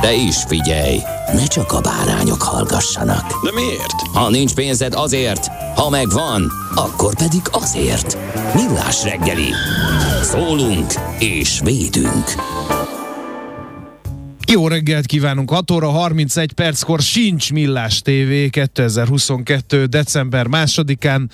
De 0.00 0.14
is 0.14 0.36
figyelj, 0.48 0.98
ne 1.32 1.46
csak 1.46 1.72
a 1.72 1.80
bárányok 1.80 2.42
hallgassanak. 2.42 3.44
De 3.44 3.52
miért? 3.54 4.00
Ha 4.12 4.30
nincs 4.30 4.54
pénzed 4.54 4.94
azért, 4.94 5.46
ha 5.76 5.90
megvan, 5.90 6.52
akkor 6.74 7.14
pedig 7.14 7.40
azért. 7.50 8.18
Millás 8.54 9.02
reggeli. 9.02 9.48
Szólunk 10.22 10.92
és 11.18 11.60
védünk. 11.64 12.24
Jó 14.46 14.68
reggelt 14.68 15.06
kívánunk! 15.06 15.50
6 15.50 15.70
óra 15.70 15.90
31 15.90 16.52
perckor 16.52 17.00
sincs 17.00 17.52
Millás 17.52 18.00
TV 18.02 18.50
2022. 18.50 19.84
december 19.84 20.46
másodikán. 20.46 21.30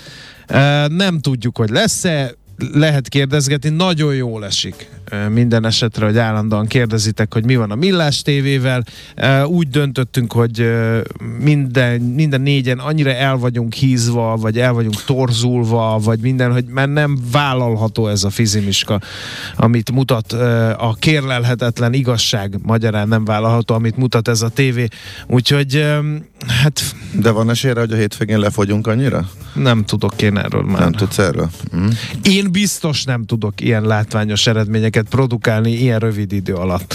Nem 0.89 1.19
tudjuk, 1.20 1.57
hogy 1.57 1.70
lesz-e, 1.70 2.35
lehet 2.72 3.08
kérdezgetni, 3.08 3.69
nagyon 3.69 4.14
jól 4.14 4.44
esik 4.44 4.89
minden 5.28 5.66
esetre, 5.66 6.06
hogy 6.06 6.19
állandóan 6.19 6.67
kérdezitek, 6.67 7.33
hogy 7.33 7.44
mi 7.44 7.56
van 7.56 7.70
a 7.70 7.75
Millás 7.75 8.22
TV-vel. 8.22 8.84
E, 9.14 9.47
Úgy 9.47 9.69
döntöttünk, 9.69 10.33
hogy 10.33 10.70
minden, 11.39 12.00
minden 12.00 12.41
négyen 12.41 12.78
annyira 12.78 13.12
el 13.12 13.36
vagyunk 13.36 13.72
hízva, 13.72 14.36
vagy 14.36 14.58
el 14.58 14.72
vagyunk 14.72 15.05
torzulva, 15.05 15.98
vagy 15.98 16.20
minden, 16.20 16.52
hogy 16.52 16.64
már 16.64 16.89
nem 16.89 17.19
vállalható 17.33 18.08
ez 18.08 18.25
a 18.25 18.30
fizimiska, 18.30 19.00
amit 19.56 19.91
mutat 19.91 20.33
a 20.78 20.97
kérlelhetetlen 20.98 21.92
igazság 21.92 22.58
magyarán 22.62 23.08
nem 23.08 23.24
vállalható, 23.24 23.74
amit 23.74 23.97
mutat 23.97 24.28
ez 24.28 24.42
a 24.42 24.48
tévé. 24.48 24.89
Úgyhogy 25.27 25.86
hát 26.62 26.95
De 27.20 27.30
van 27.30 27.50
esélyre, 27.50 27.80
hogy 27.80 27.92
a 27.92 27.97
hétvégén 27.97 28.39
lefogyunk 28.39 28.86
annyira? 28.86 29.28
nem 29.55 29.84
tudok 29.84 30.22
én 30.22 30.39
erről 30.39 30.62
már. 30.62 30.80
Nem 30.80 30.92
tudsz 30.92 31.19
erről? 31.19 31.50
Hm? 31.70 31.86
Én 32.22 32.50
biztos 32.51 33.05
nem 33.05 33.25
tudok 33.25 33.61
ilyen 33.61 33.83
látványos 33.83 34.47
eredményeket 34.47 35.06
produkálni 35.09 35.73
ilyen 35.73 35.98
rövid 35.98 36.33
idő 36.33 36.55
alatt. 36.55 36.95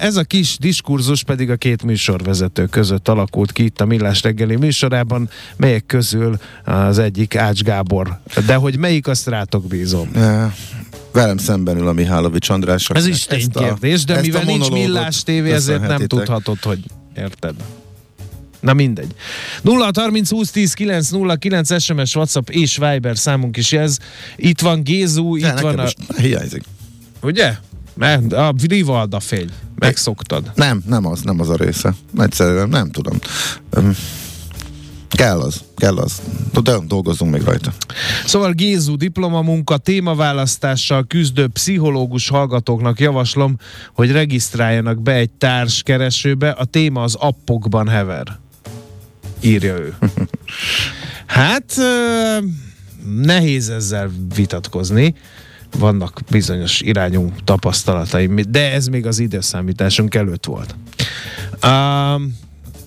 Ez 0.00 0.16
a 0.16 0.22
kis 0.22 0.58
diskurzus 0.58 1.22
pedig 1.22 1.50
a 1.50 1.56
két 1.56 1.82
műsorvezető 1.82 2.66
között 2.66 3.08
alakult 3.08 3.52
ki 3.52 3.64
itt 3.64 3.80
a 3.80 3.84
Millás 3.84 4.22
reggeli 4.22 4.56
műsorában, 4.56 5.28
melyek 5.56 5.86
közül 5.86 6.38
az 6.64 6.98
egyik 6.98 7.36
Ács 7.36 7.62
Gábor. 7.62 8.20
De 8.46 8.54
hogy 8.54 8.78
melyik, 8.78 9.06
azt 9.06 9.26
rátok 9.26 9.66
bízom. 9.66 10.10
Velem 11.12 11.36
szemben 11.36 11.76
ül 11.76 11.88
a 11.88 11.92
Mihálovics 11.92 12.48
András. 12.48 12.90
Ez 12.90 13.06
is 13.06 13.24
ténykérdés, 13.24 14.04
de 14.04 14.20
mivel 14.20 14.42
nincs 14.42 14.70
Millás 14.70 15.22
tévé, 15.22 15.52
ezért 15.52 15.86
nem 15.86 16.06
tudhatod, 16.06 16.62
hogy 16.62 16.78
érted. 17.16 17.54
Na 18.60 18.72
mindegy. 18.72 19.14
0 19.62 19.90
30 19.94 20.30
20 20.30 20.50
10 20.50 20.72
9 20.72 21.08
0 21.10 21.36
9 21.36 21.82
SMS, 21.82 22.14
WhatsApp 22.14 22.48
és 22.48 22.76
Viber 22.76 23.18
számunk 23.18 23.56
is 23.56 23.72
ez. 23.72 23.96
Itt 24.36 24.60
van 24.60 24.82
Gézu, 24.82 25.36
De 25.38 25.48
itt 25.48 25.60
van 25.60 25.78
a... 25.78 25.88
hiányzik. 26.16 26.62
Ugye? 27.22 27.56
Mert 27.94 28.32
a 28.32 28.54
Rivalda 28.68 29.20
fény. 29.20 29.50
Megszoktad. 29.78 30.50
Nem, 30.54 30.82
nem 30.86 31.06
az, 31.06 31.20
nem 31.22 31.40
az 31.40 31.48
a 31.48 31.56
része. 31.56 31.94
Egyszerűen 32.18 32.68
nem 32.68 32.90
tudom. 32.90 33.18
Öm, 33.70 33.96
kell 35.10 35.40
az, 35.40 35.62
kell 35.76 35.96
az. 35.96 36.20
De 36.62 36.78
dolgozzunk 36.86 37.32
még 37.32 37.42
rajta. 37.42 37.72
Szóval 38.24 38.52
Gézu 38.52 38.96
diplomamunka 38.96 39.76
témaválasztással 39.76 41.06
küzdő 41.06 41.48
pszichológus 41.48 42.28
hallgatóknak 42.28 43.00
javaslom, 43.00 43.56
hogy 43.94 44.12
regisztráljanak 44.12 45.02
be 45.02 45.12
egy 45.12 45.30
társkeresőbe. 45.30 46.50
A 46.50 46.64
téma 46.64 47.02
az 47.02 47.14
appokban 47.14 47.88
hever. 47.88 48.38
Írja 49.40 49.78
ő. 49.78 49.94
Hát 51.26 51.76
nehéz 53.22 53.68
ezzel 53.68 54.10
vitatkozni. 54.34 55.14
Vannak 55.78 56.20
bizonyos 56.30 56.80
irányú 56.80 57.32
tapasztalataim, 57.44 58.40
de 58.48 58.72
ez 58.72 58.86
még 58.86 59.06
az 59.06 59.18
időszámításunk 59.18 60.14
előtt 60.14 60.44
volt. 60.44 60.74
Um, 61.64 62.38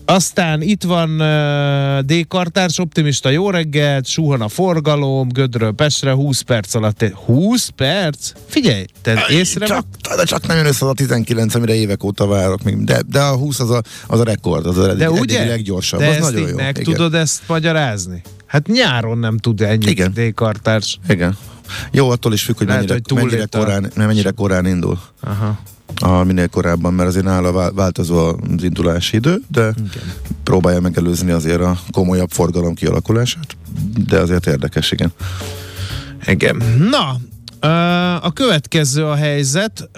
aztán 0.05 0.61
itt 0.61 0.83
van 0.83 1.09
uh, 1.21 1.99
D. 1.99 2.27
Kartárs, 2.27 2.79
optimista 2.79 3.29
jó 3.29 3.49
reggelt, 3.49 4.05
suhan 4.05 4.41
a 4.41 4.47
forgalom, 4.47 5.29
Gödről 5.29 5.71
Pestre, 5.71 6.11
20 6.11 6.41
perc 6.41 6.73
alatt. 6.73 7.03
20 7.25 7.67
perc? 7.67 8.31
Figyelj, 8.47 8.85
te 9.01 9.25
észre 9.29 9.65
csak, 9.65 9.85
de 10.15 10.23
csak 10.23 10.47
nem 10.47 10.57
jön 10.57 10.65
össze 10.65 10.85
az 10.85 10.91
a 10.91 10.93
19, 10.93 11.55
amire 11.55 11.73
évek 11.73 12.03
óta 12.03 12.27
várok. 12.27 12.63
még. 12.63 12.83
De, 12.83 13.01
de 13.07 13.19
a 13.19 13.35
20 13.37 13.59
az 13.59 13.69
a, 13.69 13.81
az 14.07 14.19
a 14.19 14.23
rekord, 14.23 14.65
az 14.65 14.77
a 14.77 14.89
eddig, 14.89 14.97
De 14.97 15.09
ugye? 15.09 15.45
leggyorsabb. 15.45 15.99
De 15.99 16.07
az 16.07 16.15
ezt 16.15 16.31
nagyon 16.31 16.49
jó. 16.49 16.55
meg 16.55 16.77
Igen. 16.77 16.93
tudod 16.93 17.13
ezt 17.13 17.41
magyarázni? 17.47 18.21
Hát 18.45 18.67
nyáron 18.67 19.17
nem 19.17 19.37
tud 19.37 19.61
ennyi 19.61 19.89
Igen. 19.89 20.13
D. 20.13 20.33
Kartárs. 20.33 20.99
Igen. 21.09 21.37
Jó, 21.91 22.09
attól 22.09 22.33
is 22.33 22.43
függ, 22.43 22.57
hogy 22.57 22.67
Lehet, 22.67 22.87
mennyire, 22.87 23.01
hogy 23.09 23.23
mennyire, 23.23 23.45
korán, 23.45 23.91
mennyire 23.95 24.31
korán 24.31 24.65
indul. 24.65 24.99
Aha. 25.21 25.59
A, 26.01 26.23
minél 26.23 26.47
korábban, 26.47 26.93
mert 26.93 27.09
azért 27.09 27.25
nála 27.25 27.51
vál- 27.51 27.73
változó 27.73 28.27
az 28.27 28.63
indulási 28.63 29.15
idő, 29.15 29.41
de 29.51 29.61
igen. 29.77 30.13
próbálja 30.43 30.79
megelőzni 30.79 31.31
azért 31.31 31.61
a 31.61 31.77
komolyabb 31.91 32.29
forgalom 32.31 32.73
kialakulását, 32.73 33.57
de 34.07 34.19
azért 34.19 34.47
érdekes, 34.47 34.91
igen. 34.91 35.11
Igen. 36.25 36.55
Na, 36.89 37.19
a 38.21 38.33
következő 38.33 39.05
a 39.05 39.15
helyzet, 39.15 39.89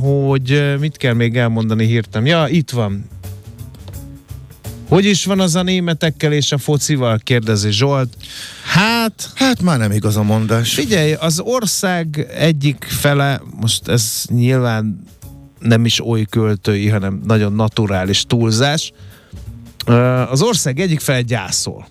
hogy 0.00 0.74
mit 0.80 0.96
kell 0.96 1.14
még 1.14 1.36
elmondani 1.36 1.86
hirtelen. 1.86 2.26
Ja, 2.26 2.46
itt 2.48 2.70
van. 2.70 3.04
Hogy 4.88 5.04
is 5.04 5.24
van 5.24 5.40
az 5.40 5.54
a 5.54 5.62
németekkel 5.62 6.32
és 6.32 6.52
a 6.52 6.58
focival? 6.58 7.18
Kérdezi 7.18 7.70
Zsolt. 7.70 8.16
Hát, 8.64 9.30
Hát 9.34 9.62
már 9.62 9.78
nem 9.78 9.90
igaz 9.90 10.16
a 10.16 10.22
mondás. 10.22 10.74
figyelj, 10.74 11.12
az 11.12 11.40
ország 11.40 12.26
egyik 12.36 12.86
fele, 12.88 13.40
most 13.60 13.88
ez 13.88 14.24
nyilván 14.28 15.02
nem 15.60 15.84
is 15.84 16.06
oly 16.06 16.24
költői, 16.30 16.88
hanem 16.88 17.20
nagyon 17.24 17.52
naturális 17.52 18.24
túlzás. 18.24 18.92
Az 20.30 20.42
ország 20.42 20.80
egyik 20.80 21.00
fele 21.00 21.22
gyászol. 21.22 21.86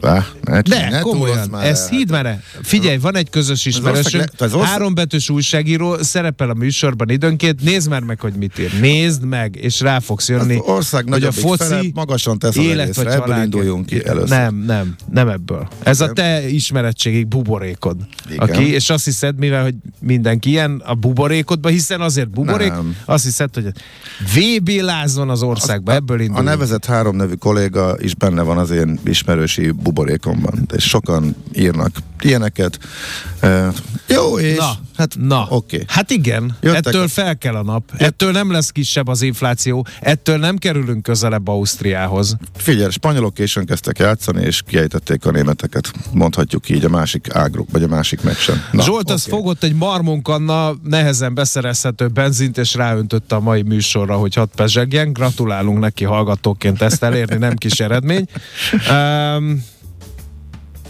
Lá, 0.00 0.26
ne, 0.42 0.60
De, 0.60 0.88
ne 0.90 1.00
komolyan, 1.00 1.34
túlozz 1.34 1.48
már 1.48 1.66
ez 1.66 1.80
el. 1.80 1.88
hidd 1.98 2.10
már 2.10 2.26
el. 2.26 2.42
Figyelj, 2.62 2.96
van 2.96 3.16
egy 3.16 3.30
közös 3.30 3.64
ismerősünk, 3.66 4.24
ország 4.40 4.60
hárombetűs 4.60 5.30
újságíró, 5.30 5.96
szerepel 6.02 6.50
a 6.50 6.54
műsorban 6.54 7.08
időnként, 7.10 7.62
nézd 7.62 7.88
már 7.88 8.00
meg, 8.02 8.20
hogy 8.20 8.32
mit 8.34 8.58
ír. 8.58 8.80
Nézd 8.80 9.24
meg, 9.24 9.56
és 9.56 9.80
rá 9.80 9.98
fogsz 9.98 10.28
jönni, 10.28 10.54
Az 10.56 10.62
ország 10.66 11.04
hogy 11.08 11.24
a 11.24 11.32
foci 11.32 11.90
magasan 11.94 12.38
tesz 12.38 12.56
az 12.56 12.64
élet 12.64 12.80
egészre. 12.80 13.02
vagy 13.02 13.12
Ebből 13.12 13.26
halál 13.26 13.44
induljunk 13.44 13.86
ki 13.86 14.06
először. 14.06 14.28
Nem, 14.28 14.54
nem, 14.56 14.94
nem 15.12 15.28
ebből. 15.28 15.68
Ez 15.82 16.00
a 16.00 16.12
te 16.12 16.48
ismeretségig 16.48 17.26
buborékod. 17.26 17.96
Igen. 18.30 18.48
Aki, 18.48 18.72
és 18.72 18.90
azt 18.90 19.04
hiszed, 19.04 19.38
mivel 19.38 19.62
hogy 19.62 19.74
mindenki 20.00 20.48
ilyen 20.50 20.82
a 20.86 20.94
buborékodba, 20.94 21.68
hiszen 21.68 22.00
azért 22.00 22.30
buborék, 22.30 22.70
Nem. 22.70 22.96
azt 23.04 23.24
hiszed, 23.24 23.54
hogy 23.54 23.64
VB 24.34 24.70
van 25.14 25.30
az 25.30 25.42
országban, 25.42 25.94
ebből 25.94 26.18
A 26.18 26.22
indul. 26.22 26.42
nevezett 26.42 26.84
három 26.84 27.16
nevű 27.16 27.34
kolléga 27.34 27.96
is 28.00 28.14
benne 28.14 28.42
van 28.42 28.58
az 28.58 28.70
én 28.70 28.98
ismerősi 29.04 29.70
buborékomban, 29.82 30.68
és 30.76 30.88
sokan 30.88 31.36
írnak 31.52 31.90
ilyeneket. 32.20 32.78
Uh, 33.42 33.74
jó, 34.08 34.38
és 34.38 34.56
Na, 34.56 34.72
hát 34.96 35.16
Na, 35.20 35.46
oké. 35.48 35.84
hát 35.88 36.10
igen, 36.10 36.56
Jöttek 36.60 36.86
ettől 36.86 37.02
a- 37.02 37.08
fel 37.08 37.38
kell 37.38 37.54
a 37.54 37.62
nap, 37.62 37.82
ettől 37.96 38.32
nem 38.32 38.50
lesz 38.50 38.70
kisebb 38.70 39.08
az 39.08 39.22
infláció, 39.22 39.86
ettől 40.00 40.36
nem 40.38 40.56
kerülünk 40.56 41.02
közelebb 41.02 41.48
Ausztriához. 41.48 42.36
Figyelj, 42.56 42.90
spanyolok 42.90 43.34
későn 43.34 43.66
kezdtek 43.66 43.98
játszani, 43.98 44.42
és 44.44 44.62
kiejtették 44.66 45.26
a 45.26 45.30
németeket. 45.30 45.92
Mondhatjuk 46.12 46.68
így 46.68 46.84
a 46.84 46.88
másik 46.88 47.34
ágruk, 47.34 47.68
vagy 47.72 47.82
a 47.82 47.88
másik 47.88 48.22
meccsen. 48.22 48.64
Na, 48.72 48.82
Zsolt 48.82 49.10
az 49.10 49.24
fogott 49.24 49.62
egy 49.62 49.74
marmonkanna 49.74 50.74
nehezen 50.84 51.34
beszerezhető 51.34 52.06
benzint, 52.08 52.58
és 52.58 52.74
ráöntötte 52.74 53.34
a 53.34 53.40
mai 53.40 53.62
műsorra, 53.62 54.16
hogy 54.16 54.34
hat 54.34 54.50
pezsegjen. 54.56 55.12
Gratulálunk 55.12 55.78
neki 55.78 56.04
hallgatóként 56.04 56.82
ezt 56.82 57.02
elérni, 57.02 57.36
nem 57.36 57.54
kis 57.56 57.80
eredmény. 57.80 58.26
Um, 58.90 59.64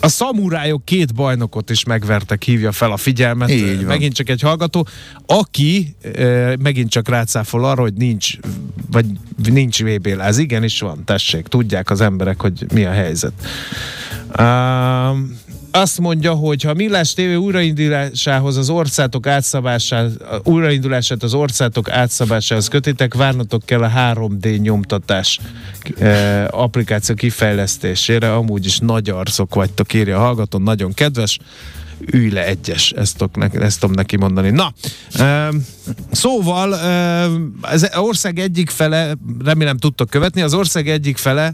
a 0.02 0.08
szamurájok 0.08 0.84
két 0.84 1.14
bajnokot 1.14 1.70
is 1.70 1.84
megvertek, 1.84 2.42
hívja 2.42 2.72
fel 2.72 2.92
a 2.92 2.96
figyelmet. 2.96 3.50
Így 3.50 3.76
van. 3.76 3.84
Megint 3.84 4.14
csak 4.14 4.28
egy 4.28 4.40
hallgató, 4.40 4.86
aki 5.26 5.94
e, 6.14 6.56
megint 6.62 6.90
csak 6.90 7.08
rácáfol 7.08 7.64
arra, 7.64 7.82
hogy 7.82 7.94
nincs, 7.94 8.36
vagy 8.90 9.06
nincs 9.50 9.82
VB 9.82 10.06
láz. 10.06 10.38
Igenis 10.38 10.80
van, 10.80 11.04
tessék, 11.04 11.46
tudják 11.46 11.90
az 11.90 12.00
emberek, 12.00 12.40
hogy 12.40 12.66
mi 12.72 12.84
a 12.84 12.90
helyzet. 12.90 13.32
Um, 14.38 15.40
azt 15.72 16.00
mondja, 16.00 16.32
hogy 16.32 16.62
ha 16.62 16.70
a 16.70 16.74
Millás 16.74 17.14
TV 17.14 17.20
újraindulásához 17.20 18.56
az 18.56 18.70
orszátok 18.70 19.26
átszabását, 19.26 20.10
újraindulását 20.44 21.22
az 21.22 21.34
orszátok 21.34 21.90
átszabásához 21.90 22.68
kötitek, 22.68 23.14
várnatok 23.14 23.64
kell 23.64 23.82
a 23.82 23.90
3D 23.90 24.60
nyomtatás 24.60 25.38
eh, 25.98 26.44
applikáció 26.50 27.14
kifejlesztésére, 27.14 28.34
amúgy 28.34 28.64
is 28.64 28.78
nagy 28.78 29.10
arcok 29.10 29.54
vagytok, 29.54 29.94
írja 29.94 30.16
a 30.16 30.20
hallgató, 30.20 30.58
nagyon 30.58 30.94
kedves 30.94 31.38
ülj 32.06 32.30
le 32.30 32.46
egyes, 32.46 32.90
ezt, 32.90 33.28
neki, 33.34 33.56
ezt 33.58 33.80
tudom 33.80 33.94
neki 33.94 34.16
mondani. 34.16 34.50
Na, 34.50 34.72
um, 35.20 35.66
szóval 36.10 36.72
um, 36.72 37.58
az 37.60 37.90
ország 37.94 38.38
egyik 38.38 38.70
fele, 38.70 39.14
remélem 39.44 39.76
tudtok 39.76 40.10
követni, 40.10 40.42
az 40.42 40.54
ország 40.54 40.88
egyik 40.88 41.16
fele 41.16 41.52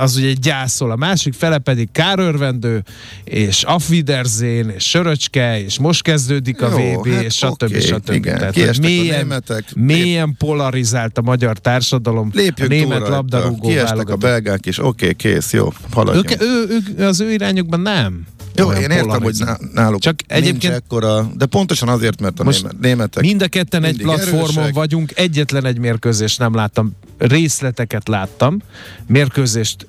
az 0.00 0.16
ugye 0.16 0.32
gyászol, 0.32 0.90
a 0.90 0.96
másik 0.96 1.34
fele 1.34 1.58
pedig 1.58 1.88
kárörvendő, 1.92 2.82
és 3.24 3.62
afviderzén, 3.62 4.68
és 4.68 4.88
söröcske, 4.88 5.62
és 5.64 5.78
most 5.78 6.02
kezdődik 6.02 6.62
a 6.62 6.80
Jó, 6.80 7.00
VB, 7.00 7.08
hát 7.12 7.22
és 7.22 7.34
stb. 7.34 7.62
oké, 7.62 7.80
stb. 7.80 8.10
igen, 8.10 8.38
Tehát, 8.38 8.54
hogy 8.56 8.78
mélyen, 8.80 9.18
németek, 9.18 9.64
mélyen 9.74 10.34
polarizált 10.38 11.18
a 11.18 11.22
magyar 11.22 11.58
társadalom, 11.58 12.30
Lépjünk 12.32 12.70
a 12.70 12.74
német 12.74 12.98
túl 12.98 13.08
labdarúgó 13.08 13.68
Kiestek 13.68 14.08
a 14.08 14.16
belgák 14.16 14.66
is, 14.66 14.78
oké, 14.78 15.12
kész, 15.12 15.52
jó, 15.52 15.72
haladjunk. 15.90 16.30
Ők, 16.30 16.42
ő, 16.42 16.66
ők, 16.68 16.98
az 16.98 17.20
ő 17.20 17.32
irányukban 17.32 17.80
nem. 17.80 18.26
Jó, 18.56 18.70
én 18.72 18.90
értem, 18.90 19.22
hogy 19.22 19.36
náluk 19.72 20.00
Csak 20.00 20.14
egyébként- 20.26 20.74
ekkora, 20.74 21.30
de 21.36 21.46
pontosan 21.46 21.88
azért, 21.88 22.20
mert 22.20 22.40
a 22.40 22.44
Most 22.44 22.62
német, 22.62 22.78
németek 22.80 23.22
Mind 23.22 23.42
a 23.42 23.48
ketten 23.48 23.84
egy 23.84 23.96
platformon 24.02 24.50
erősek. 24.54 24.74
vagyunk, 24.74 25.12
egyetlen 25.18 25.64
egy 25.66 25.78
mérkőzést 25.78 26.38
nem 26.38 26.54
láttam, 26.54 26.92
részleteket 27.18 28.08
láttam, 28.08 28.58
mérkőzést 29.06 29.86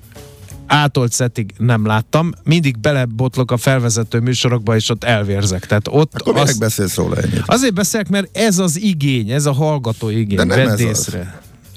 átolt 0.67 1.11
szettig 1.11 1.53
nem 1.57 1.85
láttam, 1.85 2.31
mindig 2.43 2.79
belebotlok 2.79 3.51
a 3.51 3.57
felvezető 3.57 4.19
műsorokba, 4.19 4.75
és 4.75 4.89
ott 4.89 5.03
elvérzek. 5.03 5.65
Tehát 5.65 5.87
ott 5.89 6.13
Akkor 6.15 6.37
azt, 6.37 6.59
beszélsz 6.59 6.95
róla 6.95 7.15
ennyit? 7.15 7.41
azért 7.45 7.73
beszélek, 7.73 8.09
mert 8.09 8.37
ez 8.37 8.59
az 8.59 8.79
igény, 8.81 9.29
ez 9.29 9.45
a 9.45 9.51
hallgató 9.51 10.09
igény. 10.09 10.35
De 10.37 10.43
nem 10.43 10.57
Vedd 10.65 10.67
ez 10.67 10.81
az. 10.81 11.15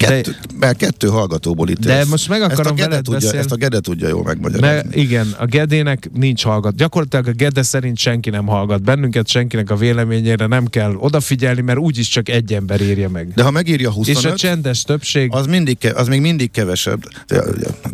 Kettő, 0.07 0.35
mert 0.59 0.77
kettő 0.77 1.07
hallgatóból 1.07 1.69
itt 1.69 1.79
De 1.79 1.97
élsz. 1.97 2.09
most 2.09 2.29
meg 2.29 2.41
ezt 2.41 2.49
a 2.49 2.53
akarom 2.53 2.75
veled 2.75 2.95
tudja, 3.03 3.13
beszélni. 3.13 3.37
Ezt 3.37 3.51
a 3.51 3.55
Gede 3.55 3.79
tudja 3.79 4.07
jól 4.07 4.23
megmagyarázni. 4.23 4.67
Mert 4.75 4.95
igen, 4.95 5.35
a 5.37 5.45
Gedének 5.45 6.09
nincs 6.13 6.43
hallgat. 6.43 6.75
Gyakorlatilag 6.75 7.27
a 7.27 7.31
Gede 7.31 7.63
szerint 7.63 7.97
senki 7.97 8.29
nem 8.29 8.45
hallgat 8.45 8.83
bennünket, 8.83 9.27
senkinek 9.27 9.69
a 9.69 9.75
véleményére 9.75 10.45
nem 10.45 10.65
kell 10.65 10.95
odafigyelni, 10.95 11.61
mert 11.61 11.77
úgyis 11.79 12.07
csak 12.07 12.29
egy 12.29 12.53
ember 12.53 12.81
írja 12.81 13.09
meg. 13.09 13.33
De 13.33 13.43
ha 13.43 13.51
megírja 13.51 13.87
És 13.89 13.93
a 13.93 13.97
25, 13.97 14.37
csendes 14.37 14.83
többség 14.83 15.29
az, 15.33 15.45
mindig, 15.45 15.77
az 15.95 16.07
még 16.07 16.21
mindig 16.21 16.51
kevesebb. 16.51 17.01
De, 17.27 17.43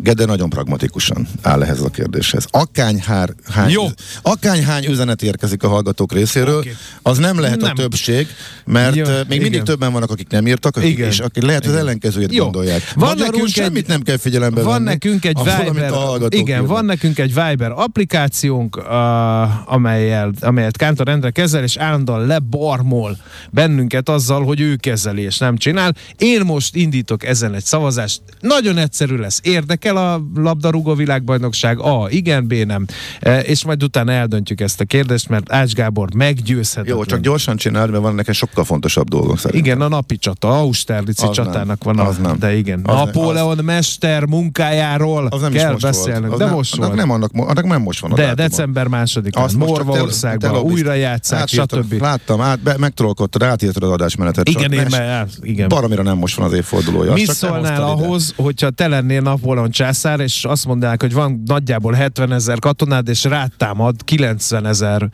Gede 0.00 0.24
nagyon 0.24 0.48
pragmatikusan 0.48 1.28
áll 1.42 1.62
ehhez 1.62 1.80
a 1.80 1.88
kérdéshez. 1.88 2.46
Akány, 2.50 3.00
hár, 3.00 3.34
hány, 3.48 3.70
Jó. 3.70 3.84
akány 4.22 4.64
hány 4.64 4.84
üzenet 4.84 5.22
érkezik 5.22 5.62
a 5.62 5.68
hallgatók 5.68 6.12
részéről, 6.12 6.58
Oké. 6.58 6.74
az 7.02 7.18
nem 7.18 7.40
lehet 7.40 7.60
Nem. 7.60 7.70
a 7.70 7.74
többség, 7.74 8.26
mert 8.64 8.94
Jó, 8.96 9.04
Jó, 9.04 9.10
még 9.12 9.26
mindig 9.28 9.52
igen. 9.52 9.64
többen 9.64 9.92
vannak, 9.92 10.10
akik 10.10 10.28
nem 10.28 10.46
írtak, 10.46 10.76
akik, 10.76 10.90
Igen. 10.90 11.08
és 11.08 11.18
akik 11.18 11.42
lehet, 11.42 11.64
hogy 11.64 11.74
az 11.74 11.80
ellenkezőjét 12.00 12.32
Jó. 12.32 12.42
gondolják. 12.42 12.92
Van 12.94 13.08
Magyarul 13.08 13.30
nekünk 13.32 13.48
semmit 13.48 13.76
egy- 13.82 13.88
nem 13.88 14.02
kell 14.02 14.16
figyelembe 14.16 14.62
Van 14.62 14.72
venni, 14.72 14.84
nekünk 14.84 15.24
egy 15.24 15.38
Viber, 15.38 16.22
igen, 16.28 16.46
írnak. 16.46 16.66
van 16.66 16.84
nekünk 16.84 17.18
egy 17.18 17.34
Viber 17.34 17.70
applikációnk, 17.74 18.76
uh, 18.76 19.72
amelyel, 19.72 20.32
amelyet 20.40 20.76
Kántor 20.76 21.08
Endre 21.08 21.30
kezel, 21.30 21.62
és 21.62 21.76
állandóan 21.76 22.26
lebarmol 22.26 23.16
bennünket 23.50 24.08
azzal, 24.08 24.44
hogy 24.44 24.60
ő 24.60 24.76
kezeli 24.76 25.22
és 25.22 25.38
nem 25.38 25.56
csinál. 25.56 25.94
Én 26.16 26.40
most 26.40 26.74
indítok 26.76 27.24
ezen 27.24 27.54
egy 27.54 27.64
szavazást. 27.64 28.20
Nagyon 28.40 28.78
egyszerű 28.78 29.16
lesz. 29.16 29.40
Érdekel 29.42 29.96
a 29.96 30.22
labdarúgó 30.34 30.94
világbajnokság? 30.94 31.78
A. 31.78 32.06
Igen, 32.10 32.46
B. 32.46 32.52
Nem. 32.52 32.86
E, 33.20 33.40
és 33.40 33.64
majd 33.64 33.82
utána 33.82 34.12
eldöntjük 34.12 34.60
ezt 34.60 34.80
a 34.80 34.84
kérdést, 34.84 35.28
mert 35.28 35.52
Ács 35.52 35.72
Gábor 35.72 36.14
meggyőzhetetlen. 36.14 36.96
Jó, 36.96 37.04
csak 37.04 37.20
gyorsan 37.20 37.56
csináld, 37.56 37.90
mert 37.90 38.02
van 38.02 38.14
nekem 38.14 38.34
sokkal 38.34 38.64
fontosabb 38.64 39.08
dolgok 39.08 39.38
szerintem. 39.38 39.64
Igen, 39.66 39.80
a 39.80 39.88
napi 39.88 40.16
csata, 40.16 40.58
Austerlitzi 40.58 41.26
Az 41.26 41.30
csatának 41.34 41.82
nem, 41.86 41.96
van 41.96 42.06
a, 42.06 42.08
az 42.08 42.16
nem. 42.18 42.38
de 42.38 42.56
igen. 42.56 42.80
Az 42.84 42.94
nem, 42.94 43.04
Napóleon 43.04 43.58
mester 43.64 44.24
munkájáról 44.26 45.26
Az 45.26 45.40
nem 45.40 45.52
kell 45.52 45.70
most 45.72 45.82
beszélnünk, 45.82 46.26
volt. 46.26 46.38
de 46.38 46.44
Az 46.44 46.50
most 46.50 46.78
nem, 46.78 46.88
volt. 46.88 46.92
annak 47.00 47.06
nem, 47.06 47.14
annak, 47.34 47.48
annak 47.50 47.66
nem 47.66 47.82
most 47.82 48.00
van 48.00 48.12
a 48.12 48.14
de 48.14 48.22
dátuma. 48.22 48.48
december 48.48 48.86
másodikán, 48.86 49.50
Morvaországban 49.58 50.56
újra 50.56 50.92
játszák, 50.94 51.48
stb. 51.48 52.00
Láttam, 52.00 52.40
át, 52.40 52.60
be, 52.60 52.74
megtrolkodtad, 52.78 53.42
átírtad 53.42 53.82
az 53.82 53.90
adásmenetet. 53.90 54.48
Igen, 54.48 54.72
én 54.72 54.86
már, 54.90 55.02
á, 55.02 55.26
igen. 55.40 55.68
Baromira 55.68 56.02
nem 56.02 56.16
most 56.18 56.36
van 56.36 56.46
az 56.46 56.52
évfordulója. 56.52 57.12
Mi 57.12 57.22
nem 57.24 57.34
szólnál 57.34 57.82
ahhoz, 57.82 58.32
hogyha 58.36 58.70
te 58.70 58.88
lennél 58.88 59.20
Napóleon 59.20 59.70
császár, 59.70 60.20
és 60.20 60.44
azt 60.44 60.66
mondanák, 60.66 61.00
hogy 61.00 61.12
van 61.12 61.42
nagyjából 61.46 61.92
70 61.92 62.32
ezer 62.32 62.58
katonád, 62.58 63.08
és 63.08 63.24
rátámad 63.24 63.94
90 64.04 64.66
ezer 64.66 65.08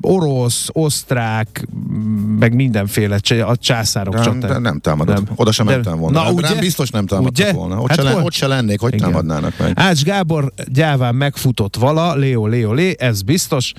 orosz, 0.00 0.68
osztrák, 0.72 1.66
meg 2.38 2.54
mindenféle 2.54 3.18
a 3.46 3.56
császárok 3.56 4.14
Nem, 4.14 4.22
csatár. 4.22 4.50
de 4.50 4.58
nem 4.58 4.78
támadod. 4.78 5.14
Nem. 5.14 5.24
Oda 5.36 5.52
sem 5.52 5.66
Mentem 5.74 5.98
volna. 5.98 6.18
Na, 6.18 6.24
rám, 6.24 6.34
ugye? 6.34 6.48
rám 6.48 6.58
biztos 6.58 6.90
nem 6.90 7.06
támadtak 7.06 7.32
Ugye? 7.46 7.52
volna. 7.52 7.80
Ott, 7.80 7.88
Hát 7.88 7.96
se, 7.98 8.02
le, 8.04 8.10
hol? 8.10 8.22
ott 8.22 8.32
se 8.32 8.46
lennék, 8.46 8.80
hogy 8.80 8.94
Igen. 8.94 9.08
támadnának 9.10 9.58
meg. 9.58 9.72
Ács 9.74 10.02
Gábor 10.02 10.52
gyáván 10.72 11.14
megfutott 11.14 11.76
vala, 11.76 12.14
Léo, 12.14 12.46
Léo, 12.46 12.72
Lé, 12.72 12.94
ez 12.98 13.22
biztos. 13.22 13.72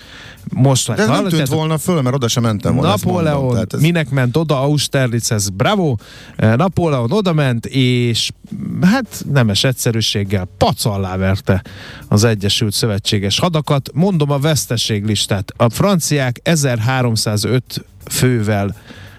Most 0.53 0.93
De 0.93 1.05
nem 1.05 1.27
tűnt 1.27 1.47
volna 1.47 1.77
föl, 1.77 2.01
mert 2.01 2.15
oda 2.15 2.27
sem 2.27 2.43
mentem 2.43 2.75
volna. 2.75 2.89
mondom. 2.89 3.11
Napóleon 3.13 3.65
ez- 3.71 3.81
minek 3.81 4.09
ment 4.09 4.37
oda 4.37 4.61
Austerlitzhez, 4.61 5.49
bravo, 5.49 5.95
Eh, 6.35 6.55
Napóleon 6.55 7.11
oda 7.11 7.33
ment, 7.33 7.65
és 7.65 8.31
mm, 8.55 8.81
hát 8.81 9.25
nemes 9.31 9.63
egyszerűséggel 9.63 10.47
pacallá 10.57 11.17
verte 11.17 11.61
az 12.07 12.23
Egyesült 12.23 12.73
Szövetséges 12.73 13.39
hadakat. 13.39 13.89
Mondom 13.93 14.31
a 14.31 14.37
veszteséglistát. 14.39 15.53
A 15.57 15.69
franciák 15.69 16.39
1305 16.43 17.85
fővel 18.09 18.75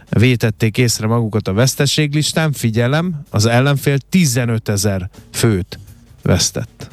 vétették 0.09 0.79
észre 0.79 1.07
magukat 1.07 1.49
a 1.49 1.53
veszteséglistán, 1.53 2.53
figyelem, 2.53 3.23
az 3.31 3.47
ellenfél 3.47 3.99
15 3.99 4.69
ezer 4.69 5.11
főt 5.33 5.79
vesztett. 6.23 6.89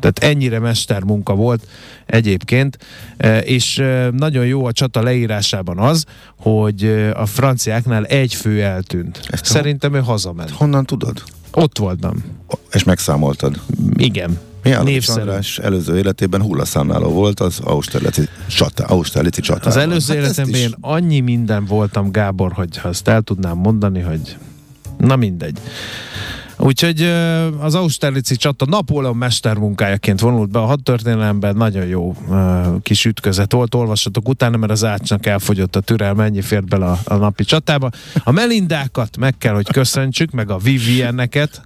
Tehát 0.00 0.34
ennyire 0.34 0.58
mestermunka 0.58 1.34
volt 1.34 1.66
egyébként, 2.06 2.78
E, 3.16 3.38
és 3.38 3.78
e, 3.78 4.10
nagyon 4.10 4.46
jó 4.46 4.64
a 4.64 4.72
csata 4.72 5.02
leírásában 5.02 5.78
az, 5.78 6.04
hogy 6.36 6.84
e, 6.84 7.14
a 7.14 7.26
franciáknál 7.26 8.04
egy 8.04 8.34
fő 8.34 8.62
eltűnt. 8.62 9.20
Ezt 9.30 9.44
Szerintem 9.44 9.94
ő 9.94 10.00
hazament. 10.00 10.50
Honnan 10.50 10.84
tudod? 10.84 11.22
Ott 11.50 11.78
voltam. 11.78 12.24
És 12.72 12.84
megszámoltad. 12.84 13.60
Igen. 13.96 14.38
Mihálovics 14.64 14.92
Névszerű. 14.92 15.20
András 15.20 15.58
előző 15.58 15.96
életében 15.96 16.42
hullaszámláló 16.42 17.08
volt 17.08 17.40
az 17.40 17.60
Austerlitzi 17.64 18.28
csata, 18.46 18.84
Austerlitzi 18.84 19.40
csata. 19.40 19.68
Az 19.68 19.76
előző 19.76 20.14
életemben 20.14 20.60
én 20.60 20.74
annyi 20.80 21.20
minden 21.20 21.64
voltam, 21.64 22.10
Gábor, 22.10 22.52
hogy 22.52 22.76
ha 22.76 22.88
azt 22.88 23.08
el 23.08 23.22
tudnám 23.22 23.56
mondani, 23.56 24.00
hogy 24.00 24.36
na 24.98 25.16
mindegy. 25.16 25.58
Úgyhogy 26.58 27.02
az 27.60 27.74
Austerlitzi 27.74 28.36
csata 28.36 28.66
Napóleon 28.66 29.16
mestermunkájaként 29.16 30.20
vonult 30.20 30.50
be 30.50 30.58
a 30.58 30.64
hadtörténelemben, 30.64 31.56
nagyon 31.56 31.86
jó 31.86 32.16
kis 32.82 33.04
ütközet 33.04 33.52
volt, 33.52 33.74
olvassatok 33.74 34.28
utána, 34.28 34.56
mert 34.56 34.72
az 34.72 34.84
ácsnak 34.84 35.26
elfogyott 35.26 35.76
a 35.76 35.80
türelme, 35.80 36.24
ennyi 36.24 36.40
fért 36.40 36.68
bele 36.68 36.86
a, 36.86 36.98
a 37.04 37.14
napi 37.14 37.44
csatába. 37.44 37.90
A 38.24 38.30
Melindákat 38.30 39.16
meg 39.16 39.38
kell, 39.38 39.54
hogy 39.54 39.70
köszöntsük, 39.72 40.30
meg 40.30 40.50
a 40.50 40.58
Vivienneket, 40.58 41.62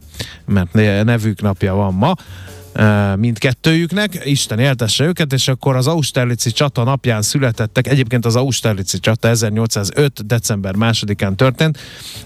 mert 0.46 0.72
ne- 0.72 1.02
nevük 1.02 1.40
napja 1.40 1.74
van 1.74 1.94
ma. 1.94 2.14
Mindkettőjüknek, 3.16 4.20
Isten 4.24 4.58
éltesse 4.58 5.04
őket, 5.04 5.32
és 5.32 5.48
akkor 5.48 5.76
az 5.76 5.86
Austerlitzi 5.86 6.50
csata 6.50 6.84
napján 6.84 7.22
születettek, 7.22 7.86
egyébként 7.86 8.26
az 8.26 8.36
Austerlitzi 8.36 8.98
csata 8.98 9.28
1805. 9.28 10.26
december 10.26 10.74
másodikán 10.74 11.36
történt, 11.36 11.78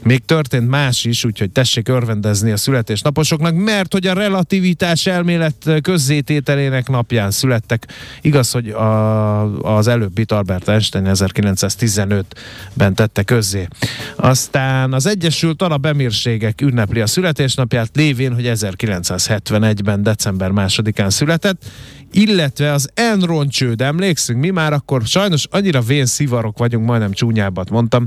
még 0.03 0.25
történt 0.25 0.69
más 0.69 1.05
is, 1.05 1.25
úgyhogy 1.25 1.51
tessék 1.51 1.89
örvendezni 1.89 2.51
a 2.51 2.57
születésnaposoknak, 2.57 3.55
mert 3.55 3.93
hogy 3.93 4.07
a 4.07 4.13
relativitás 4.13 5.07
elmélet 5.07 5.71
közzétételének 5.83 6.89
napján 6.89 7.31
születtek. 7.31 7.87
Igaz, 8.21 8.51
hogy 8.51 8.69
a, 8.69 9.77
az 9.77 9.87
előbbit 9.87 10.33
Albert 10.33 10.69
Einstein 10.69 11.05
1915-ben 11.09 12.95
tette 12.95 13.23
közzé. 13.23 13.69
Aztán 14.17 14.93
az 14.93 15.07
Egyesült 15.07 15.63
Arab 15.63 15.87
Emírségek 15.87 16.61
ünnepli 16.61 17.01
a 17.01 17.07
születésnapját, 17.07 17.91
lévén, 17.93 18.35
hogy 18.35 18.51
1971-ben 18.55 20.03
december 20.03 20.32
másodikán 20.39 21.11
született, 21.11 21.65
illetve 22.13 22.73
az 22.73 22.91
Enron 22.95 23.49
csőd, 23.49 23.81
emlékszünk, 23.81 24.41
mi 24.41 24.51
már? 24.51 24.73
Akkor 24.73 25.03
sajnos 25.07 25.47
annyira 25.51 25.81
vén 25.81 26.07
szivarok 26.07 26.59
vagyunk, 26.59 26.87
majdnem 26.87 27.13
csúnyábbat 27.13 27.71
mondtam, 27.71 28.07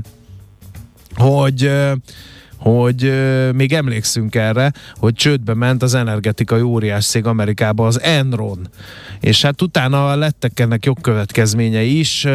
hogy 1.14 1.70
hogy 2.56 3.12
még 3.54 3.72
emlékszünk 3.72 4.34
erre, 4.34 4.72
hogy 4.96 5.14
csődbe 5.14 5.54
ment 5.54 5.82
az 5.82 5.94
energetikai 5.94 6.60
óriás 6.60 7.06
cég 7.06 7.26
Amerikába, 7.26 7.86
az 7.86 8.00
Enron. 8.00 8.68
És 9.20 9.42
hát 9.42 9.62
utána 9.62 10.14
lettek 10.16 10.60
ennek 10.60 10.84
jogkövetkezményei 10.84 11.98
is, 11.98 12.26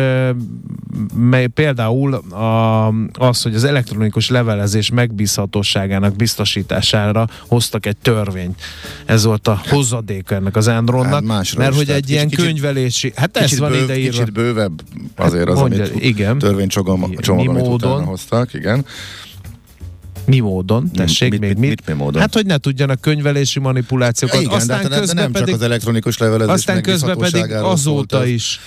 mely 1.16 1.48
például 1.48 2.14
a, 2.14 2.88
az, 3.14 3.42
hogy 3.42 3.56
az 3.56 3.64
elektronikus 3.64 4.30
levelezés 4.30 4.90
megbízhatóságának 4.90 6.16
biztosítására 6.16 7.28
hoztak 7.48 7.86
egy 7.86 7.98
törvényt. 7.98 8.62
Ez 9.06 9.24
volt 9.24 9.48
a 9.48 9.62
hozadéka 9.70 10.36
ennek 10.36 10.56
az 10.56 10.68
Enronnak, 10.68 11.12
Hát 11.28 11.56
mert 11.58 11.72
is, 11.72 11.78
hogy 11.78 11.90
egy 11.90 12.10
ilyen 12.10 12.28
kicsit- 12.30 12.46
könyvelési, 12.46 13.12
hát 13.16 13.38
ez 13.38 13.44
Kicsit, 13.44 13.58
van 13.60 13.72
bőv, 13.72 13.84
ide 13.84 13.98
írva. 13.98 14.12
kicsit 14.18 14.34
bővebb 14.34 14.82
azért 15.16 15.50
az, 15.50 15.60
Mondja, 15.60 15.84
amit 15.84 16.04
igen. 16.04 16.38
törvénycsomag, 16.38 17.10
Mi- 17.10 17.16
csomag, 17.16 17.42
mi 17.46 17.48
amit 17.50 17.62
módon? 17.66 17.92
utána 17.92 18.06
hoztak, 18.10 18.54
igen. 18.54 18.86
Mi 20.32 20.40
módon? 20.40 20.92
Tessék, 20.92 21.30
mit- 21.32 21.40
még 21.40 21.50
mit- 21.50 21.60
mit? 21.60 21.70
mit 21.70 21.86
mi 21.86 21.94
módon? 22.04 22.22
Hát, 22.22 22.34
hogy 22.34 22.46
ne 22.46 22.58
tudjanak 22.58 23.02
könyvelési 23.02 23.60
manipulációkat. 23.60 24.42
igen, 24.42 24.54
aztán 24.54 24.82
de, 24.82 24.88
de, 24.88 24.94
de 24.96 25.00
közben 25.00 25.16
nem 25.24 25.32
csak 25.32 25.42
pedig, 25.42 25.54
az 25.54 25.62
elektronikus 25.62 26.18
levelezés 26.18 26.54
aztán 26.54 26.82
közben 26.82 27.18
pedig 27.18 27.52
azóta 27.52 28.26
is, 28.26 28.60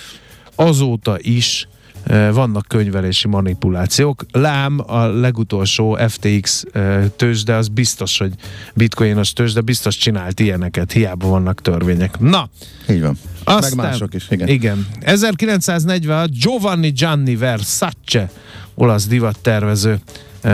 azóta 0.55 1.17
is 1.19 1.67
eh, 2.03 2.33
vannak 2.33 2.65
könyvelési 2.67 3.27
manipulációk. 3.27 4.25
Lám 4.31 4.79
a 4.87 5.05
legutolsó 5.05 5.97
FTX 6.07 6.63
eh, 6.71 7.05
tőzsde, 7.15 7.55
az 7.55 7.67
biztos, 7.67 8.17
hogy 8.17 8.33
bitcoinos 8.73 9.33
tőzsde, 9.33 9.61
biztos 9.61 9.97
csinált 9.97 10.39
ilyeneket, 10.39 10.91
hiába 10.91 11.27
vannak 11.27 11.61
törvények. 11.61 12.19
Na, 12.19 12.49
Így 12.89 13.01
van. 13.01 13.17
aztán, 13.43 13.75
Meg 13.75 13.85
mások 13.85 14.13
is, 14.13 14.25
igen. 14.29 14.47
igen. 14.47 14.87
1946 14.99 16.39
Giovanni 16.39 16.89
Gianni 16.89 17.35
Versace, 17.35 18.31
olasz 18.75 19.07
divattervező 19.07 19.99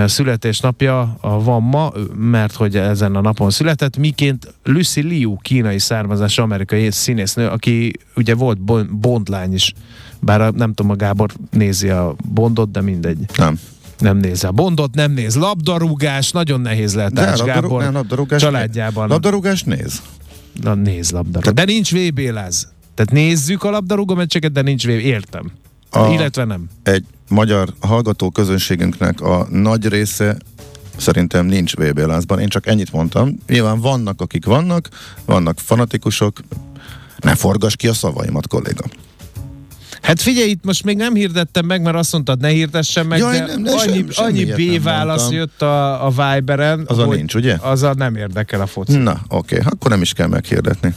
születésnapja 0.05 1.17
van 1.21 1.63
ma, 1.63 1.91
mert 2.15 2.55
hogy 2.55 2.75
ezen 2.77 3.15
a 3.15 3.21
napon 3.21 3.49
született, 3.49 3.97
miként 3.97 4.53
Lucy 4.63 5.01
Liu, 5.01 5.37
kínai 5.37 5.79
származású 5.79 6.41
amerikai 6.43 6.91
színésznő, 6.91 7.47
aki 7.47 7.91
ugye 8.15 8.35
volt 8.35 8.59
Bon- 8.61 8.99
Bondlány 8.99 9.53
is, 9.53 9.73
bár 10.19 10.41
a, 10.41 10.51
nem 10.51 10.73
tudom, 10.73 10.91
a 10.91 10.95
Gábor 10.95 11.29
nézi 11.51 11.89
a 11.89 12.15
Bondot, 12.33 12.71
de 12.71 12.81
mindegy. 12.81 13.17
Nem. 13.37 13.59
Nem 13.99 14.17
nézi 14.17 14.45
a 14.45 14.51
Bondot, 14.51 14.95
nem 14.95 15.11
néz 15.11 15.35
labdarúgás, 15.35 16.31
nagyon 16.31 16.61
nehéz 16.61 16.93
lehet 16.95 17.13
De 17.13 17.21
labdarú, 17.25 17.45
Gábor 17.61 17.81
nem, 17.83 17.93
labdarúgás, 17.93 18.41
családjában. 18.41 19.07
labdarúgás 19.07 19.63
néz. 19.63 20.01
Na, 20.61 20.73
néz 20.73 21.11
labdarúgó. 21.11 21.51
De 21.51 21.63
nincs 21.63 21.91
VB 21.91 22.19
láz. 22.19 22.71
Tehát 22.93 23.11
nézzük 23.11 23.63
a 23.63 23.69
labdarúgó 23.69 24.13
meccseket, 24.15 24.51
de 24.51 24.61
nincs 24.61 24.83
VB. 24.85 24.89
Értem. 24.89 25.51
A- 25.89 25.99
A... 25.99 26.13
Illetve 26.13 26.43
nem. 26.43 26.69
Egy 26.83 27.05
magyar 27.31 27.73
hallgató 27.79 28.29
közönségünknek 28.29 29.21
a 29.21 29.47
nagy 29.49 29.87
része 29.87 30.37
szerintem 30.97 31.45
nincs 31.45 31.75
VB 31.75 31.97
lázban. 31.97 32.39
Én 32.39 32.47
csak 32.47 32.67
ennyit 32.67 32.91
mondtam. 32.91 33.37
Nyilván 33.47 33.79
vannak, 33.79 34.21
akik 34.21 34.45
vannak, 34.45 34.89
vannak 35.25 35.59
fanatikusok. 35.59 36.39
Ne 37.19 37.35
forgass 37.35 37.75
ki 37.75 37.87
a 37.87 37.93
szavaimat, 37.93 38.47
kolléga. 38.47 38.83
Hát 40.01 40.21
figyelj, 40.21 40.49
itt 40.49 40.63
most 40.63 40.83
még 40.83 40.97
nem 40.97 41.13
hirdettem 41.13 41.65
meg, 41.65 41.81
mert 41.81 41.95
azt 41.95 42.11
mondtad, 42.11 42.39
ne 42.39 42.47
hirdessem 42.47 43.07
meg, 43.07 43.19
Jaj, 43.19 43.37
de 43.37 43.45
nem, 43.45 43.63
de 43.63 43.71
annyi, 43.71 44.05
sem- 44.09 44.25
annyi 44.25 44.45
B 44.45 44.83
válasz 44.83 45.19
mondtam. 45.21 45.39
jött 45.39 45.61
a, 45.61 46.05
a 46.05 46.09
Viberen. 46.09 46.83
Az 46.87 46.97
a 46.97 47.05
nincs, 47.05 47.33
ugye? 47.35 47.57
Az 47.61 47.83
a 47.83 47.93
nem 47.93 48.15
érdekel 48.15 48.61
a 48.61 48.65
foci. 48.65 48.97
Na, 48.97 49.21
oké, 49.27 49.59
akkor 49.63 49.91
nem 49.91 50.01
is 50.01 50.13
kell 50.13 50.27
meghirdetni. 50.27 50.95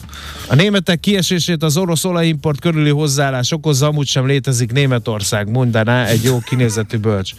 A 0.49 0.55
németek 0.55 1.01
kiesését 1.01 1.63
az 1.63 1.77
orosz 1.77 2.05
olajimport 2.05 2.61
körüli 2.61 2.91
hozzáállás 2.91 3.53
okozza, 3.53 3.87
amúgy 3.87 4.07
sem 4.07 4.27
létezik 4.27 4.73
Németország, 4.73 5.51
mondaná 5.51 6.07
egy 6.07 6.23
jó 6.23 6.39
kinézetű 6.39 6.97
bölcs. 6.97 7.33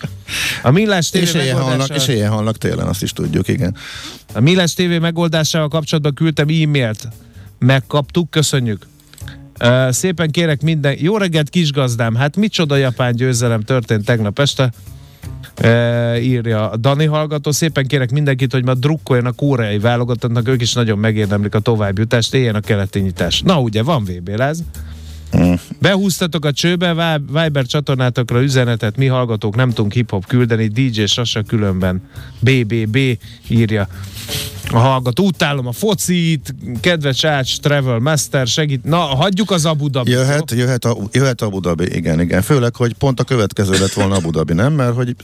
A 0.63 0.72
Millás 0.72 1.10
TV 1.10 1.15
És 1.15 1.34
ilyen, 1.34 1.55
halnak, 1.55 1.77
megoldása... 1.77 2.12
és 2.12 2.27
halnak 2.27 2.57
télen, 2.57 2.88
azt 2.88 3.03
is 3.03 3.12
tudjuk, 3.12 3.48
igen. 3.48 3.75
A 4.34 4.39
Millás 4.39 4.74
TV 4.74 5.00
megoldásával 5.01 5.67
kapcsolatban 5.67 6.13
küldtem 6.13 6.48
e-mailt. 6.48 7.07
Megkaptuk, 7.60 8.29
köszönjük. 8.29 8.86
Uh, 9.64 9.92
szépen 9.92 10.32
kérek 10.32 10.62
minden... 10.62 10.96
Jó 11.00 11.18
reggelt, 11.18 11.50
kisgazdám! 11.50 12.16
Hát 12.16 12.38
micsoda 12.38 12.76
japán 12.76 13.16
győzelem 13.16 13.62
történt 13.62 14.06
tegnap 14.06 14.40
este. 14.40 14.72
Uh, 15.64 16.24
írja 16.24 16.76
Dani 16.78 17.06
hallgató. 17.06 17.52
Szépen 17.52 17.88
kérek 17.88 18.12
mindenkit, 18.12 18.52
hogy 18.52 18.66
ma 18.66 18.74
drukkoljon 18.74 19.26
a 19.26 19.32
koreai 19.32 19.80
válogatottnak, 19.80 20.48
ők 20.48 20.62
is 20.62 20.74
nagyon 20.74 20.98
megérdemlik 20.98 21.56
a 21.56 21.60
továbbjutást, 21.60 22.34
éljen 22.34 22.56
a 22.56 22.60
keleti 22.60 23.00
nyitás. 23.00 23.42
Na 23.42 23.62
ugye, 23.62 23.84
van 23.84 24.04
VB 24.04 24.30
láz. 24.30 24.64
Behúztatok 25.80 26.46
a 26.46 26.52
csőbe, 26.52 26.94
Vi- 26.94 27.42
Viber 27.42 27.66
csatornátokra 27.66 28.42
üzenetet, 28.42 28.98
mi 28.98 29.06
hallgatók 29.06 29.56
nem 29.56 29.70
tudunk 29.70 29.94
hip-hop 29.94 30.26
küldeni, 30.26 30.68
DJ 30.68 31.04
Sasa 31.06 31.44
különben, 31.44 32.02
BBB 32.40 32.98
írja 33.48 33.88
a 34.72 34.77
hallgató. 34.77 35.25
Utálom 35.25 35.67
a 35.67 35.72
focit, 35.72 36.55
kedves 36.79 37.24
Ács, 37.24 37.60
Travel 37.60 38.00
Master, 38.00 38.48
segít. 38.48 38.84
Na, 38.84 38.98
hagyjuk 38.98 39.51
az 39.51 39.65
Abu 39.65 39.89
Dhabi. 39.89 40.12
Jöhet, 40.12 40.51
jöhet, 40.51 40.86
a, 40.86 40.98
jöhet 41.12 41.41
Abu 41.41 41.60
Dhabi, 41.60 41.95
igen, 41.95 42.22
igen. 42.22 42.41
Főleg, 42.41 42.75
hogy 42.75 42.93
pont 42.93 43.19
a 43.19 43.24
következő 43.24 43.72
lett 43.79 43.93
volna 43.93 44.15
Abu 44.15 44.29
Dhabi, 44.31 44.53
nem? 44.53 44.74
Mert 44.74 44.95
hogy, 44.95 45.15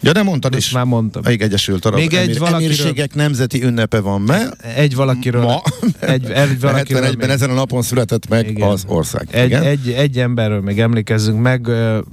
ja, 0.00 0.12
de 0.12 0.22
mondtad 0.22 0.54
Ezt 0.54 0.66
is. 0.66 0.72
már 0.72 0.84
mondtam. 0.84 1.22
Még 1.24 1.42
Egyesült 1.42 1.84
Arab 1.84 1.98
Még 1.98 2.12
egy 2.14 2.38
valakiről- 2.38 2.64
Emírségek 2.64 3.14
nemzeti 3.14 3.62
ünnepe 3.64 4.00
van 4.00 4.20
me, 4.20 4.50
Egy 4.76 4.94
valakiről. 4.94 5.42
ma, 5.42 5.62
Egy, 6.00 6.30
egy 6.30 6.60
valakiről 6.60 7.02
71-ben 7.02 7.16
még- 7.28 7.28
ezen 7.36 7.50
a 7.50 7.54
napon 7.54 7.82
született 7.82 8.28
meg 8.28 8.48
Igen. 8.48 8.68
az 8.68 8.84
ország. 8.86 9.28
Egy, 9.30 9.46
igen? 9.46 9.62
egy, 9.62 9.88
egy 9.90 10.18
emberről 10.18 10.60
még 10.60 10.80
emlékezzünk 10.80 11.40
meg, 11.40 11.66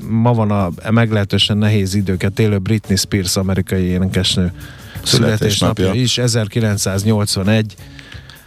ma 0.09 0.33
van 0.33 0.51
a 0.51 0.71
meglehetősen 0.91 1.57
nehéz 1.57 1.93
időket 1.95 2.39
élő 2.39 2.57
Britney 2.57 2.95
Spears 2.97 3.35
amerikai 3.35 3.83
énekesnő 3.83 4.51
születésnapja 5.05 5.93
is, 5.93 6.17
1981 6.17 7.75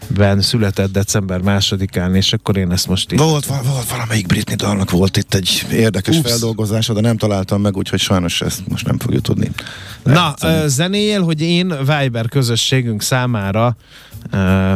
ben 0.09 0.41
született 0.41 0.93
december 0.93 1.41
másodikán, 1.41 2.15
és 2.15 2.33
akkor 2.33 2.57
én 2.57 2.73
ezt 2.73 2.87
most 2.87 3.12
így... 3.12 3.19
Volt, 3.19 3.47
val- 3.47 3.67
volt 3.67 3.91
valamelyik 3.91 4.27
Britney 4.27 4.57
dalnak 4.57 4.91
volt 4.91 5.17
itt 5.17 5.35
egy 5.35 5.67
érdekes 5.73 6.17
Ups. 6.17 6.31
feldolgozása, 6.31 6.93
de 6.93 7.00
nem 7.00 7.17
találtam 7.17 7.61
meg, 7.61 7.77
úgyhogy 7.77 8.00
sajnos 8.00 8.41
ezt 8.41 8.69
most 8.69 8.87
nem 8.87 8.99
fogjuk 8.99 9.23
tudni. 9.23 9.50
Na, 10.03 10.35
zenéjél, 10.67 11.23
hogy 11.23 11.41
én 11.41 11.75
Viber 11.79 12.29
közösségünk 12.29 13.03
számára 13.03 13.77
ö, 14.31 14.73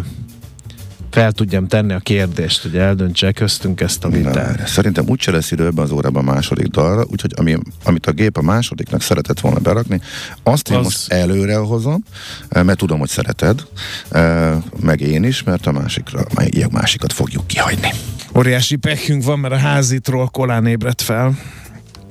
fel 1.13 1.33
tudjam 1.33 1.67
tenni 1.67 1.93
a 1.93 1.99
kérdést, 1.99 2.63
hogy 2.63 2.77
eldöntse 2.77 3.33
köztünk 3.33 3.81
ezt 3.81 4.05
a 4.05 4.09
vitát. 4.09 4.69
Szerintem 4.69 5.05
úgyse 5.09 5.31
lesz 5.31 5.51
idő 5.51 5.67
ebben 5.67 5.85
az 5.85 5.91
órában 5.91 6.29
a 6.29 6.33
második 6.33 6.67
dalra, 6.67 7.05
úgyhogy 7.11 7.33
ami, 7.37 7.57
amit 7.85 8.07
a 8.07 8.13
gép 8.13 8.37
a 8.37 8.43
másodiknak 8.43 9.03
szeretett 9.03 9.41
volna 9.41 9.59
berakni, 9.59 10.01
azt 10.43 10.71
én 10.71 10.77
Az- 10.77 10.85
most 10.85 11.13
előre 11.13 11.57
hozom, 11.57 12.05
eh, 12.49 12.63
mert 12.63 12.79
tudom, 12.79 12.99
hogy 12.99 13.09
szereted, 13.09 13.63
eh, 14.11 14.57
meg 14.81 15.01
én 15.01 15.25
is, 15.25 15.43
mert 15.43 15.67
a 15.67 15.73
másikra, 15.73 16.21
a 16.35 16.69
másikat 16.71 17.13
fogjuk 17.13 17.47
kihagyni. 17.47 17.91
Óriási 18.37 18.77
pekünk 18.77 19.25
van, 19.25 19.39
mert 19.39 19.55
a 19.55 19.59
házitról 19.59 20.29
kolán 20.29 20.67
ébredt 20.67 21.03
fel. 21.03 21.39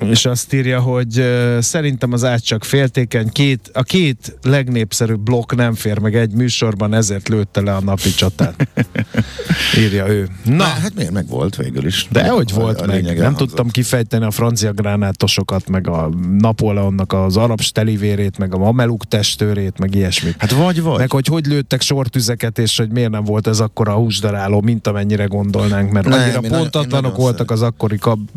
És 0.10 0.25
azt 0.25 0.53
írja, 0.53 0.79
hogy 0.79 1.24
szerintem 1.60 2.13
az 2.13 2.24
át 2.24 2.46
csak 2.46 2.63
féltékeny, 2.63 3.29
két, 3.29 3.70
a 3.74 3.84
két 3.84 4.38
legnépszerűbb 4.41 5.20
blokk 5.20 5.53
nem 5.53 5.74
fér 5.74 6.00
meg 6.00 6.15
egy 6.15 6.31
műsorban, 6.31 6.93
ezért 6.93 7.29
lőtte 7.29 7.62
le 7.62 7.75
a 7.75 7.81
napi 7.81 8.10
csatát. 8.10 8.67
írja 9.84 10.08
ő. 10.08 10.27
Na, 10.43 10.55
Na, 10.55 10.63
hát 10.63 10.96
miért 10.96 11.12
meg 11.12 11.27
volt 11.27 11.55
végül 11.55 11.86
is? 11.86 12.08
de 12.12 12.29
hogy 12.29 12.53
volt 12.53 12.81
a 12.81 12.86
meg? 12.86 13.03
Nem 13.03 13.15
elhangzott. 13.15 13.48
tudtam 13.48 13.70
kifejteni 13.70 14.25
a 14.25 14.31
francia 14.31 14.72
gránátosokat, 14.72 15.70
meg 15.70 15.88
a 15.88 16.10
Napóleonnak 16.38 17.13
az 17.13 17.38
arab 17.38 17.62
stelivérét, 17.62 18.38
meg 18.38 18.53
a 18.53 18.58
mameluk 18.58 19.08
testőrét, 19.08 19.79
meg 19.79 19.96
ilyesmit. 19.96 20.36
Hát 20.38 20.51
vagy 20.51 20.81
vagy. 20.81 20.98
Meg 20.98 21.12
hogy 21.12 21.27
hogy 21.27 21.46
lőttek 21.46 21.81
sortüzeket, 21.81 22.60
és 22.60 22.77
hogy 22.77 22.89
miért 22.91 23.10
nem 23.10 23.24
volt 23.24 23.48
ez 23.48 23.60
akkor 23.60 23.89
a 23.89 23.93
húsdaráló, 23.93 24.62
mint 24.62 24.88
amennyire 24.88 25.25
gondolnánk, 25.25 25.91
mert 25.91 26.08
Nem, 26.08 26.20
annyira 26.20 26.58
pontatlanok 26.58 27.15
voltak 27.15 27.51
az 27.51 27.62
akkori 27.62 27.98
kab, 27.98 28.29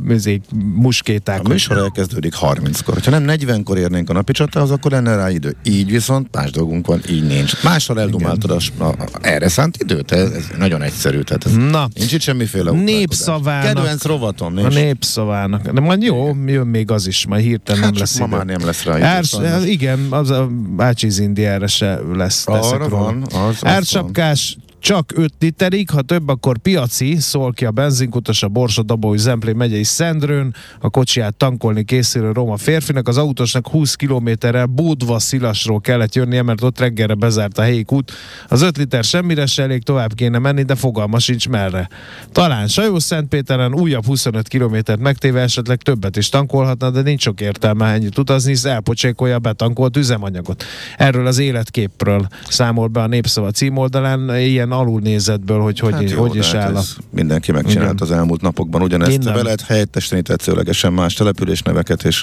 muskéták, 0.74 1.42
műsor 1.54 1.76
elkezdődik 1.78 2.34
30-kor. 2.40 2.98
Ha 3.04 3.10
nem 3.10 3.24
40-kor 3.26 3.78
érnénk 3.78 4.10
a 4.10 4.12
napi 4.12 4.32
csatához, 4.32 4.70
akkor 4.70 4.90
lenne 4.90 5.16
rá 5.16 5.30
idő. 5.30 5.56
Így 5.64 5.90
viszont 5.90 6.28
más 6.32 6.50
dolgunk 6.50 6.86
van, 6.86 7.00
így 7.10 7.26
nincs. 7.26 7.62
Mással 7.62 8.00
eldumáltad 8.00 8.50
a, 8.78 8.84
a, 8.84 8.94
erre 9.20 9.48
szánt 9.48 9.76
időt, 9.76 10.12
ez, 10.12 10.30
ez 10.30 10.44
nagyon 10.58 10.82
egyszerű. 10.82 11.20
Tehát 11.20 11.44
ez 11.46 11.52
Na, 11.52 11.88
nincs 11.94 12.12
itt 12.12 12.20
semmiféle. 12.20 12.70
Népszavának. 12.70 13.74
Kedvenc 13.74 14.04
rovatom, 14.04 14.56
a 14.56 14.60
nincs. 14.60 14.74
népszavának. 14.74 15.68
De 15.70 15.80
majd 15.80 16.02
jó, 16.02 16.36
jön 16.46 16.66
még 16.66 16.90
az 16.90 17.06
is, 17.06 17.26
majd 17.26 17.44
hirtelen 17.44 17.82
Hát 17.82 17.90
nem 17.90 18.00
lesz 18.00 18.18
ma 18.18 18.26
már 18.26 18.44
nem 18.44 18.64
lesz 18.64 18.84
rá 18.84 18.96
idő, 18.96 19.04
Árs, 19.04 19.28
sajnos. 19.28 19.66
igen, 19.66 20.06
az 20.10 20.30
a 20.30 20.50
Ácsiz 20.76 21.18
Indiára 21.18 21.66
se 21.66 21.98
lesz. 22.12 22.46
Arra 22.48 22.88
van, 22.88 23.22
az- 23.22 23.34
az 23.42 23.64
Ársapkás 23.64 24.56
csak 24.84 25.12
5 25.14 25.32
literig, 25.38 25.90
ha 25.90 26.02
több, 26.02 26.28
akkor 26.28 26.58
piaci, 26.58 27.16
szól 27.16 27.52
ki 27.52 27.64
a 27.64 27.70
benzinkutas 27.70 28.42
a 28.42 28.48
Borsod-Dabói 28.48 29.18
Zemplén 29.18 29.56
megyei 29.56 29.82
Szendrőn, 29.82 30.54
a 30.80 30.90
kocsiját 30.90 31.34
tankolni 31.34 31.84
készülő 31.84 32.32
roma 32.32 32.56
férfinak, 32.56 33.08
az 33.08 33.16
autósnak 33.16 33.68
20 33.68 33.94
kilométerrel 33.94 34.66
Bódva 34.66 35.18
Szilasról 35.18 35.80
kellett 35.80 36.14
jönnie, 36.14 36.42
mert 36.42 36.62
ott 36.62 36.78
reggelre 36.78 37.14
bezárt 37.14 37.58
a 37.58 37.62
helyi 37.62 37.82
kút. 37.82 38.12
Az 38.48 38.62
5 38.62 38.76
liter 38.76 39.04
semmire 39.04 39.46
se 39.46 39.62
elég, 39.62 39.82
tovább 39.82 40.14
kéne 40.14 40.38
menni, 40.38 40.62
de 40.62 40.74
fogalma 40.74 41.18
sincs 41.18 41.48
merre. 41.48 41.88
Talán 42.32 42.68
Sajó-Szentpéteren 42.68 43.74
újabb 43.74 44.04
25 44.04 44.48
kilométert 44.48 45.00
megtéve 45.00 45.40
esetleg 45.40 45.82
többet 45.82 46.16
is 46.16 46.28
tankolhatna, 46.28 46.90
de 46.90 47.00
nincs 47.00 47.22
sok 47.22 47.40
értelme 47.40 47.92
ennyit 47.92 48.18
utazni, 48.18 48.50
hisz 48.50 48.64
elpocsékolja 48.64 49.34
a 49.34 49.38
betankolt 49.38 49.96
üzemanyagot. 49.96 50.64
Erről 50.96 51.26
az 51.26 51.38
életképről 51.38 52.26
számol 52.48 52.86
be 52.86 53.02
a 53.02 53.06
Népszava 53.06 53.50
címoldalán, 53.50 54.36
ilyen 54.36 54.72
alulnézetből, 54.78 55.60
hogy 55.60 55.78
hogy, 55.78 55.92
Hát 55.92 56.10
jó, 56.10 56.20
hogy 56.20 56.36
is 56.36 56.52
hát 56.52 56.62
áll 56.62 56.82
Mindenki 57.10 57.52
megcsinált 57.52 58.00
az 58.00 58.10
elmúlt 58.10 58.40
napokban 58.40 58.82
ugyanezt. 58.82 59.10
Innen. 59.10 59.34
Be 59.34 59.42
lehet 59.42 59.60
helyettesíteni 59.60 60.22
tetszőlegesen 60.22 60.92
más 60.92 61.14
településneveket, 61.14 62.04
és 62.04 62.22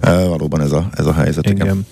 e, 0.00 0.24
valóban 0.24 0.60
ez 0.60 0.72
a, 0.72 0.88
ez 0.94 1.06
a 1.06 1.12
helyzet. 1.12 1.46
Igen. 1.46 1.66
Igen. 1.66 1.86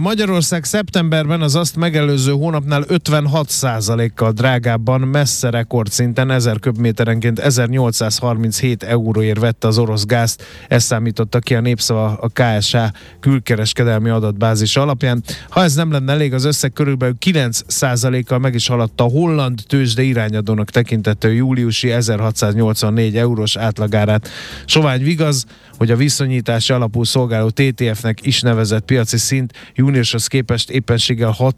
Magyarország 0.00 0.64
szeptemberben 0.64 1.40
az 1.40 1.54
azt 1.54 1.76
megelőző 1.76 2.32
hónapnál 2.32 2.84
56%-kal 2.88 4.32
drágábban, 4.32 5.00
messze 5.00 5.50
rekordszinten 5.50 6.30
1000 6.30 6.58
köbméterenként 6.58 7.38
1837 7.38 8.82
euróért 8.82 9.38
vette 9.38 9.66
az 9.66 9.78
orosz 9.78 10.04
gázt. 10.04 10.42
Ezt 10.68 10.86
számította 10.86 11.38
ki 11.38 11.54
a 11.54 11.60
népszava 11.60 12.18
a 12.20 12.28
KSH 12.32 12.76
külkereskedelmi 13.20 14.08
adatbázis 14.08 14.76
alapján. 14.76 15.22
Ha 15.48 15.62
ez 15.62 15.74
nem 15.74 15.92
lenne 15.92 16.12
elég, 16.12 16.34
az 16.34 16.44
összeg 16.44 16.72
körülbelül 16.72 17.16
9%-kal 17.26 18.38
meg 18.38 18.54
is 18.54 18.66
haladta 18.66 19.04
a 19.04 19.08
holland 19.08 19.60
tőzsde 19.66 20.02
irányadónak 20.02 20.70
tekintető 20.70 21.32
júliusi 21.32 21.90
1684 21.90 23.16
eurós 23.16 23.56
átlagárát. 23.56 24.28
Sovány 24.64 25.02
vigaz, 25.02 25.46
hogy 25.80 25.90
a 25.90 25.96
viszonyítási 25.96 26.72
alapú 26.72 27.04
szolgáló 27.04 27.50
TTF-nek 27.50 28.26
is 28.26 28.40
nevezett 28.40 28.84
piaci 28.84 29.18
szint 29.18 29.52
júniushoz 29.74 30.26
képest 30.26 30.70
éppenséggel 30.70 31.30
6 31.30 31.54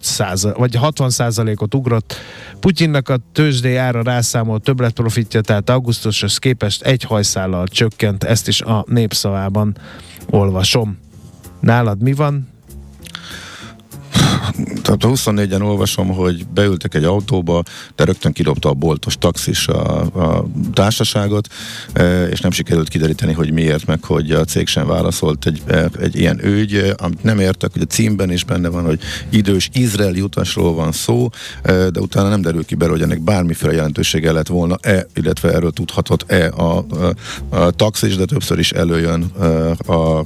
vagy 0.57 0.75
60 0.75 1.11
ot 1.57 1.75
ugrott. 1.75 2.15
Putyinnak 2.61 3.09
a 3.09 3.17
tőzsdei 3.33 3.77
ára 3.77 4.03
rászámolt 4.03 4.63
többletprofitja, 4.63 5.41
tehát 5.41 5.71
augusztushoz 5.71 6.39
képest 6.39 6.83
egy 6.83 7.03
hajszállal 7.03 7.67
csökkent, 7.67 8.25
ezt 8.25 8.49
is 8.49 8.61
a 8.61 8.85
népszavában 8.89 9.77
olvasom. 10.31 10.99
Nálad 11.61 12.03
mi 12.03 12.13
van? 12.13 12.52
Tehát 14.83 15.05
a 15.05 15.09
24-en 15.09 15.63
olvasom, 15.63 16.09
hogy 16.09 16.47
beültek 16.47 16.95
egy 16.95 17.05
autóba, 17.05 17.63
de 17.97 18.05
rögtön 18.05 18.33
kidobta 18.33 18.69
a 18.69 18.75
boltos 18.75 19.17
taxis 19.19 19.69
a, 19.69 20.01
a 20.01 20.47
társaságot, 20.73 21.49
e, 21.93 22.27
és 22.29 22.41
nem 22.41 22.51
sikerült 22.51 22.89
kideríteni, 22.89 23.33
hogy 23.33 23.53
miért, 23.53 23.87
meg 23.87 24.05
hogy 24.05 24.31
a 24.31 24.45
cég 24.45 24.67
sem 24.67 24.87
válaszolt 24.87 25.47
egy, 25.47 25.63
e, 25.67 25.89
egy 26.01 26.19
ilyen 26.19 26.45
ügy, 26.45 26.75
e, 26.75 26.95
amit 26.97 27.23
nem 27.23 27.39
értek, 27.39 27.73
hogy 27.73 27.83
a 27.83 27.85
címben 27.85 28.31
is 28.31 28.45
benne 28.45 28.69
van, 28.69 28.85
hogy 28.85 29.01
idős 29.29 29.69
izraeli 29.73 30.21
utasról 30.21 30.75
van 30.75 30.93
szó, 30.93 31.29
de 31.63 32.01
utána 32.01 32.29
nem 32.29 32.43
derül 32.43 32.65
ki 32.65 32.75
belőle, 32.75 32.99
hogy 32.99 33.07
ennek 33.11 33.21
bármiféle 33.25 33.73
jelentősége 33.73 34.33
lett 34.33 34.49
volna-e, 34.49 35.07
illetve 35.15 35.53
erről 35.53 35.71
tudhatott-e 35.71 36.49
a, 36.49 36.77
a, 36.77 37.15
a 37.57 37.71
taxis, 37.71 38.17
de 38.17 38.25
többször 38.25 38.59
is 38.59 38.73
előjön 38.73 39.23
a 39.87 40.25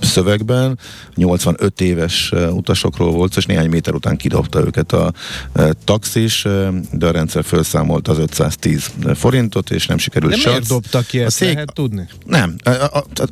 szövegben. 0.00 0.78
85 1.14 1.80
éves 1.80 2.32
e, 2.32 2.50
utasokról 2.50 3.12
volt, 3.12 3.36
és 3.36 3.46
néhány 3.46 3.68
méter 3.68 3.94
után 3.94 4.16
kidobta 4.16 4.60
őket 4.60 4.92
a 4.92 5.12
e, 5.52 5.72
taxis, 5.84 6.44
e, 6.44 6.70
de 6.92 7.06
a 7.06 7.10
rendszer 7.10 7.44
felszámolt 7.44 8.08
az 8.08 8.18
510 8.18 8.90
forintot, 9.14 9.70
és 9.70 9.86
nem 9.86 9.98
sikerült 9.98 10.32
De 10.32 10.38
se. 10.38 10.48
miért 10.48 10.66
dobta 10.66 11.00
ki 11.00 11.20
a 11.20 11.24
ezt? 11.24 11.36
cég- 11.36 11.52
Lehet 11.54 11.72
tudni? 11.74 12.08
Nem. 12.26 12.54
A, 12.62 12.70
a, 12.70 13.04
a, 13.14 13.26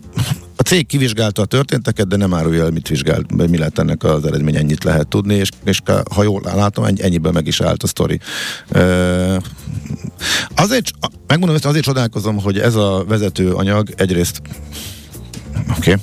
a 0.57 0.63
cég 0.63 0.87
kivizsgálta 0.87 1.43
a 1.43 1.45
történteket, 1.45 2.09
de 2.09 2.17
nem 2.17 2.35
árulja 2.35 2.65
el, 2.65 2.71
mit 2.71 2.89
vizsgált, 2.89 3.49
mi 3.51 3.59
lett 3.59 3.79
ennek 3.79 4.05
az 4.05 4.25
eredmény, 4.25 4.57
ennyit 4.57 4.85
lehet 4.85 5.09
tudni, 5.09 5.35
és, 5.35 5.49
és 5.65 5.83
ha 6.15 6.23
jól 6.23 6.41
látom, 6.45 6.85
ennyi, 6.85 7.03
ennyiben 7.03 7.33
meg 7.33 7.47
is 7.47 7.61
állt 7.61 7.83
a 7.83 7.87
sztori. 7.87 8.21
E, 8.71 8.81
azért, 10.55 10.91
megmondom, 11.27 11.57
ezt 11.57 11.65
azért 11.65 11.85
csodálkozom, 11.85 12.41
hogy 12.43 12.59
ez 12.59 12.75
a 12.75 13.05
vezető 13.09 13.53
anyag 13.53 13.89
egyrészt 13.97 14.43
oké, 15.79 15.93
okay 15.93 16.03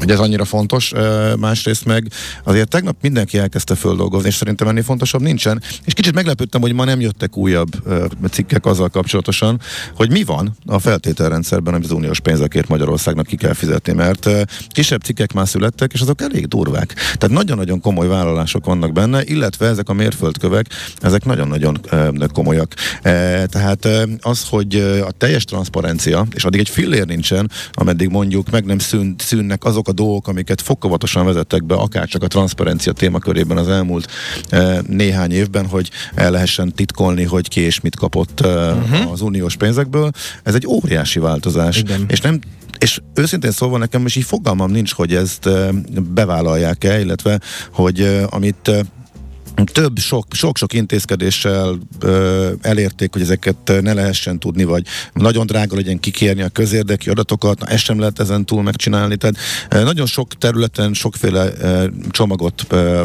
hogy 0.00 0.10
ez 0.10 0.18
annyira 0.18 0.44
fontos, 0.44 0.92
másrészt 1.38 1.84
meg 1.84 2.08
azért 2.44 2.68
tegnap 2.68 2.96
mindenki 3.00 3.38
elkezdte 3.38 3.74
földolgozni, 3.74 4.28
és 4.28 4.34
szerintem 4.34 4.68
ennél 4.68 4.82
fontosabb 4.82 5.20
nincsen, 5.20 5.62
és 5.84 5.92
kicsit 5.92 6.14
meglepődtem, 6.14 6.60
hogy 6.60 6.72
ma 6.72 6.84
nem 6.84 7.00
jöttek 7.00 7.36
újabb 7.36 7.70
cikkek 8.30 8.66
azzal 8.66 8.88
kapcsolatosan, 8.88 9.60
hogy 9.94 10.10
mi 10.10 10.24
van 10.24 10.56
a 10.66 10.78
feltételrendszerben, 10.78 11.74
amit 11.74 11.86
az 11.86 11.92
uniós 11.92 12.20
pénzekért 12.20 12.68
Magyarországnak 12.68 13.26
ki 13.26 13.36
kell 13.36 13.52
fizetni, 13.52 13.92
mert 13.92 14.28
kisebb 14.68 15.02
cikkek 15.02 15.32
már 15.32 15.48
születtek, 15.48 15.92
és 15.92 16.00
azok 16.00 16.20
elég 16.20 16.46
durvák. 16.46 16.94
Tehát 16.94 17.36
nagyon-nagyon 17.36 17.80
komoly 17.80 18.06
vállalások 18.06 18.64
vannak 18.64 18.92
benne, 18.92 19.24
illetve 19.24 19.66
ezek 19.66 19.88
a 19.88 19.92
mérföldkövek, 19.92 20.66
ezek 21.00 21.24
nagyon-nagyon 21.24 21.80
komolyak. 22.32 22.74
E, 23.02 23.46
tehát 23.46 23.88
az, 24.20 24.44
hogy 24.48 24.74
a 25.06 25.10
teljes 25.10 25.44
transzparencia, 25.44 26.26
és 26.34 26.44
addig 26.44 26.60
egy 26.60 26.68
fillér 26.68 27.06
nincsen, 27.06 27.50
ameddig 27.72 28.08
mondjuk 28.08 28.50
meg 28.50 28.64
nem 28.64 28.78
szűn, 28.78 29.14
szűnnek 29.18 29.64
azok 29.64 29.88
a 29.90 29.92
dolgok, 29.92 30.28
amiket 30.28 30.60
fokozatosan 30.60 31.24
vezettek 31.24 31.64
be, 31.64 31.74
akár 31.74 32.06
csak 32.06 32.22
a 32.22 32.26
transzparencia 32.26 32.92
témakörében 32.92 33.56
az 33.56 33.68
elmúlt 33.68 34.10
e, 34.48 34.80
néhány 34.86 35.32
évben, 35.32 35.66
hogy 35.66 35.90
el 36.14 36.30
lehessen 36.30 36.72
titkolni, 36.72 37.24
hogy 37.24 37.48
ki 37.48 37.60
és 37.60 37.80
mit 37.80 37.96
kapott 37.96 38.40
uh-huh. 38.40 39.12
az 39.12 39.20
uniós 39.20 39.56
pénzekből. 39.56 40.10
Ez 40.42 40.54
egy 40.54 40.66
óriási 40.66 41.18
változás. 41.18 41.78
Igen. 41.78 42.04
És 42.08 42.20
nem 42.20 42.40
és 42.78 43.00
őszintén 43.14 43.50
szólva 43.50 43.78
nekem 43.78 44.06
is 44.06 44.16
így 44.16 44.24
fogalmam 44.24 44.70
nincs, 44.70 44.92
hogy 44.92 45.14
ezt 45.14 45.46
e, 45.46 45.70
bevállalják-e, 46.14 47.00
illetve 47.00 47.40
hogy 47.72 48.26
amit 48.30 48.70
több, 49.64 49.98
sok, 49.98 50.26
sok-sok 50.30 50.72
intézkedéssel 50.72 51.78
ö, 52.00 52.52
elérték, 52.60 53.12
hogy 53.12 53.22
ezeket 53.22 53.56
ne 53.82 53.92
lehessen 53.92 54.38
tudni, 54.38 54.64
vagy 54.64 54.86
nagyon 55.12 55.46
drága 55.46 55.76
legyen 55.76 56.00
kikérni 56.00 56.42
a 56.42 56.48
közérdekű 56.48 57.10
adatokat, 57.10 57.58
na 57.58 57.66
ezt 57.66 57.84
sem 57.84 57.98
lehet 57.98 58.20
ezen 58.20 58.44
túl 58.44 58.62
megcsinálni. 58.62 59.16
Tehát 59.16 59.36
ö, 59.70 59.82
nagyon 59.82 60.06
sok 60.06 60.34
területen 60.34 60.92
sokféle 60.92 61.52
ö, 61.60 61.86
csomagot 62.10 62.66
ö, 62.68 63.02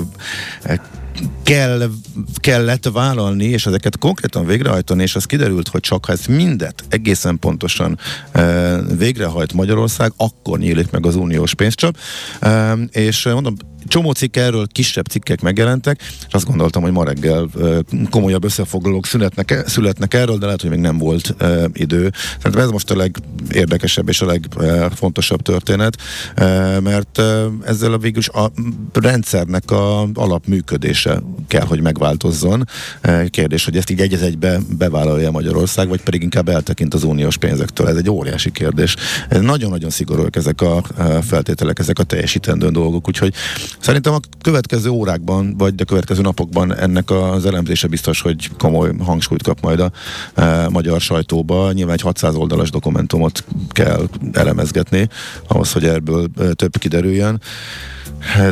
kell, 1.43 1.89
kellett 2.35 2.89
vállalni, 2.93 3.45
és 3.45 3.65
ezeket 3.65 3.97
konkrétan 3.97 4.45
végrehajtani, 4.45 5.01
és 5.01 5.15
az 5.15 5.25
kiderült, 5.25 5.67
hogy 5.67 5.81
csak 5.81 6.05
ha 6.05 6.11
ezt 6.11 6.27
mindet 6.27 6.83
egészen 6.89 7.39
pontosan 7.39 7.99
e, 8.31 8.81
végrehajt 8.81 9.53
Magyarország, 9.53 10.13
akkor 10.17 10.59
nyílik 10.59 10.91
meg 10.91 11.05
az 11.05 11.15
uniós 11.15 11.53
pénzcsap. 11.53 11.97
E, 12.39 12.73
és 12.91 13.25
mondom, 13.25 13.55
csomó 13.87 14.11
cikk 14.11 14.35
erről, 14.35 14.67
kisebb 14.71 15.05
cikkek 15.05 15.41
megjelentek, 15.41 15.99
és 16.27 16.33
azt 16.33 16.45
gondoltam, 16.45 16.81
hogy 16.81 16.91
ma 16.91 17.03
reggel 17.03 17.49
e, 17.61 17.65
komolyabb 18.09 18.43
összefoglalók 18.43 19.05
születnek, 19.05 19.63
születnek 19.65 20.13
erről, 20.13 20.37
de 20.37 20.45
lehet, 20.45 20.61
hogy 20.61 20.69
még 20.69 20.79
nem 20.79 20.97
volt 20.97 21.35
e, 21.37 21.69
idő. 21.73 22.11
Szerintem 22.37 22.61
ez 22.61 22.69
most 22.69 22.91
a 22.91 22.95
legérdekesebb 22.95 24.09
és 24.09 24.21
a 24.21 24.25
legfontosabb 24.25 25.41
történet, 25.41 25.97
e, 26.35 26.79
mert 26.79 27.17
e, 27.17 27.45
ezzel 27.65 27.93
a 27.93 27.97
végül 27.97 28.19
is 28.19 28.29
a 28.29 28.51
rendszernek 28.93 29.71
a 29.71 30.07
alapműködése 30.13 31.21
kell, 31.47 31.65
hogy 31.65 31.81
megváltozzon. 31.81 32.67
E, 33.01 33.27
Kérdés, 33.27 33.65
hogy 33.65 33.77
ezt 33.77 33.89
így 33.89 33.99
egy 33.99 34.13
egybe 34.13 34.59
bevállalja 34.77 35.31
Magyarország, 35.31 35.87
vagy 35.87 36.01
pedig 36.01 36.21
inkább 36.21 36.49
eltekint 36.49 36.93
az 36.93 37.03
uniós 37.03 37.37
pénzektől. 37.37 37.87
Ez 37.87 37.95
egy 37.95 38.09
óriási 38.09 38.51
kérdés. 38.51 38.95
Nagyon-nagyon 39.29 39.89
szigorúak 39.89 40.35
ezek 40.35 40.61
a 40.61 40.83
e, 40.97 41.21
feltételek, 41.21 41.79
ezek 41.79 41.99
a 41.99 42.03
teljesítendő 42.03 42.69
dolgok, 42.69 43.07
úgyhogy 43.07 43.33
szerintem 43.79 44.13
a 44.13 44.19
következő 44.41 44.89
órákban, 44.89 45.57
vagy 45.57 45.73
a 45.77 45.85
következő 45.85 46.21
napokban 46.21 46.75
ennek 46.75 47.09
az 47.09 47.45
elemzése 47.45 47.87
biztos, 47.87 48.21
hogy 48.21 48.49
komoly 48.57 48.91
hangsúlyt 48.99 49.43
kap 49.43 49.61
majd 49.61 49.79
a 49.79 49.91
e, 50.35 50.69
magyar 50.69 51.01
sajtóba. 51.01 51.71
Nyilván 51.71 51.93
egy 51.93 52.01
600 52.01 52.35
oldalas 52.35 52.69
dokumentumot 52.69 53.43
kell 53.69 54.07
elemezgetni, 54.33 55.09
ahhoz, 55.47 55.71
hogy 55.71 55.85
ebből 55.85 56.27
e, 56.39 56.53
több 56.53 56.77
kiderüljön. 56.77 57.41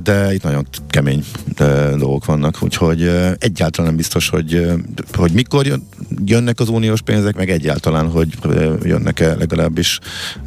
De 0.04 0.34
itt 0.34 0.44
nagyon 0.44 0.68
kemény 0.90 1.24
dolgok 1.98 2.26
vannak, 2.26 2.58
úgyhogy 2.62 3.02
egyáltalán 3.40 3.88
nem 3.88 3.96
biztos, 3.96 4.30
hogy, 4.30 4.72
hogy 5.14 5.32
mikor 5.32 5.66
jön, 5.66 5.88
jönnek 6.26 6.60
az 6.60 6.70
uniós 6.70 7.02
pénzek, 7.02 7.36
meg 7.36 7.50
egyáltalán, 7.50 8.10
hogy 8.10 8.28
jönnek-e 8.84 9.36
legalábbis. 9.36 10.00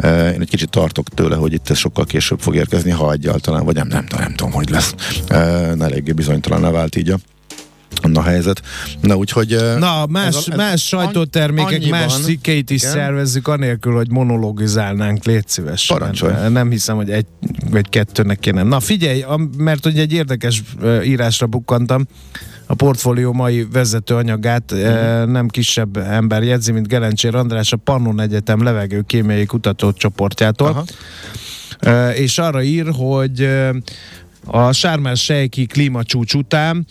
Én 0.05 0.41
egy 0.41 0.51
kicsit 0.51 0.71
tartok 0.71 1.09
tőle, 1.09 1.37
hogy 1.37 1.53
itt 1.53 1.71
ez 1.71 1.79
sokkal 1.79 2.05
később 2.05 2.41
fog 2.41 2.55
érkezni, 2.55 2.91
ha 2.91 3.13
egyáltalán, 3.13 3.65
vagy 3.65 3.75
nem, 3.75 3.89
nem, 3.89 4.07
nem, 4.11 4.21
nem 4.21 4.35
tudom, 4.35 4.53
hogy 4.53 4.71
lesz. 4.71 4.95
Eléggé 5.79 6.13
bizonytalan 6.13 6.73
vált 6.73 6.97
így 6.97 7.11
a 7.11 7.19
a 8.15 8.23
helyzet. 8.23 8.63
Na, 9.01 9.17
úgyhogy... 9.17 9.57
Na, 9.79 10.07
más, 10.07 10.27
ez 10.27 10.35
a, 10.35 10.51
ez 10.51 10.57
más 10.57 10.87
sajtótermékek, 10.87 11.73
annyiban, 11.73 11.99
más 11.99 12.21
cikkeit 12.21 12.71
is 12.71 12.81
igen. 12.81 12.93
szervezzük, 12.93 13.49
anélkül, 13.49 13.95
hogy 13.95 14.11
monologizálnánk, 14.11 15.25
légy 15.25 15.49
szíves. 15.49 15.87
Parancsolj. 15.87 16.35
Nem 16.49 16.71
hiszem, 16.71 16.97
hogy 16.97 17.11
egy 17.11 17.27
vagy 17.71 17.89
kettőnek 17.89 18.39
kéne. 18.39 18.63
Na 18.63 18.81
figyelj, 18.81 19.25
mert 19.57 19.85
hogy 19.85 19.99
egy 19.99 20.13
érdekes 20.13 20.63
írásra 21.05 21.47
bukkantam, 21.47 22.07
a 22.67 22.75
portfólió 22.75 23.33
mai 23.33 23.67
vezető 23.73 24.15
anyagát 24.15 24.73
uh-huh. 24.73 25.27
nem 25.27 25.49
kisebb 25.49 25.97
ember 25.97 26.43
jegyzi, 26.43 26.73
mint 26.73 26.89
Gelencsér 26.89 27.35
András, 27.35 27.73
a 27.73 27.77
Pannon 27.77 28.21
Egyetem 28.21 28.63
levegő 28.63 29.03
kémiai 29.07 29.47
kutatócsoportjától. 29.47 30.87
Uh-huh. 31.81 32.19
És 32.19 32.39
arra 32.39 32.63
ír, 32.63 32.87
hogy 32.97 33.49
a 34.47 34.73
Sármás 34.73 35.25
Sejki 35.25 35.67
klímacsúcs 35.67 36.35
után 36.35 36.87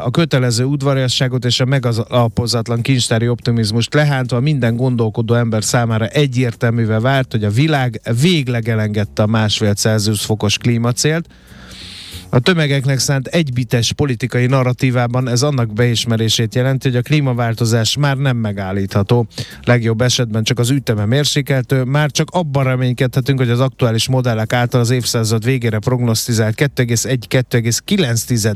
a 0.00 0.10
kötelező 0.10 0.64
udvariasságot 0.64 1.44
és 1.44 1.60
a 1.60 1.64
megalapozatlan 1.64 2.82
kincstári 2.82 3.28
optimizmust 3.28 3.94
lehántva 3.94 4.40
minden 4.40 4.76
gondolkodó 4.76 5.34
ember 5.34 5.64
számára 5.64 6.06
egyértelművé 6.06 6.96
vált, 6.96 7.32
hogy 7.32 7.44
a 7.44 7.50
világ 7.50 8.00
végleg 8.20 8.68
elengedte 8.68 9.22
a 9.22 9.26
másfél 9.26 9.74
Celsius 9.74 10.24
fokos 10.24 10.58
klímacélt, 10.58 11.28
a 12.34 12.40
tömegeknek 12.40 12.98
szánt 12.98 13.26
egybites 13.26 13.92
politikai 13.92 14.46
narratívában 14.46 15.28
ez 15.28 15.42
annak 15.42 15.72
beismerését 15.72 16.54
jelenti, 16.54 16.88
hogy 16.88 16.96
a 16.96 17.02
klímaváltozás 17.02 17.96
már 17.96 18.16
nem 18.16 18.36
megállítható. 18.36 19.26
Legjobb 19.64 20.00
esetben 20.00 20.42
csak 20.42 20.58
az 20.58 20.70
üteme 20.70 21.04
mérsékeltő, 21.04 21.82
már 21.82 22.10
csak 22.10 22.30
abban 22.30 22.64
reménykedhetünk, 22.64 23.38
hogy 23.38 23.50
az 23.50 23.60
aktuális 23.60 24.08
modellek 24.08 24.52
által 24.52 24.80
az 24.80 24.90
évszázad 24.90 25.44
végére 25.44 25.78
prognosztizált 25.78 26.54
2,1-2,9 26.76 28.54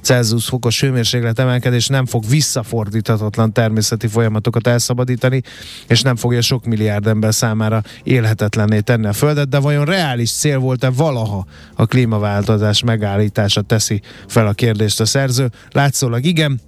Celsius 0.00 0.44
fokos 0.44 0.80
hőmérséklet 0.80 1.38
emelkedés 1.38 1.86
nem 1.86 2.06
fog 2.06 2.24
visszafordíthatatlan 2.28 3.52
természeti 3.52 4.06
folyamatokat 4.06 4.66
elszabadítani, 4.66 5.42
és 5.88 6.02
nem 6.02 6.16
fogja 6.16 6.40
sok 6.40 6.64
milliárd 6.64 7.06
ember 7.06 7.34
számára 7.34 7.82
élhetetlenné 8.02 8.80
tenni 8.80 9.06
a 9.06 9.12
Földet, 9.12 9.48
de 9.48 9.58
vajon 9.58 9.84
reális 9.84 10.30
cél 10.30 10.58
volt-e 10.58 10.90
valaha 10.90 11.46
a 11.74 11.86
klímaváltozás 11.86 12.82
megállítása? 12.82 13.14
Megállítása 13.16 13.62
teszi 13.62 14.00
fel 14.26 14.46
a 14.46 14.52
kérdést 14.52 15.00
a 15.00 15.04
szerző. 15.04 15.50
Látszólag 15.70 16.24
igen, 16.24 16.60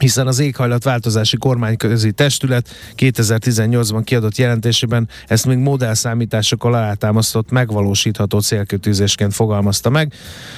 hiszen 0.00 0.26
az 0.26 0.38
éghajlatváltozási 0.38 1.36
kormányközi 1.36 2.12
testület 2.12 2.68
2018-ban 2.96 4.00
kiadott 4.04 4.36
jelentésében 4.36 5.08
ezt 5.26 5.46
még 5.46 5.58
modellszámításokkal 5.58 6.74
alátámasztott 6.74 7.50
megvalósítható 7.50 8.40
célkötőzésként 8.40 9.34
fogalmazta 9.34 9.90
meg. 9.90 10.12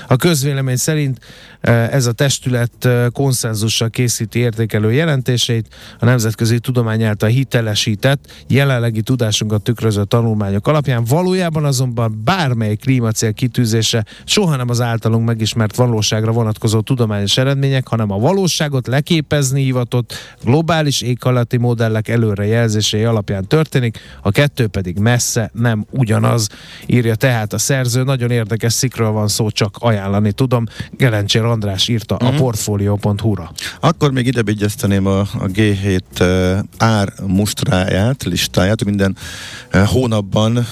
A 0.07 0.17
közvélemény 0.17 0.77
szerint 0.77 1.19
eh, 1.61 1.89
ez 1.89 2.07
a 2.07 2.13
testület 2.13 2.85
eh, 2.85 3.07
konszenzussal 3.13 3.91
készíti 3.91 4.39
értékelő 4.39 4.93
jelentéseit, 4.93 5.75
a 5.99 6.05
nemzetközi 6.05 6.59
tudomány 6.59 7.03
által 7.03 7.29
hitelesített, 7.29 8.33
jelenlegi 8.49 9.03
tudásunkat 9.03 9.63
tükröző 9.63 10.05
tanulmányok 10.05 10.67
alapján, 10.67 11.05
valójában 11.05 11.65
azonban 11.65 12.21
bármely 12.25 12.77
klímacél 12.77 13.33
kitűzése 13.33 14.05
soha 14.25 14.57
nem 14.57 14.69
az 14.69 14.81
általunk 14.81 15.27
megismert 15.27 15.77
valóságra 15.77 16.33
vonatkozó 16.33 16.81
tudományos 16.81 17.37
eredmények, 17.37 17.89
hanem 17.89 18.11
a 18.11 18.19
valóságot 18.19 18.87
lekép 18.87 19.32
képezni 19.33 19.63
hivatott 19.63 20.15
globális 20.45 21.01
éghajlati 21.01 21.57
modellek 21.57 22.09
előrejelzései 22.09 23.05
alapján 23.05 23.47
történik, 23.47 23.99
a 24.23 24.31
kettő 24.31 24.67
pedig 24.67 24.99
messze 24.99 25.51
nem 25.55 25.87
ugyanaz, 25.91 26.49
írja 26.87 27.15
tehát 27.15 27.53
a 27.53 27.59
szerző. 27.59 28.03
Nagyon 28.03 28.31
érdekes 28.31 28.73
szikről 28.73 29.11
van 29.11 29.29
szó, 29.29 29.51
csak 29.51 29.77
ajánlani 29.79 30.33
tudom. 30.33 30.65
Gelencsér 30.91 31.45
András 31.45 31.89
írta 31.89 32.15
mm-hmm. 32.15 32.27
a 32.27 32.31
mhm. 32.31 32.43
portfolio.hu-ra. 32.43 33.53
Akkor 33.81 34.13
még 34.13 34.27
ide 34.27 34.43
vigyezteném 34.43 35.07
a, 35.07 35.21
a 35.21 35.47
G7 35.55 36.01
uh, 36.21 36.59
ár 36.79 37.13
mustráját, 37.27 38.23
listáját, 38.25 38.85
minden 38.85 39.17
hónapban 39.87 40.67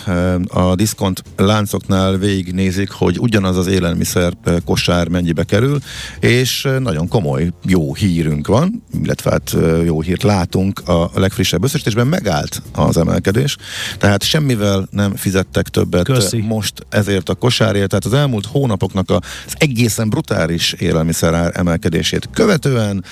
a 0.48 0.74
diszkont 0.74 1.22
láncoknál 1.36 2.16
végignézik, 2.16 2.90
hogy 2.90 3.18
ugyanaz 3.18 3.56
az 3.56 3.66
élelmiszer 3.66 4.32
kosár 4.64 5.08
mennyibe 5.08 5.44
kerül, 5.44 5.78
és 6.20 6.68
nagyon 6.78 7.08
komoly, 7.08 7.50
jó 7.64 7.94
hírünk 7.94 8.46
van, 8.50 8.82
illetve 9.02 9.30
hát 9.30 9.56
jó 9.84 10.00
hírt 10.00 10.22
látunk 10.22 10.88
a 10.88 11.10
legfrissebb 11.14 11.64
összesítésben, 11.64 12.06
megállt 12.06 12.62
az 12.72 12.96
emelkedés, 12.96 13.56
tehát 13.98 14.22
semmivel 14.22 14.88
nem 14.90 15.16
fizettek 15.16 15.68
többet 15.68 16.04
Köszi. 16.04 16.40
most 16.40 16.86
ezért 16.88 17.28
a 17.28 17.34
kosárért, 17.34 17.88
tehát 17.88 18.04
az 18.04 18.12
elmúlt 18.12 18.46
hónapoknak 18.46 19.10
az 19.10 19.54
egészen 19.58 20.08
brutális 20.08 20.72
élelmiszerár 20.72 21.52
emelkedését 21.54 22.28
követően 22.32 23.04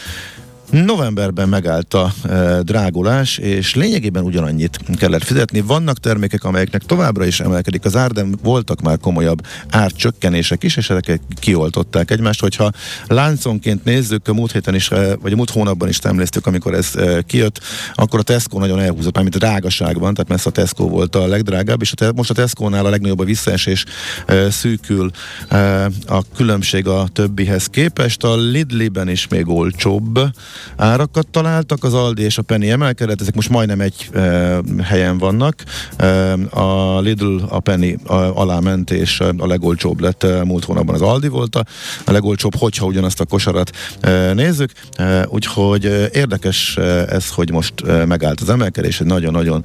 Novemberben 0.70 1.48
megállt 1.48 1.94
a 1.94 2.12
e, 2.28 2.62
drágulás, 2.62 3.38
és 3.38 3.74
lényegében 3.74 4.24
ugyanannyit 4.24 4.78
kellett 4.96 5.24
fizetni. 5.24 5.61
Vannak 5.61 5.98
termékek, 5.98 6.44
amelyeknek 6.44 6.83
továbbra 6.83 7.24
is 7.24 7.40
emelkedik 7.40 7.85
az 7.85 7.96
ár, 7.96 8.11
de 8.11 8.24
voltak 8.42 8.81
már 8.81 8.98
komolyabb 8.98 9.46
árcsökkenések 9.70 10.62
is, 10.62 10.76
és 10.76 10.90
ezeket 10.90 11.20
kioltották 11.40 12.11
egymást. 12.11 12.40
Hogyha 12.40 12.70
lánconként 13.07 13.85
nézzük, 13.85 14.28
a 14.28 14.33
múlt 14.33 14.52
héten 14.52 14.74
is, 14.74 14.90
e, 14.90 15.16
vagy 15.16 15.33
a 15.33 15.37
múlt 15.37 15.50
hónapban 15.50 15.88
is 15.88 15.98
emléztük, 15.98 16.46
amikor 16.46 16.74
ez 16.74 16.96
e, 16.96 17.22
kijött, 17.22 17.61
akkor 17.94 18.18
a 18.18 18.22
Tesco 18.22 18.59
nagyon 18.59 18.81
elhúzott, 18.81 19.14
mármint 19.14 19.38
drágaságban, 19.38 20.14
tehát 20.14 20.31
messze 20.31 20.48
a 20.48 20.52
Tesco 20.52 20.88
volt 20.88 21.16
a 21.16 21.26
legdrágább, 21.26 21.83
és 21.83 21.92
a 21.92 21.94
te, 21.94 22.12
most 22.12 22.31
a 22.31 22.35
Tesco-nál 22.35 22.87
a 22.87 22.90
legnagyobb 22.90 23.20
a 23.20 23.24
visszaesés 23.24 23.85
e, 24.26 24.50
szűkül 24.50 25.11
e, 25.48 25.85
a 26.07 26.22
különbség 26.37 26.87
a 26.87 27.09
többihez 27.12 27.66
képest. 27.66 28.24
A 28.24 28.37
Lidliben 28.37 29.09
is 29.09 29.28
még 29.28 29.48
olcsóbb, 29.48 30.20
árakat 30.77 31.27
találtak, 31.27 31.85
az 31.85 31.94
Aldi 31.94 32.23
és 32.23 32.38
a 32.38 32.42
Penny 32.42 32.68
emelkedett, 32.68 33.21
ezek 33.21 33.35
most 33.35 33.49
majdnem 33.49 33.81
egy 33.81 34.09
e, 34.12 34.59
helyen 34.83 35.18
vannak. 35.18 35.64
E, 35.97 36.33
a 36.51 37.01
Lidl 37.01 37.37
a 37.49 37.61
Penny 37.61 37.94
a, 38.07 38.14
alá 38.14 38.59
ment, 38.59 38.90
és 38.90 39.21
a 39.21 39.47
legolcsóbb 39.47 40.01
lett 40.01 40.23
e, 40.23 40.44
múlt 40.44 40.64
hónapban 40.64 40.94
az 40.94 41.03
Aldi 41.03 41.29
volt 41.29 41.57
a, 41.57 41.64
legolcsóbb, 42.12 42.55
hogyha 42.55 42.87
ugyanazt 42.87 43.21
a 43.21 43.25
kosarat 43.25 43.71
e, 44.01 44.33
nézzük. 44.33 44.73
E, 44.97 45.27
úgyhogy 45.29 45.85
érdekes 46.12 46.77
ez, 47.09 47.29
hogy 47.29 47.51
most 47.51 47.75
megállt 48.07 48.40
az 48.40 48.49
emelkedés, 48.49 49.01
egy 49.01 49.07
nagyon-nagyon 49.07 49.64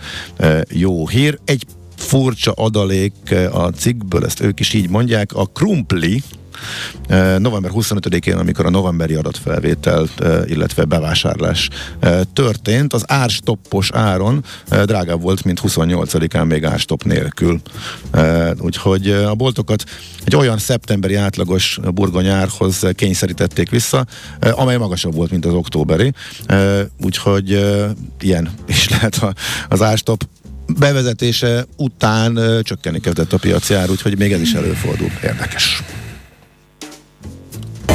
jó 0.69 1.07
hír. 1.07 1.39
Egy 1.45 1.65
furcsa 1.95 2.51
adalék 2.51 3.35
a 3.51 3.67
cikkből, 3.67 4.25
ezt 4.25 4.41
ők 4.41 4.59
is 4.59 4.73
így 4.73 4.89
mondják, 4.89 5.33
a 5.33 5.45
krumpli, 5.45 6.23
November 7.37 7.71
25-én, 7.73 8.35
amikor 8.37 8.65
a 8.65 8.69
novemberi 8.69 9.13
adatfelvétel, 9.13 10.07
illetve 10.45 10.83
bevásárlás 10.83 11.69
történt, 12.33 12.93
az 12.93 13.03
árstoppos 13.07 13.91
áron 13.91 14.43
drágább 14.85 15.21
volt, 15.21 15.43
mint 15.43 15.59
28-án 15.63 16.47
még 16.47 16.65
árstopp 16.65 17.03
nélkül. 17.03 17.61
Úgyhogy 18.59 19.09
a 19.09 19.35
boltokat 19.35 19.83
egy 20.25 20.35
olyan 20.35 20.57
szeptemberi 20.57 21.15
átlagos 21.15 21.79
burgonyárhoz 21.93 22.85
kényszerítették 22.95 23.69
vissza, 23.69 24.05
amely 24.39 24.77
magasabb 24.77 25.13
volt, 25.13 25.31
mint 25.31 25.45
az 25.45 25.53
októberi. 25.53 26.13
Úgyhogy 27.01 27.49
ilyen 28.19 28.49
is 28.67 28.89
lehet 28.89 29.21
az 29.69 29.81
árstopp 29.81 30.21
bevezetése 30.77 31.65
után 31.77 32.39
csökkenni 32.61 32.99
kezdett 32.99 33.33
a 33.33 33.37
piaci 33.37 33.73
ár, 33.73 33.89
úgyhogy 33.89 34.17
még 34.17 34.31
ez 34.31 34.41
is 34.41 34.53
előfordul. 34.53 35.09
Érdekes. 35.23 35.83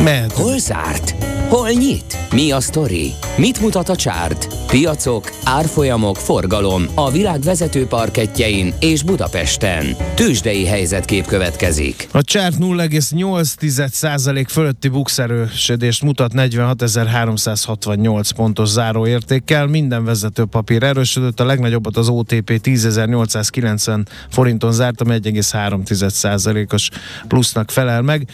Mehet. 0.04 0.32
Hol 0.32 0.58
zárt? 0.58 1.14
Hol 1.48 1.68
nyit? 1.68 2.18
Mi 2.32 2.50
a 2.50 2.60
sztori? 2.60 3.12
Mit 3.36 3.60
mutat 3.60 3.88
a 3.88 3.96
csárt? 3.96 4.48
Piacok, 4.66 5.32
árfolyamok, 5.44 6.16
forgalom 6.16 6.84
a 6.94 7.10
világ 7.10 7.40
vezető 7.40 7.86
parketjein 7.86 8.74
és 8.80 9.02
Budapesten. 9.02 9.96
Tősdei 10.14 10.66
helyzetkép 10.66 11.26
következik. 11.26 12.08
A 12.12 12.22
csárt 12.22 12.56
0,8% 12.58 14.44
fölötti 14.48 14.88
bukszerősödést 14.88 16.02
mutat 16.02 16.32
46.368 16.34 18.30
pontos 18.36 18.68
záróértékkel. 18.68 19.66
Minden 19.66 20.04
vezető 20.04 20.44
papír 20.44 20.82
erősödött, 20.82 21.40
a 21.40 21.44
legnagyobbat 21.44 21.96
az 21.96 22.08
OTP 22.08 22.60
10.890 22.64 24.04
forinton 24.30 24.72
zárt, 24.72 25.00
ami 25.00 25.18
1,3%-os 25.22 26.88
plusznak 27.28 27.70
felel 27.70 28.02
meg. 28.02 28.28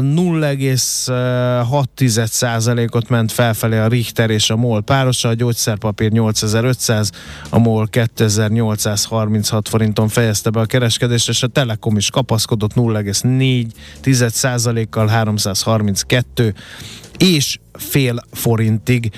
0, 0.00 0.52
0,6%-ot 0.74 3.08
ment 3.08 3.32
felfelé 3.32 3.78
a 3.78 3.86
Richter 3.86 4.30
és 4.30 4.50
a 4.50 4.56
MOL 4.56 4.82
párosa, 4.82 5.28
a 5.28 5.34
gyógyszerpapír 5.34 6.10
8500, 6.10 7.10
a 7.50 7.58
MOL 7.58 7.88
2836 7.88 9.68
forinton 9.68 10.08
fejezte 10.08 10.50
be 10.50 10.60
a 10.60 10.66
kereskedést, 10.66 11.28
és 11.28 11.42
a 11.42 11.46
Telekom 11.46 11.96
is 11.96 12.10
kapaszkodott 12.10 12.72
0,4%-kal 12.74 15.06
332 15.06 16.54
és 17.18 17.58
fél 17.72 18.22
forintig. 18.32 19.12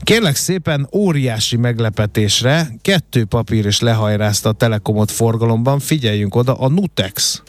Kérlek 0.00 0.36
szépen, 0.36 0.88
óriási 0.92 1.56
meglepetésre 1.56 2.68
kettő 2.82 3.24
papír 3.24 3.66
is 3.66 3.80
lehajrázta 3.80 4.48
a 4.48 4.52
Telekomot 4.52 5.10
forgalomban. 5.10 5.78
Figyeljünk 5.78 6.34
oda, 6.34 6.54
a 6.54 6.68
Nutex. 6.68 7.42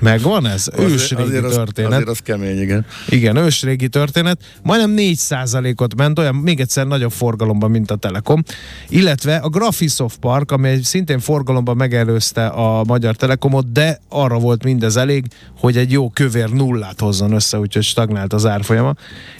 Megvan 0.00 0.46
ez? 0.46 0.68
Ősrégi 0.78 1.22
azért 1.22 1.44
az, 1.44 1.54
történet. 1.54 1.92
azért 1.92 2.08
az 2.08 2.18
kemény, 2.18 2.60
igen. 2.60 2.86
Igen, 3.08 3.36
ősrégi 3.36 3.88
történet. 3.88 4.40
Majdnem 4.62 4.94
4%-ot 4.96 5.94
ment, 5.94 6.18
olyan 6.18 6.34
még 6.34 6.60
egyszer 6.60 6.86
nagyobb 6.86 7.12
forgalomban, 7.12 7.70
mint 7.70 7.90
a 7.90 7.96
Telekom. 7.96 8.42
Illetve 8.88 9.36
a 9.36 9.48
Graphisoft 9.48 10.18
Park, 10.18 10.50
ami 10.52 10.78
szintén 10.82 11.18
forgalomban 11.18 11.76
megelőzte 11.76 12.46
a 12.46 12.84
Magyar 12.84 13.16
Telekomot, 13.16 13.72
de 13.72 14.00
arra 14.08 14.38
volt 14.38 14.64
mindez 14.64 14.96
elég, 14.96 15.24
hogy 15.58 15.76
egy 15.76 15.92
jó 15.92 16.10
kövér 16.10 16.48
nullát 16.48 17.00
hozzon 17.00 17.32
össze, 17.32 17.58
úgyhogy 17.58 17.82
stagnált 17.82 18.32
az 18.32 18.46
árfolyama. 18.46 18.94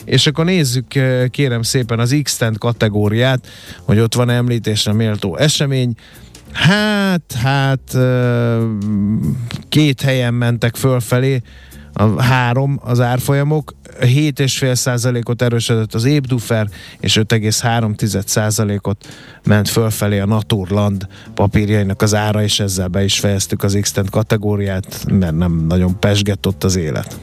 És 0.04 0.26
akkor 0.26 0.44
nézzük 0.44 0.94
eh, 0.94 1.28
kérem 1.28 1.62
szépen 1.62 1.98
az 1.98 2.16
x 2.22 2.38
kategóriát, 2.58 3.46
hogy 3.82 3.98
ott 3.98 4.14
van 4.14 4.30
említésre 4.30 4.92
méltó 4.92 5.36
esemény. 5.36 5.94
Hát, 6.54 7.32
hát 7.32 7.96
két 9.68 10.00
helyen 10.00 10.34
mentek 10.34 10.76
fölfelé, 10.76 11.42
a 11.96 12.22
három 12.22 12.80
az 12.82 13.00
árfolyamok, 13.00 13.74
7,5 14.00 14.74
százalékot 14.74 15.42
erősödött 15.42 15.94
az 15.94 16.04
Ébdufer, 16.04 16.68
és 17.00 17.20
5,3 17.28 18.24
százalékot 18.26 19.06
ment 19.44 19.68
fölfelé 19.68 20.18
a 20.18 20.26
Naturland 20.26 21.06
papírjainak 21.34 22.02
az 22.02 22.14
ára, 22.14 22.42
és 22.42 22.60
ezzel 22.60 22.88
be 22.88 23.04
is 23.04 23.18
fejeztük 23.18 23.62
az 23.62 23.78
x 23.80 23.94
kategóriát, 24.10 25.04
mert 25.12 25.36
nem 25.36 25.64
nagyon 25.68 25.98
pesgett 25.98 26.46
ott 26.46 26.64
az 26.64 26.76
élet. 26.76 27.16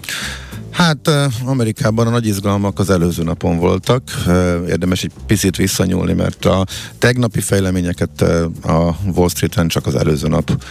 Hát 0.71 1.09
Amerikában 1.45 2.07
a 2.07 2.09
nagy 2.09 2.27
izgalmak 2.27 2.79
az 2.79 2.89
előző 2.89 3.23
napon 3.23 3.57
voltak. 3.57 4.03
Érdemes 4.67 5.03
egy 5.03 5.11
picit 5.25 5.55
visszanyúlni, 5.55 6.13
mert 6.13 6.45
a 6.45 6.65
tegnapi 6.97 7.41
fejleményeket 7.41 8.21
a 8.61 8.95
Wall 9.15 9.29
Street-en 9.29 9.67
csak 9.67 9.85
az 9.85 9.95
előző 9.95 10.27
nap 10.27 10.63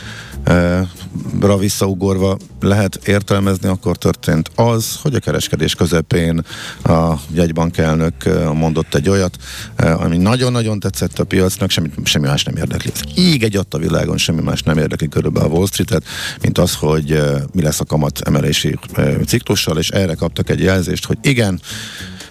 ra 1.41 1.57
visszaugorva 1.59 2.37
lehet 2.61 3.01
értelmezni, 3.07 3.69
akkor 3.69 3.97
történt 3.97 4.51
az, 4.55 4.99
hogy 5.03 5.15
a 5.15 5.19
kereskedés 5.19 5.75
közepén 5.75 6.45
a 6.83 7.13
jegybankelnök 7.33 8.15
mondott 8.55 8.95
egy 8.95 9.09
olyat, 9.09 9.37
ami 9.77 10.17
nagyon-nagyon 10.17 10.81
tetszett 10.81 11.19
a 11.19 11.25
piacnak, 11.25 11.71
semmi, 11.71 11.89
semmi 12.05 12.27
más 12.27 12.45
nem 12.45 12.57
érdekli. 12.57 12.91
Ez 12.95 13.01
íg 13.17 13.43
egy 13.43 13.61
a 13.71 13.79
világon, 13.79 14.17
semmi 14.17 14.43
más 14.43 14.63
nem 14.63 14.79
érdekli 14.79 15.09
körülbelül 15.09 15.51
a 15.51 15.53
Wall 15.53 15.67
Street-et, 15.67 16.05
mint 16.43 16.59
az, 16.59 16.75
hogy 16.75 17.23
mi 17.53 17.63
lesz 17.63 17.81
a 17.81 17.85
kamat 17.85 18.21
emelési 18.21 18.79
ciklussal, 19.27 19.79
és 19.79 19.89
erre 19.89 20.15
kaptak 20.15 20.51
egy 20.51 20.61
jelzést, 20.61 21.07
hogy 21.07 21.19
igen, 21.23 21.61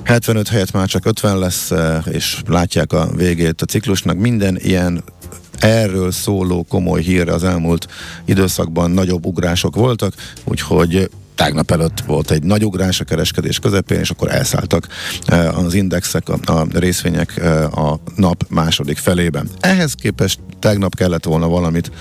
75 0.04 0.48
helyett 0.48 0.72
már 0.72 0.88
csak 0.88 1.06
50 1.06 1.40
lesz, 1.40 1.72
és 2.12 2.42
látják 2.48 2.94
a 2.94 3.10
végét 3.16 3.62
a 3.62 3.66
ciklusnak. 3.66 4.18
Minden 4.18 4.58
ilyen 4.58 5.04
erről 5.60 6.12
szóló 6.12 6.66
komoly 6.70 7.02
hírre 7.02 7.34
az 7.34 7.44
elmúlt 7.44 7.88
időszakban 8.26 8.92
nagyobb 8.92 9.26
ugrások 9.26 9.76
voltak, 9.76 10.14
úgyhogy 10.44 11.10
tágnap 11.36 11.72
előtt 11.72 12.00
volt 12.00 12.32
egy 12.32 12.44
nagy 12.44 12.66
ugrás 12.66 13.00
a 13.00 13.04
kereskedés 13.04 13.60
közepén, 13.60 14.00
és 14.00 14.10
akkor 14.10 14.32
elszálltak 14.32 14.88
az 15.56 15.74
indexek, 15.74 16.30
a, 16.30 16.68
részvények 16.74 17.42
a 17.76 18.00
nap 18.16 18.46
második 18.50 18.98
felében. 18.98 19.50
Ehhez 19.60 19.94
képest 19.94 20.40
tegnap 20.60 20.96
kellett 20.96 21.24
volna 21.24 21.48
valamit 21.48 21.92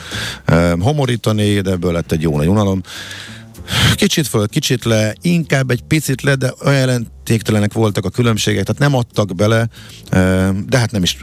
homorítani, 0.79 1.61
de 1.61 1.71
ebből 1.71 1.93
lett 1.93 2.13
egy 2.13 2.23
jó 2.23 2.37
nagy 2.37 2.49
unalom. 2.49 2.81
Kicsit 3.95 4.27
föl, 4.27 4.49
kicsit 4.49 4.85
le, 4.85 5.15
inkább 5.21 5.71
egy 5.71 5.83
picit 5.83 6.23
le, 6.23 6.35
de 6.35 6.53
olyan 6.65 7.07
jelentéktelenek 7.29 7.73
voltak 7.73 8.05
a 8.05 8.11
különbségek, 8.11 8.65
tehát 8.65 8.81
nem 8.81 8.95
adtak 8.95 9.35
bele, 9.35 9.69
de 10.67 10.79
hát 10.79 10.91
nem 10.91 11.03
is 11.03 11.17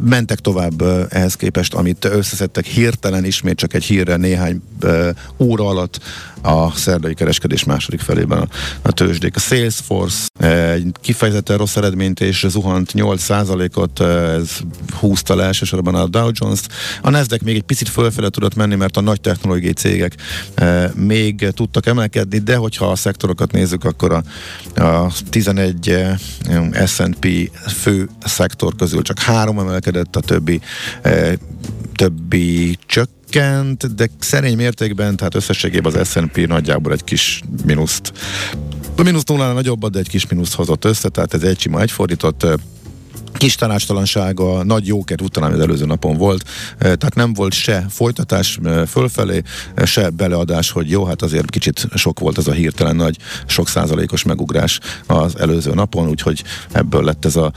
mentek 0.00 0.38
tovább 0.38 0.82
ehhez 1.08 1.34
képest, 1.34 1.74
amit 1.74 2.04
összeszedtek 2.04 2.66
hirtelen 2.66 3.24
ismét 3.24 3.56
csak 3.56 3.74
egy 3.74 3.84
hírre 3.84 4.16
néhány 4.16 4.62
óra 5.38 5.66
alatt 5.66 6.00
a 6.42 6.70
szerdai 6.70 7.14
kereskedés 7.14 7.64
második 7.64 8.00
felében 8.00 8.38
a, 8.38 8.48
a 8.82 8.92
tőzsdék. 8.92 9.36
A 9.36 9.38
Salesforce 9.38 10.28
egy 10.72 10.92
kifejezetten 11.00 11.56
rossz 11.56 11.76
eredményt 11.76 12.20
és 12.20 12.46
zuhant 12.48 12.92
8%-ot, 12.94 14.00
ez 14.00 14.50
húzta 14.98 15.34
le 15.34 15.44
elsősorban 15.44 15.94
a 15.94 16.06
Dow 16.06 16.30
Jones-t. 16.32 16.72
A 17.02 17.10
Nasdaq 17.10 17.44
még 17.44 17.56
egy 17.56 17.62
picit 17.62 17.88
fölfele 17.88 18.28
tudott 18.28 18.54
menni, 18.54 18.74
mert 18.74 18.96
a 18.96 19.00
nagy 19.00 19.20
technológiai 19.20 19.72
cégek 19.72 20.14
még 20.94 21.48
tudtak 21.50 21.86
emelkedni, 21.86 22.38
de 22.38 22.56
hogyha 22.56 22.90
a 22.90 22.96
szektorokat 22.96 23.52
nézzük, 23.52 23.84
akkor 23.84 24.12
a, 24.12 24.22
a 24.82 25.10
11 25.44 25.96
S&P 26.86 27.50
fő 27.66 28.08
szektor 28.24 28.74
közül 28.76 29.02
csak 29.02 29.18
három 29.18 29.58
emelkedett, 29.58 30.16
a 30.16 30.20
többi 30.20 30.60
többi 31.94 32.78
csak 32.86 33.08
csökkent, 33.34 33.94
de 33.94 34.08
szerény 34.18 34.56
mértékben, 34.56 35.16
tehát 35.16 35.34
összességében 35.34 35.94
az 35.94 36.08
S&P 36.08 36.46
nagyjából 36.46 36.92
egy 36.92 37.04
kis 37.04 37.42
mínuszt 37.64 38.12
a 38.96 39.02
mínusz 39.02 39.24
nullánál 39.24 39.54
nagyobbat, 39.54 39.90
de 39.90 39.98
egy 39.98 40.08
kis 40.08 40.26
mínuszt 40.26 40.54
hozott 40.54 40.84
össze, 40.84 41.08
tehát 41.08 41.34
ez 41.34 41.42
egy 41.42 41.60
sima 41.60 41.80
egyfordított 41.80 42.46
kis 43.32 43.54
tanácstalansága, 43.54 44.62
nagy 44.62 44.86
jóker 44.86 45.22
után, 45.22 45.52
az 45.52 45.60
előző 45.60 45.86
napon 45.86 46.16
volt, 46.16 46.44
tehát 46.78 47.14
nem 47.14 47.32
volt 47.32 47.52
se 47.52 47.86
folytatás 47.90 48.58
fölfelé, 48.86 49.42
se 49.84 50.10
beleadás, 50.10 50.70
hogy 50.70 50.90
jó, 50.90 51.04
hát 51.04 51.22
azért 51.22 51.50
kicsit 51.50 51.86
sok 51.94 52.20
volt 52.20 52.38
ez 52.38 52.46
a 52.46 52.52
hirtelen 52.52 52.96
nagy, 52.96 53.16
sok 53.46 53.68
százalékos 53.68 54.22
megugrás 54.22 54.80
az 55.06 55.38
előző 55.38 55.74
napon, 55.74 56.08
úgyhogy 56.08 56.42
ebből 56.72 57.04
lett 57.04 57.24
ez 57.24 57.36
a 57.36 57.52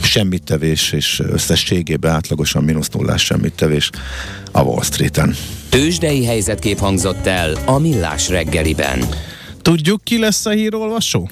semmittevés, 0.00 0.92
és 0.92 1.22
összességében 1.24 2.12
átlagosan 2.12 2.64
mínusz 2.64 2.88
nullás 2.88 3.24
semmittevés 3.24 3.90
a 4.52 4.60
Wall 4.62 4.82
Street-en. 4.82 5.34
Tőzsdei 5.68 6.24
helyzetkép 6.24 6.78
hangzott 6.78 7.26
el 7.26 7.56
a 7.64 7.78
Millás 7.78 8.28
reggeliben. 8.28 9.04
Tudjuk, 9.62 10.04
ki 10.04 10.18
lesz 10.18 10.46
a 10.46 10.50
hírolvasó? 10.50 11.30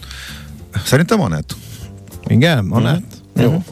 Szerintem 0.84 1.20
Anett. 1.20 1.56
Igen, 2.26 2.70
Anett? 2.70 3.15
Jó. 3.36 3.62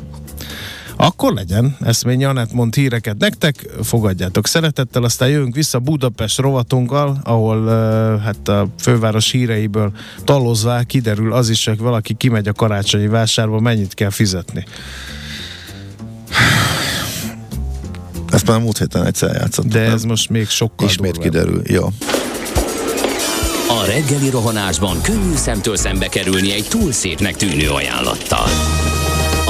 Akkor 0.96 1.32
legyen, 1.32 1.76
Eszmény 1.80 2.24
Anett 2.24 2.52
mond 2.52 2.74
híreket 2.74 3.16
nektek, 3.18 3.66
fogadjátok 3.82 4.46
szeretettel, 4.46 5.04
aztán 5.04 5.28
jövünk 5.28 5.54
vissza 5.54 5.78
Budapest 5.78 6.38
rovatunkkal, 6.38 7.20
ahol 7.24 7.68
hát 8.18 8.48
a 8.48 8.68
főváros 8.78 9.30
híreiből 9.30 9.92
talozvá 10.24 10.82
kiderül 10.82 11.32
az 11.32 11.48
is, 11.48 11.64
hogy 11.66 11.78
valaki 11.78 12.14
kimegy 12.14 12.48
a 12.48 12.52
karácsonyi 12.52 13.06
vásárba, 13.06 13.60
mennyit 13.60 13.94
kell 13.94 14.10
fizetni. 14.10 14.64
Ezt 18.30 18.46
már 18.46 18.60
múlt 18.60 18.78
héten 18.78 19.06
egyszer 19.06 19.34
játszottuk. 19.34 19.72
De 19.72 19.80
ez 19.80 20.00
nem? 20.00 20.08
most 20.08 20.30
még 20.30 20.48
sokkal 20.48 20.88
Ismét 20.88 21.12
durvább. 21.12 21.30
kiderül, 21.32 21.62
jó. 21.66 21.84
A 23.68 23.84
reggeli 23.86 24.30
rohanásban 24.30 25.00
könnyű 25.02 25.34
szemtől 25.34 25.76
szembe 25.76 26.08
kerülni 26.08 26.52
egy 26.52 26.66
túl 26.68 26.92
szépnek 26.92 27.36
tűnő 27.36 27.68
ajánlattal. 27.70 28.46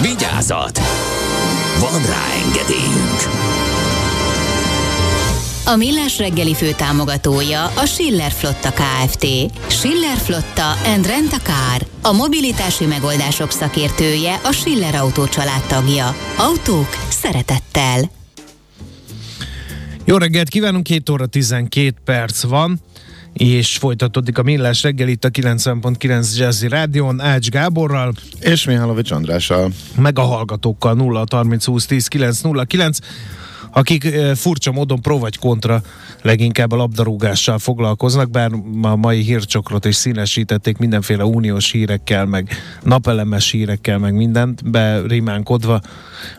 Vigyázat! 0.00 0.78
Van 1.80 2.02
rá 2.06 2.24
engedélyünk! 2.44 3.20
A 5.66 5.76
Millás 5.76 6.18
reggeli 6.18 6.54
fő 6.54 6.72
támogatója 6.72 7.64
a 7.64 7.86
Schiller 7.86 8.30
Flotta 8.30 8.72
KFT. 8.72 9.26
Schiller 9.66 10.16
Flotta 10.16 10.70
and 10.84 11.06
Rent 11.06 11.32
a 11.32 11.38
Car. 11.42 11.86
A 12.02 12.12
mobilitási 12.12 12.84
megoldások 12.84 13.50
szakértője 13.50 14.40
a 14.44 14.52
Schiller 14.52 14.94
Autó 14.94 15.24
tagja. 15.68 16.16
Autók 16.38 16.88
szeretettel. 17.08 18.10
Jó 20.04 20.16
reggelt 20.16 20.48
kívánunk, 20.48 20.84
2 20.84 21.12
óra 21.12 21.26
12 21.26 21.94
perc 22.04 22.42
van 22.42 22.80
és 23.36 23.76
folytatódik 23.76 24.38
a 24.38 24.42
Millás 24.42 24.82
reggel 24.82 25.08
itt 25.08 25.24
a 25.24 25.30
90.9 25.30 26.36
Jazzy 26.36 26.68
Rádion 26.68 27.20
Ács 27.20 27.48
Gáborral. 27.48 28.12
És 28.40 28.64
Mihálovics 28.64 29.10
Andrással. 29.10 29.70
Meg 29.96 30.18
a 30.18 30.22
hallgatókkal 30.22 30.94
0 30.94 31.24
30 31.30 31.64
20 31.64 31.86
10 31.86 32.06
909 32.06 32.98
akik 33.72 34.08
furcsa 34.34 34.72
módon 34.72 35.00
pro 35.00 35.18
vagy 35.18 35.38
kontra 35.38 35.82
leginkább 36.22 36.72
a 36.72 36.76
labdarúgással 36.76 37.58
foglalkoznak, 37.58 38.30
bár 38.30 38.50
a 38.82 38.96
mai 38.96 39.20
hírcsokrot 39.20 39.84
is 39.84 39.94
színesítették 39.94 40.78
mindenféle 40.78 41.24
uniós 41.24 41.70
hírekkel, 41.70 42.24
meg 42.24 42.48
napelemes 42.82 43.50
hírekkel, 43.50 43.98
meg 43.98 44.14
mindent 44.14 44.70
berimánkodva 44.70 45.80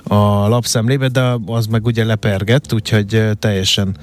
a 0.04 0.48
lapszemlébe, 0.48 1.08
de 1.08 1.36
az 1.46 1.66
meg 1.66 1.86
ugye 1.86 2.04
lepergett, 2.04 2.74
úgyhogy 2.74 3.30
teljesen 3.40 3.96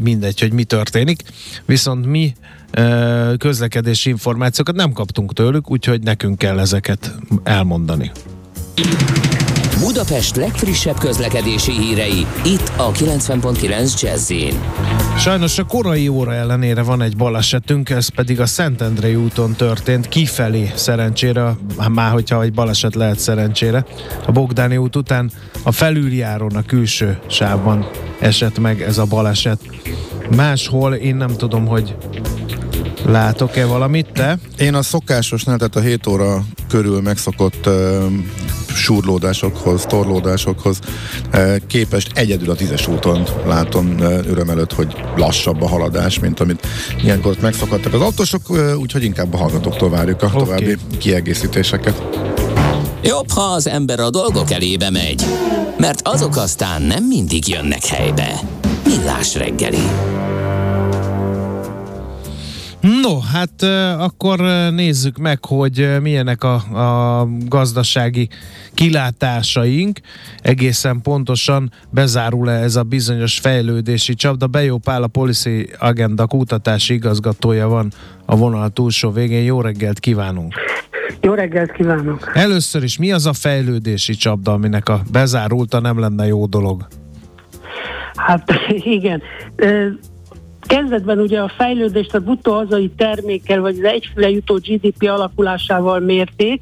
mindegy, 0.00 0.40
hogy 0.40 0.52
mi 0.52 0.64
történik. 0.64 1.22
Viszont 1.64 2.06
mi 2.06 2.34
közlekedési 3.38 4.10
információkat 4.10 4.74
nem 4.74 4.92
kaptunk 4.92 5.32
tőlük, 5.32 5.70
úgyhogy 5.70 6.02
nekünk 6.02 6.38
kell 6.38 6.58
ezeket 6.58 7.14
elmondani. 7.42 8.10
Budapest 9.80 10.36
legfrissebb 10.36 10.98
közlekedési 10.98 11.72
hírei, 11.72 12.26
itt 12.44 12.72
a 12.76 12.92
90.9 12.92 14.00
jazz 14.00 14.32
Sajnos 15.18 15.58
a 15.58 15.64
korai 15.64 16.08
óra 16.08 16.34
ellenére 16.34 16.82
van 16.82 17.02
egy 17.02 17.16
balesetünk, 17.16 17.90
ez 17.90 18.08
pedig 18.08 18.40
a 18.40 18.46
Szentendrei 18.46 19.14
úton 19.14 19.52
történt, 19.52 20.08
kifelé 20.08 20.70
szerencsére, 20.74 21.56
már 21.92 22.12
hogyha 22.12 22.42
egy 22.42 22.52
baleset 22.52 22.94
lehet 22.94 23.18
szerencsére. 23.18 23.84
A 24.26 24.32
Bogdáni 24.32 24.76
út 24.76 24.96
után 24.96 25.30
a 25.62 25.72
felüljáron, 25.72 26.56
a 26.56 26.62
külső 26.62 27.18
sávban 27.26 27.90
esett 28.20 28.58
meg 28.58 28.82
ez 28.82 28.98
a 28.98 29.04
baleset. 29.04 29.60
Máshol 30.36 30.94
én 30.94 31.16
nem 31.16 31.36
tudom, 31.36 31.66
hogy 31.66 31.96
Látok-e 33.04 33.66
valamit 33.66 34.06
te? 34.12 34.38
Én 34.58 34.74
a 34.74 34.82
szokásosnál, 34.82 35.56
tehát 35.56 35.76
a 35.76 35.80
7 35.80 36.06
óra 36.06 36.44
körül 36.68 37.00
megszokott 37.00 37.66
uh, 37.66 38.04
súrlódásokhoz, 38.74 39.82
torlódásokhoz 39.82 40.78
uh, 41.32 41.56
képest 41.66 42.10
egyedül 42.14 42.50
a 42.50 42.54
tízes 42.54 42.86
úton 42.86 43.26
látom 43.46 43.94
uh, 43.98 44.02
öröm 44.02 44.50
előtt, 44.50 44.72
hogy 44.72 44.96
lassabb 45.16 45.62
a 45.62 45.68
haladás, 45.68 46.18
mint 46.18 46.40
amit 46.40 46.66
ilyenkor 47.02 47.36
megszokhattak 47.40 47.94
az 47.94 48.00
autósok, 48.00 48.50
uh, 48.50 48.78
úgyhogy 48.78 49.04
inkább 49.04 49.34
a 49.34 49.36
hallgatóktól 49.36 49.90
várjuk 49.90 50.22
a 50.22 50.26
okay. 50.26 50.38
további 50.38 50.76
kiegészítéseket. 50.98 52.02
Jobb, 53.02 53.30
ha 53.30 53.40
az 53.40 53.66
ember 53.66 54.00
a 54.00 54.10
dolgok 54.10 54.50
elébe 54.50 54.90
megy, 54.90 55.24
mert 55.78 56.00
azok 56.08 56.36
aztán 56.36 56.82
nem 56.82 57.04
mindig 57.04 57.48
jönnek 57.48 57.84
helybe. 57.84 58.40
Millás 58.84 59.34
reggeli. 59.34 59.82
No, 63.02 63.18
hát 63.18 63.62
akkor 63.98 64.38
nézzük 64.70 65.16
meg, 65.16 65.44
hogy 65.44 65.96
milyenek 66.02 66.44
a, 66.44 66.54
a 66.54 67.28
gazdasági 67.48 68.28
kilátásaink. 68.74 70.00
Egészen 70.42 71.00
pontosan 71.02 71.72
bezárul-e 71.90 72.52
ez 72.52 72.76
a 72.76 72.82
bizonyos 72.82 73.38
fejlődési 73.38 74.14
csapda. 74.14 74.46
Bejó 74.46 74.78
Pál 74.78 75.02
a 75.02 75.06
Policy 75.06 75.68
Agenda 75.78 76.26
kutatási 76.26 76.94
igazgatója 76.94 77.68
van 77.68 77.92
a 78.26 78.36
vonal 78.36 78.70
túlsó 78.70 79.10
végén. 79.10 79.44
Jó 79.44 79.60
reggelt 79.60 80.00
kívánunk! 80.00 80.54
Jó 81.20 81.34
reggelt 81.34 81.72
kívánok! 81.72 82.30
Először 82.34 82.82
is 82.82 82.98
mi 82.98 83.12
az 83.12 83.26
a 83.26 83.32
fejlődési 83.32 84.14
csapda, 84.14 84.52
aminek 84.52 84.88
a 84.88 85.02
bezárulta 85.12 85.80
nem 85.80 85.98
lenne 85.98 86.26
jó 86.26 86.46
dolog? 86.46 86.86
Hát 88.14 88.52
igen. 88.98 89.22
Kezdetben 90.66 91.18
ugye 91.18 91.40
a 91.40 91.52
fejlődést 91.56 92.14
a 92.14 92.20
bruttó 92.20 92.52
hazai 92.52 92.90
termékkel, 92.96 93.60
vagy 93.60 93.76
az 93.78 93.84
egyfőre 93.84 94.30
jutó 94.30 94.54
GDP 94.54 95.08
alakulásával 95.08 96.00
mérték, 96.00 96.60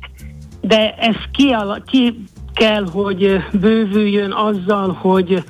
de 0.61 0.95
ez 0.95 1.17
ki, 1.33 1.55
ki 1.87 2.25
kell, 2.55 2.85
hogy 2.93 3.37
bővüljön 3.61 4.33
azzal, 4.33 4.93
hogy 4.93 5.45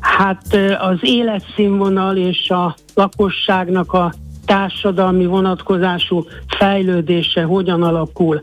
hát 0.00 0.58
az 0.80 0.98
életszínvonal 1.00 2.16
és 2.16 2.50
a 2.50 2.74
lakosságnak 2.94 3.92
a 3.92 4.12
társadalmi 4.46 5.26
vonatkozású 5.26 6.24
fejlődése 6.58 7.42
hogyan 7.42 7.82
alakul. 7.82 8.40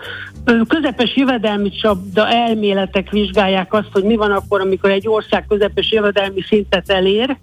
Közepes 0.67 1.15
jövedelmi 1.15 1.69
csapda 1.69 2.30
elméletek 2.30 3.10
vizsgálják 3.10 3.73
azt, 3.73 3.89
hogy 3.91 4.03
mi 4.03 4.15
van 4.15 4.32
akkor, 4.32 4.62
amikor 4.62 4.89
egy 4.89 5.08
ország 5.08 5.45
közepes 5.47 5.91
jövedelmi 5.91 6.41
szintet 6.41 6.89
elér, 6.89 7.38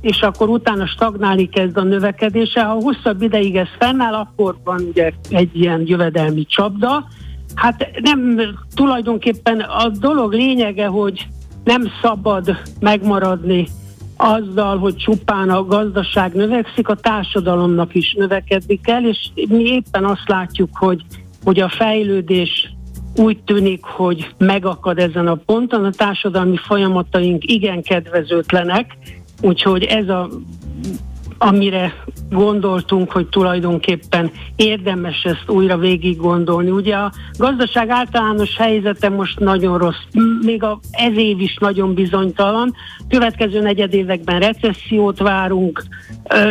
és 0.00 0.20
akkor 0.20 0.48
utána 0.48 0.86
stagnálni 0.86 1.48
kezd 1.48 1.76
a 1.76 1.82
növekedése. 1.82 2.62
Ha 2.62 2.72
hosszabb 2.72 3.22
ideig 3.22 3.56
ez 3.56 3.68
fennáll, 3.78 4.14
akkor 4.14 4.56
van 4.64 4.80
ugye 4.88 5.12
egy 5.30 5.50
ilyen 5.52 5.82
jövedelmi 5.86 6.44
csapda. 6.44 7.08
Hát 7.54 7.90
nem 8.02 8.40
tulajdonképpen 8.74 9.60
a 9.60 9.88
dolog 9.88 10.32
lényege, 10.32 10.86
hogy 10.86 11.26
nem 11.64 11.82
szabad 12.02 12.56
megmaradni 12.80 13.68
azzal, 14.16 14.78
hogy 14.78 14.96
csupán 14.96 15.50
a 15.50 15.64
gazdaság 15.64 16.34
növekszik, 16.34 16.88
a 16.88 16.94
társadalomnak 16.94 17.94
is 17.94 18.14
növekedni 18.18 18.80
kell, 18.80 19.04
és 19.04 19.28
mi 19.48 19.64
éppen 19.64 20.04
azt 20.04 20.28
látjuk, 20.28 20.68
hogy, 20.72 21.02
hogy 21.44 21.60
a 21.60 21.68
fejlődés 21.68 22.72
úgy 23.16 23.42
tűnik, 23.44 23.84
hogy 23.84 24.34
megakad 24.38 24.98
ezen 24.98 25.26
a 25.26 25.34
ponton, 25.34 25.84
a 25.84 25.90
társadalmi 25.90 26.56
folyamataink 26.56 27.44
igen 27.44 27.82
kedvezőtlenek, 27.82 28.96
Úgyhogy 29.40 29.82
ez 29.84 30.08
a 30.08 30.28
amire 31.38 32.04
gondoltunk, 32.30 33.12
hogy 33.12 33.26
tulajdonképpen 33.26 34.30
érdemes 34.56 35.22
ezt 35.22 35.44
újra 35.46 35.76
végig 35.76 36.16
gondolni. 36.16 36.70
Ugye 36.70 36.94
a 36.94 37.12
gazdaság 37.38 37.88
általános 37.88 38.56
helyzete 38.56 39.08
most 39.08 39.38
nagyon 39.38 39.78
rossz, 39.78 40.02
még 40.44 40.62
a, 40.62 40.80
ez 40.90 41.16
év 41.16 41.40
is 41.40 41.56
nagyon 41.60 41.94
bizonytalan. 41.94 42.74
Következő 43.08 43.60
negyedévekben 43.60 44.40
recessziót 44.40 45.18
várunk. 45.18 45.82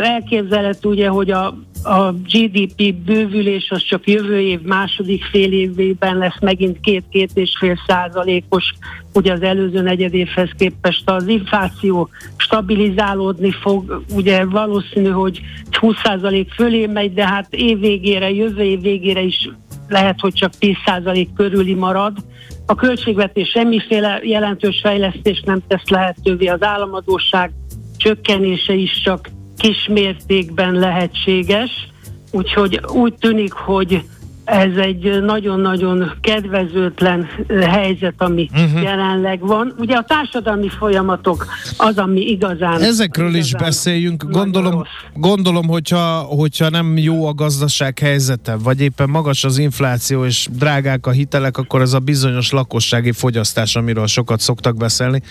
Elképzelhető 0.04 0.90
ugye, 0.90 1.08
hogy 1.08 1.32
a 1.32 1.58
a 1.88 2.12
GDP 2.12 2.94
bővülés 2.94 3.70
az 3.70 3.84
csak 3.84 4.08
jövő 4.08 4.40
év 4.40 4.62
második 4.62 5.24
fél 5.24 5.52
évében 5.52 6.18
lesz 6.18 6.40
megint 6.40 6.80
két-két 6.80 7.32
és 7.34 7.56
fél 7.60 7.80
százalékos, 7.88 8.74
ugye 9.14 9.32
az 9.32 9.42
előző 9.42 9.82
negyed 9.82 10.14
évhez 10.14 10.50
képest 10.58 11.10
az 11.10 11.28
infláció 11.28 12.10
stabilizálódni 12.38 13.52
fog, 13.52 14.04
ugye 14.14 14.46
valószínű, 14.46 15.10
hogy 15.10 15.42
20 15.80 15.96
százalék 16.04 16.52
fölé 16.52 16.86
megy, 16.86 17.14
de 17.14 17.28
hát 17.28 17.54
év 17.54 17.80
végére, 17.80 18.30
jövő 18.30 18.64
év 18.64 18.82
végére 18.82 19.22
is 19.22 19.50
lehet, 19.88 20.20
hogy 20.20 20.34
csak 20.34 20.58
10 20.58 20.76
százalék 20.86 21.34
körüli 21.34 21.74
marad. 21.74 22.18
A 22.66 22.76
költségvetés 22.76 23.50
semmiféle 23.50 24.20
jelentős 24.24 24.80
fejlesztést 24.84 25.46
nem 25.46 25.60
tesz 25.68 25.90
lehetővé, 25.90 26.48
az 26.48 26.64
államadóság 26.64 27.52
csökkenése 27.98 28.74
is 28.74 29.02
csak 29.04 29.30
kismértékben 29.58 30.74
lehetséges, 30.74 31.88
úgyhogy 32.32 32.82
úgy 32.94 33.14
tűnik, 33.14 33.54
hogy 33.54 34.04
ez 34.48 34.76
egy 34.78 35.22
nagyon-nagyon 35.22 36.12
kedvezőtlen 36.22 37.28
helyzet, 37.62 38.14
ami 38.18 38.50
uh-huh. 38.54 38.84
jelenleg 38.84 39.40
van. 39.40 39.74
Ugye 39.78 39.96
a 39.96 40.04
társadalmi 40.04 40.70
folyamatok 40.70 41.46
az, 41.78 41.98
ami 41.98 42.20
igazán... 42.20 42.82
Ezekről 42.82 43.28
igazán 43.28 43.46
is 43.46 43.54
beszéljünk. 43.54 44.24
Gondolom, 44.30 44.84
gondolom 45.14 45.68
hogyha, 45.68 46.20
hogyha 46.20 46.70
nem 46.70 46.98
jó 46.98 47.28
a 47.28 47.34
gazdaság 47.34 48.00
helyzete, 48.00 48.56
vagy 48.56 48.82
éppen 48.82 49.10
magas 49.10 49.44
az 49.44 49.58
infláció 49.58 50.26
és 50.26 50.48
drágák 50.52 51.08
a 51.08 51.12
hitelek, 51.12 51.58
akkor 51.58 51.82
ez 51.82 51.94
a 51.94 52.00
bizonyos 52.00 52.52
lakossági 52.52 53.12
fogyasztás, 53.12 53.76
amiről 53.76 54.08
sokat 54.08 54.40
szoktak 54.40 54.78
beszélni, 54.78 55.22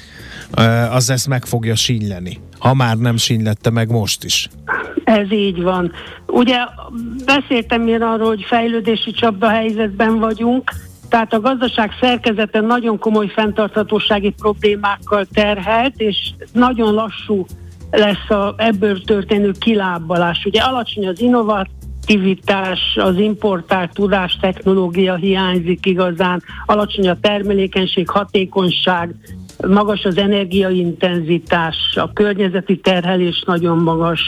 az 0.90 1.10
ezt 1.10 1.28
meg 1.28 1.44
fogja 1.44 1.74
sínyleni. 1.74 2.38
Ha 2.58 2.74
már 2.74 2.96
nem 2.96 3.16
sínylette 3.16 3.70
meg 3.70 3.90
most 3.90 4.24
is. 4.24 4.48
Ez 5.04 5.32
így 5.32 5.62
van. 5.62 5.92
Ugye 6.26 6.56
beszéltem 7.24 7.88
én 7.88 8.02
arról, 8.02 8.26
hogy 8.26 8.42
fejlődési 8.42 9.10
csapda 9.10 9.48
helyzetben 9.48 10.18
vagyunk, 10.18 10.70
tehát 11.08 11.32
a 11.32 11.40
gazdaság 11.40 11.90
szerkezete 12.00 12.60
nagyon 12.60 12.98
komoly 12.98 13.26
fenntarthatósági 13.26 14.30
problémákkal 14.30 15.26
terhelt, 15.32 15.94
és 15.96 16.30
nagyon 16.52 16.94
lassú 16.94 17.46
lesz 17.90 18.30
a, 18.30 18.54
ebből 18.56 19.02
történő 19.02 19.50
kilábalás. 19.58 20.44
Ugye 20.44 20.60
alacsony 20.60 21.06
az 21.06 21.20
innovativitás, 21.20 22.80
az 22.96 23.18
importált 23.18 23.92
tudás, 23.92 24.36
technológia 24.40 25.14
hiányzik 25.14 25.86
igazán, 25.86 26.42
alacsony 26.66 27.08
a 27.08 27.20
termelékenység, 27.20 28.08
hatékonyság, 28.08 29.14
magas 29.68 30.04
az 30.04 30.18
energiaintenzitás, 30.18 31.76
a 31.94 32.12
környezeti 32.12 32.76
terhelés 32.76 33.42
nagyon 33.46 33.78
magas. 33.78 34.20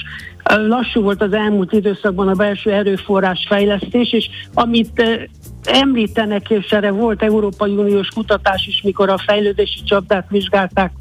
Lassú 0.45 1.03
volt 1.03 1.23
az 1.23 1.33
elmúlt 1.33 1.73
időszakban 1.73 2.29
a 2.29 2.35
belső 2.35 2.73
erőforrás 2.73 3.47
fejlesztés, 3.49 4.13
és 4.13 4.29
amit 4.55 5.29
említenek, 5.65 6.51
és 6.51 6.71
erre 6.71 6.91
volt 6.91 7.23
Európai 7.23 7.77
Uniós 7.77 8.09
kutatás 8.09 8.67
is, 8.67 8.83
mikor 8.83 9.09
a 9.09 9.19
fejlődési 9.19 9.83
csapdát 9.83 10.27
vizsgálták 10.31 10.93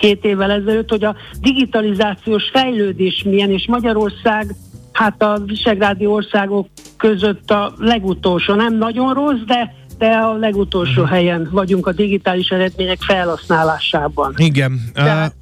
két 0.00 0.24
évvel 0.24 0.50
ezelőtt, 0.50 0.90
hogy 0.90 1.04
a 1.04 1.16
digitalizációs 1.40 2.50
fejlődés 2.52 3.22
milyen, 3.22 3.50
és 3.50 3.66
Magyarország 3.66 4.54
hát 4.92 5.22
a 5.22 5.42
visegrádi 5.46 6.06
országok 6.06 6.68
között 6.96 7.50
a 7.50 7.72
legutolsó, 7.78 8.54
nem 8.54 8.74
nagyon 8.74 9.14
rossz, 9.14 9.40
de 9.46 9.74
de 10.02 10.16
a 10.16 10.36
legutolsó 10.36 11.02
helyen 11.04 11.48
vagyunk 11.50 11.86
a 11.86 11.92
digitális 11.92 12.48
eredmények 12.48 13.00
felhasználásában. 13.00 14.34
Igen. 14.36 14.80
Tehát, 14.94 15.34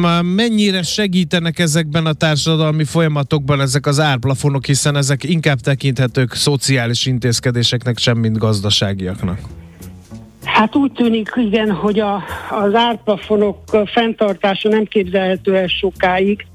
Már 0.00 0.22
mennyire 0.22 0.82
segítenek 0.82 1.58
ezekben 1.58 2.06
a 2.06 2.12
társadalmi 2.12 2.84
folyamatokban 2.84 3.60
ezek 3.60 3.86
az 3.86 4.00
árplafonok, 4.00 4.64
hiszen 4.64 4.96
ezek 4.96 5.24
inkább 5.24 5.58
tekinthetők 5.58 6.34
szociális 6.34 7.06
intézkedéseknek, 7.06 7.98
sem 7.98 8.18
mint 8.18 8.38
gazdaságiaknak. 8.38 9.38
Hát 10.44 10.76
úgy 10.76 10.92
tűnik, 10.92 11.32
igen, 11.36 11.70
hogy 11.70 11.98
a, 11.98 12.22
az 12.50 12.74
árplafonok 12.74 13.58
fenntartása 13.84 14.68
nem 14.68 14.84
képzelhető 14.84 15.56
el 15.56 15.66
sokáig. 15.66 16.46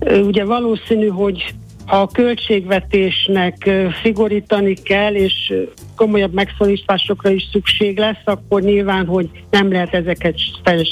Ugye 0.00 0.44
valószínű, 0.44 1.06
hogy 1.06 1.54
a 1.86 2.06
költségvetésnek 2.06 3.70
szigorítani 4.02 4.74
kell, 4.74 5.14
és 5.14 5.52
komolyabb 5.96 6.32
megszorításokra 6.32 7.30
is 7.30 7.48
szükség 7.52 7.98
lesz, 7.98 8.22
akkor 8.24 8.62
nyilván, 8.62 9.06
hogy 9.06 9.30
nem 9.50 9.72
lehet 9.72 9.94
ezeket 9.94 10.34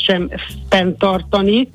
sem 0.05 0.31
fenntartani. 0.69 1.69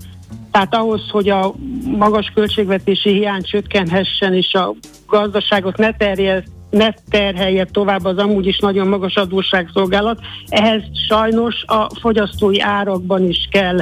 Tehát 0.51 0.75
ahhoz, 0.75 1.09
hogy 1.09 1.29
a 1.29 1.53
magas 1.97 2.31
költségvetési 2.33 3.09
hiány 3.13 3.41
csökkenhessen, 3.41 4.33
és 4.33 4.53
a 4.53 4.73
gazdaságot 5.07 5.77
ne 5.77 5.91
terjel, 5.93 6.43
ne 6.69 6.89
terhelje 7.09 7.65
tovább 7.65 8.05
az 8.05 8.17
amúgy 8.17 8.47
is 8.47 8.59
nagyon 8.59 8.87
magas 8.87 9.15
adósságszolgálat, 9.15 10.19
ehhez 10.47 10.81
sajnos 11.07 11.63
a 11.65 11.89
fogyasztói 11.99 12.61
árakban 12.61 13.27
is 13.27 13.47
kell 13.51 13.79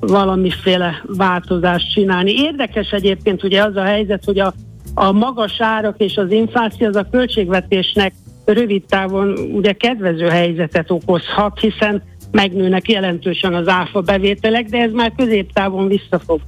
valamiféle 0.00 1.02
változást 1.06 1.92
csinálni. 1.92 2.32
Érdekes 2.32 2.90
egyébként 2.90 3.44
ugye 3.44 3.62
az 3.62 3.76
a 3.76 3.82
helyzet, 3.82 4.24
hogy 4.24 4.38
a, 4.38 4.54
a 4.98 5.12
magas 5.12 5.60
árak 5.60 6.00
és 6.00 6.16
az 6.16 6.30
infláció 6.30 6.86
az 6.86 6.96
a 6.96 7.08
költségvetésnek 7.10 8.12
rövid 8.44 8.84
távon 8.88 9.38
ugye 9.52 9.72
kedvező 9.72 10.26
helyzetet 10.26 10.90
okozhat, 10.90 11.60
hiszen 11.60 12.02
megnőnek 12.30 12.90
jelentősen 12.90 13.54
az 13.54 13.68
áfa 13.68 14.00
bevételek, 14.00 14.64
de 14.64 14.78
ez 14.78 14.92
már 14.92 15.12
középtávon 15.16 15.88
vissza 15.88 16.18
fog 16.18 16.40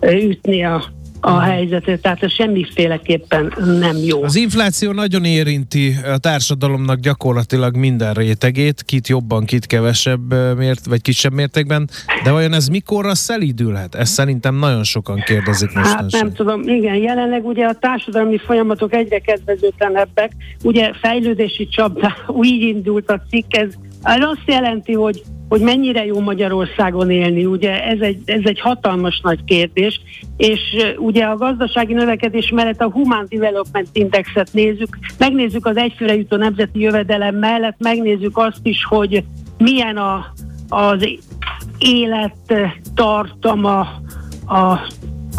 ütni 0.00 0.64
a, 0.64 0.84
a 1.24 1.40
helyzetet, 1.40 2.00
tehát 2.00 2.22
ez 2.22 2.32
semmiféleképpen 2.32 3.52
nem 3.78 3.96
jó. 3.96 4.22
Az 4.22 4.36
infláció 4.36 4.92
nagyon 4.92 5.24
érinti 5.24 5.94
a 6.12 6.18
társadalomnak 6.18 6.98
gyakorlatilag 6.98 7.76
minden 7.76 8.14
rétegét, 8.14 8.82
kit 8.82 9.08
jobban, 9.08 9.44
kit 9.44 9.66
kevesebb 9.66 10.56
mért, 10.56 10.86
vagy 10.86 11.02
kisebb 11.02 11.32
mértékben, 11.32 11.88
de 12.24 12.30
vajon 12.30 12.52
ez 12.52 12.68
mikorra 12.68 13.14
szelídülhet? 13.14 13.94
Ezt 13.94 14.12
szerintem 14.12 14.54
nagyon 14.54 14.84
sokan 14.84 15.22
kérdezik 15.26 15.70
Hát 15.72 15.82
mostanság. 15.84 16.22
nem 16.22 16.32
tudom, 16.32 16.62
igen, 16.68 16.94
jelenleg 16.94 17.46
ugye 17.46 17.66
a 17.66 17.74
társadalmi 17.74 18.38
folyamatok 18.38 18.94
egyre 18.94 19.18
kedvezőtlenebbek, 19.18 20.32
ugye 20.62 20.92
fejlődési 21.00 21.68
csapda, 21.68 22.14
úgy 22.42 22.62
indult 22.62 23.10
a 23.10 23.22
cikk, 23.30 23.56
ez 23.56 23.68
ez 24.04 24.22
azt 24.22 24.42
jelenti, 24.46 24.92
hogy 24.92 25.22
hogy 25.48 25.60
mennyire 25.60 26.04
jó 26.04 26.20
Magyarországon 26.20 27.10
élni, 27.10 27.44
ugye? 27.44 27.84
Ez 27.84 28.00
egy, 28.00 28.18
ez 28.24 28.40
egy 28.44 28.60
hatalmas 28.60 29.20
nagy 29.22 29.44
kérdés, 29.44 30.00
és 30.36 30.60
ugye 30.96 31.24
a 31.24 31.36
gazdasági 31.36 31.92
növekedés 31.92 32.50
mellett 32.50 32.80
a 32.80 32.90
Human 32.90 33.26
Development 33.28 33.88
Indexet 33.92 34.48
nézzük, 34.52 34.98
megnézzük 35.18 35.66
az 35.66 35.76
egyfőre 35.76 36.16
jutó 36.16 36.36
nemzeti 36.36 36.80
jövedelem 36.80 37.34
mellett, 37.34 37.76
megnézzük 37.78 38.38
azt 38.38 38.60
is, 38.62 38.84
hogy 38.84 39.24
milyen 39.58 39.96
a, 39.96 40.32
az 40.68 41.08
élettartama 41.78 43.80
a, 44.46 44.78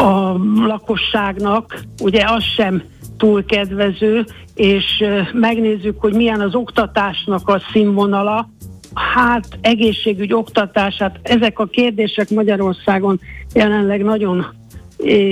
a 0.03 0.37
lakosságnak, 0.55 1.79
ugye 2.01 2.23
az 2.27 2.43
sem 2.43 2.83
túl 3.17 3.45
kedvező, 3.45 4.25
és 4.53 4.85
megnézzük, 5.33 5.99
hogy 5.99 6.13
milyen 6.13 6.41
az 6.41 6.55
oktatásnak 6.55 7.47
a 7.49 7.61
színvonala, 7.71 8.49
hát 8.93 9.47
egészségügy, 9.61 10.33
oktatás, 10.33 10.95
hát 10.97 11.19
ezek 11.21 11.59
a 11.59 11.65
kérdések 11.65 12.29
Magyarországon 12.29 13.19
jelenleg 13.53 14.03
nagyon 14.03 14.45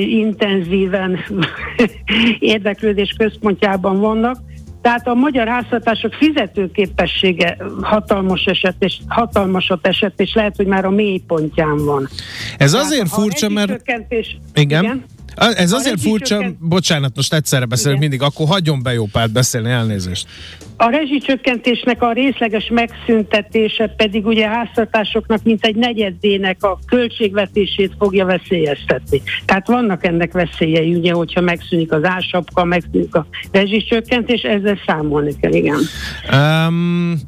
intenzíven 0.07 1.19
érdeklődés 2.39 3.13
központjában 3.17 3.99
vannak. 3.99 4.37
Tehát 4.81 5.07
a 5.07 5.13
magyar 5.13 5.47
háztartások 5.47 6.13
fizetőképessége 6.13 7.57
hatalmas 7.81 8.45
eset, 8.45 8.75
és 8.79 8.97
hatalmasat 9.07 9.87
esett, 9.87 10.19
és 10.19 10.33
lehet, 10.33 10.55
hogy 10.55 10.65
már 10.65 10.85
a 10.85 10.89
mélypontján 10.89 11.85
van. 11.85 12.09
Ez 12.57 12.73
azért 12.73 12.95
Tehát, 12.95 13.09
ha 13.09 13.21
furcsa, 13.21 13.49
mert... 13.49 13.81
Igen. 14.53 14.83
igen. 14.83 15.03
Ez 15.35 15.71
A 15.71 15.75
azért 15.75 16.01
furcsa, 16.01 16.45
bocsánat, 16.59 17.15
most 17.15 17.33
egyszerre 17.33 17.65
beszélünk 17.65 17.99
mindig, 17.99 18.21
akkor 18.21 18.47
hagyjon 18.47 18.83
be 18.83 18.93
jó 18.93 19.05
párt 19.05 19.31
beszélni, 19.31 19.69
elnézést. 19.69 20.27
A 20.77 20.89
rezsicsökkentésnek 20.89 22.01
a 22.01 22.11
részleges 22.11 22.69
megszüntetése 22.73 23.87
pedig 23.97 24.25
ugye 24.25 24.47
háztartásoknak 24.47 25.43
mint 25.43 25.65
egy 25.65 25.75
negyedének 25.75 26.63
a 26.63 26.79
költségvetését 26.85 27.91
fogja 27.99 28.25
veszélyeztetni. 28.25 29.21
Tehát 29.45 29.67
vannak 29.67 30.05
ennek 30.05 30.31
veszélyei, 30.31 30.93
ugye, 30.93 31.13
hogyha 31.13 31.41
megszűnik 31.41 31.91
az 31.91 32.03
ásapka, 32.03 32.63
megszűnik 32.63 33.15
a 33.15 33.25
rezsicsökkentés, 33.51 34.41
ezzel 34.41 34.79
számolni 34.85 35.35
kell, 35.41 35.53
igen. 35.53 35.79
Um, 36.33 37.19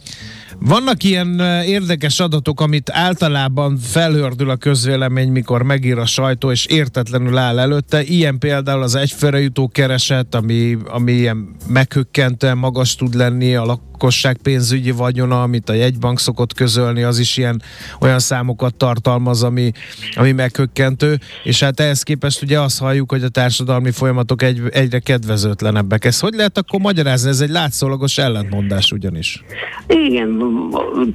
vannak 0.60 1.04
ilyen 1.04 1.40
érdekes 1.66 2.20
adatok, 2.20 2.62
amit 2.62 2.90
általában 2.94 3.78
felhördül 3.78 4.50
a 4.50 4.56
közvélemény, 4.56 5.32
mikor 5.32 5.64
megír 5.64 5.98
a 5.98 6.06
sajtó, 6.06 6.52
és 6.52 6.66
értetlenül 6.66 7.38
áll 7.38 7.60
előtte. 7.60 8.04
Ilyen 8.04 8.38
például 8.38 8.82
az 8.82 8.96
egyfőre 8.96 9.40
jutó 9.40 9.68
kereset, 9.68 10.36
ami, 10.36 10.78
ami 10.86 11.12
ilyen 11.12 11.56
meghökkentően 11.68 12.58
magas 12.58 12.96
tud 12.96 13.16
lenni, 13.16 13.56
a 13.56 13.66
lakosság 13.66 14.38
pénzügyi 14.38 14.92
vagyona, 14.92 15.42
amit 15.42 15.70
a 15.70 15.74
jegybank 15.74 16.20
szokott 16.20 16.54
közölni, 16.54 17.04
az 17.04 17.20
is 17.20 17.38
ilyen 17.38 17.62
olyan 18.00 18.20
számokat 18.20 18.76
tartalmaz, 18.76 19.44
ami, 19.44 19.72
ami 20.16 20.32
meghökkentő, 20.32 21.20
és 21.44 21.64
hát 21.64 21.80
ehhez 21.80 22.04
képest 22.04 22.42
ugye 22.42 22.60
azt 22.60 22.80
halljuk, 22.80 23.12
hogy 23.12 23.24
a 23.24 23.30
társadalmi 23.30 23.92
folyamatok 23.92 24.42
egy, 24.42 24.62
egyre 24.72 25.00
kedvezőtlenebbek. 25.00 26.06
Ez 26.06 26.20
hogy 26.20 26.34
lehet 26.34 26.58
akkor 26.58 26.80
magyarázni? 26.80 27.30
Ez 27.30 27.40
egy 27.40 27.50
látszólagos 27.50 28.18
ellentmondás 28.18 28.92
ugyanis. 28.92 29.44
Igen, 29.88 30.38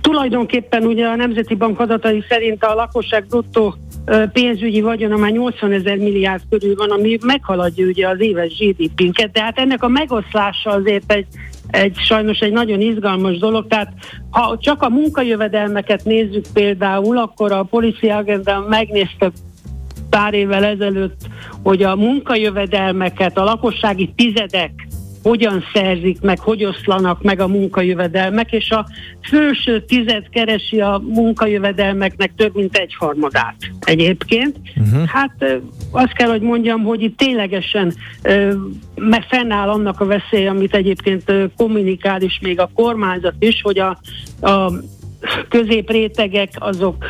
tulajdonképpen 0.00 0.84
ugye 0.84 1.06
a 1.06 1.16
Nemzeti 1.16 1.54
Bank 1.54 1.80
adatai 1.80 2.24
szerint 2.28 2.64
a 2.64 2.74
lakosság 2.74 3.26
bruttó 3.26 3.74
pénzügyi 4.32 4.80
vagyona 4.80 5.16
már 5.16 5.30
80 5.30 5.72
ezer 5.72 5.96
milliárd 5.96 6.42
körül 6.50 6.74
van, 6.74 6.90
ami 6.90 7.18
meghaladja 7.22 7.86
ugye 7.86 8.08
az 8.08 8.20
éves 8.20 8.58
GDP-nket, 8.58 9.32
de 9.32 9.42
hát 9.42 9.58
ennek 9.58 9.82
a 9.82 9.88
megoszlása 9.88 10.70
azért 10.70 11.12
egy, 11.12 11.26
egy 11.70 11.96
sajnos 11.96 12.38
egy 12.38 12.52
nagyon 12.52 12.80
izgalmas 12.80 13.38
dolog, 13.38 13.66
tehát 13.66 13.92
ha 14.30 14.58
csak 14.60 14.82
a 14.82 14.88
munkajövedelmeket 14.88 16.04
nézzük 16.04 16.44
például, 16.52 17.18
akkor 17.18 17.52
a 17.52 17.62
Policy 17.62 18.08
Agenda 18.08 18.64
megnézte 18.68 19.30
pár 20.10 20.34
évvel 20.34 20.64
ezelőtt, 20.64 21.20
hogy 21.62 21.82
a 21.82 21.96
munkajövedelmeket, 21.96 23.38
a 23.38 23.44
lakossági 23.44 24.12
tizedek 24.16 24.88
hogyan 25.22 25.64
szerzik 25.72 26.20
meg, 26.20 26.38
hogy 26.38 26.64
oszlanak 26.64 27.22
meg 27.22 27.40
a 27.40 27.48
munkajövedelmek, 27.48 28.52
és 28.52 28.70
a 28.70 28.86
főső 29.22 29.84
tized 29.84 30.28
keresi 30.28 30.80
a 30.80 31.02
munkajövedelmeknek 31.06 32.32
több 32.36 32.54
mint 32.54 32.76
egy 32.76 32.94
harmadát 32.98 33.56
egyébként. 33.80 34.56
Uh-huh. 34.76 35.04
Hát 35.06 35.60
azt 35.90 36.12
kell, 36.12 36.28
hogy 36.28 36.40
mondjam, 36.42 36.82
hogy 36.82 37.02
itt 37.02 37.16
ténylegesen 37.16 37.94
ö, 38.22 38.54
me- 38.94 39.26
fennáll 39.28 39.68
annak 39.68 40.00
a 40.00 40.06
veszély, 40.06 40.46
amit 40.46 40.74
egyébként 40.74 41.32
kommunikál 41.56 42.22
is 42.22 42.38
még 42.42 42.60
a 42.60 42.70
kormányzat 42.74 43.34
is, 43.38 43.60
hogy 43.62 43.78
a, 43.78 43.98
a 44.40 44.72
középrétegek 45.48 46.50
azok 46.58 47.04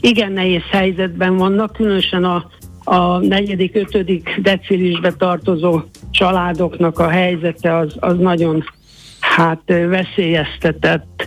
igen 0.00 0.32
nehéz 0.32 0.62
helyzetben 0.70 1.36
vannak, 1.36 1.72
különösen 1.72 2.24
a, 2.24 2.50
a 2.84 3.18
negyedik, 3.18 3.74
ötödik 3.74 4.38
decilisbe 4.42 5.12
tartozó 5.12 5.80
családoknak 6.16 6.98
a 6.98 7.08
helyzete 7.08 7.76
az, 7.76 7.94
az 8.00 8.18
nagyon 8.18 8.64
hát 9.20 9.62
veszélyeztetett. 9.66 11.26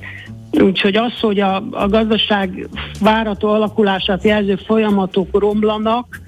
Úgyhogy 0.52 0.96
az, 0.96 1.20
hogy 1.20 1.40
a, 1.40 1.56
a 1.72 1.88
gazdaság 1.88 2.68
várató 3.02 3.50
alakulását 3.50 4.24
jelző 4.24 4.56
folyamatok 4.56 5.40
romlanak, 5.40 6.22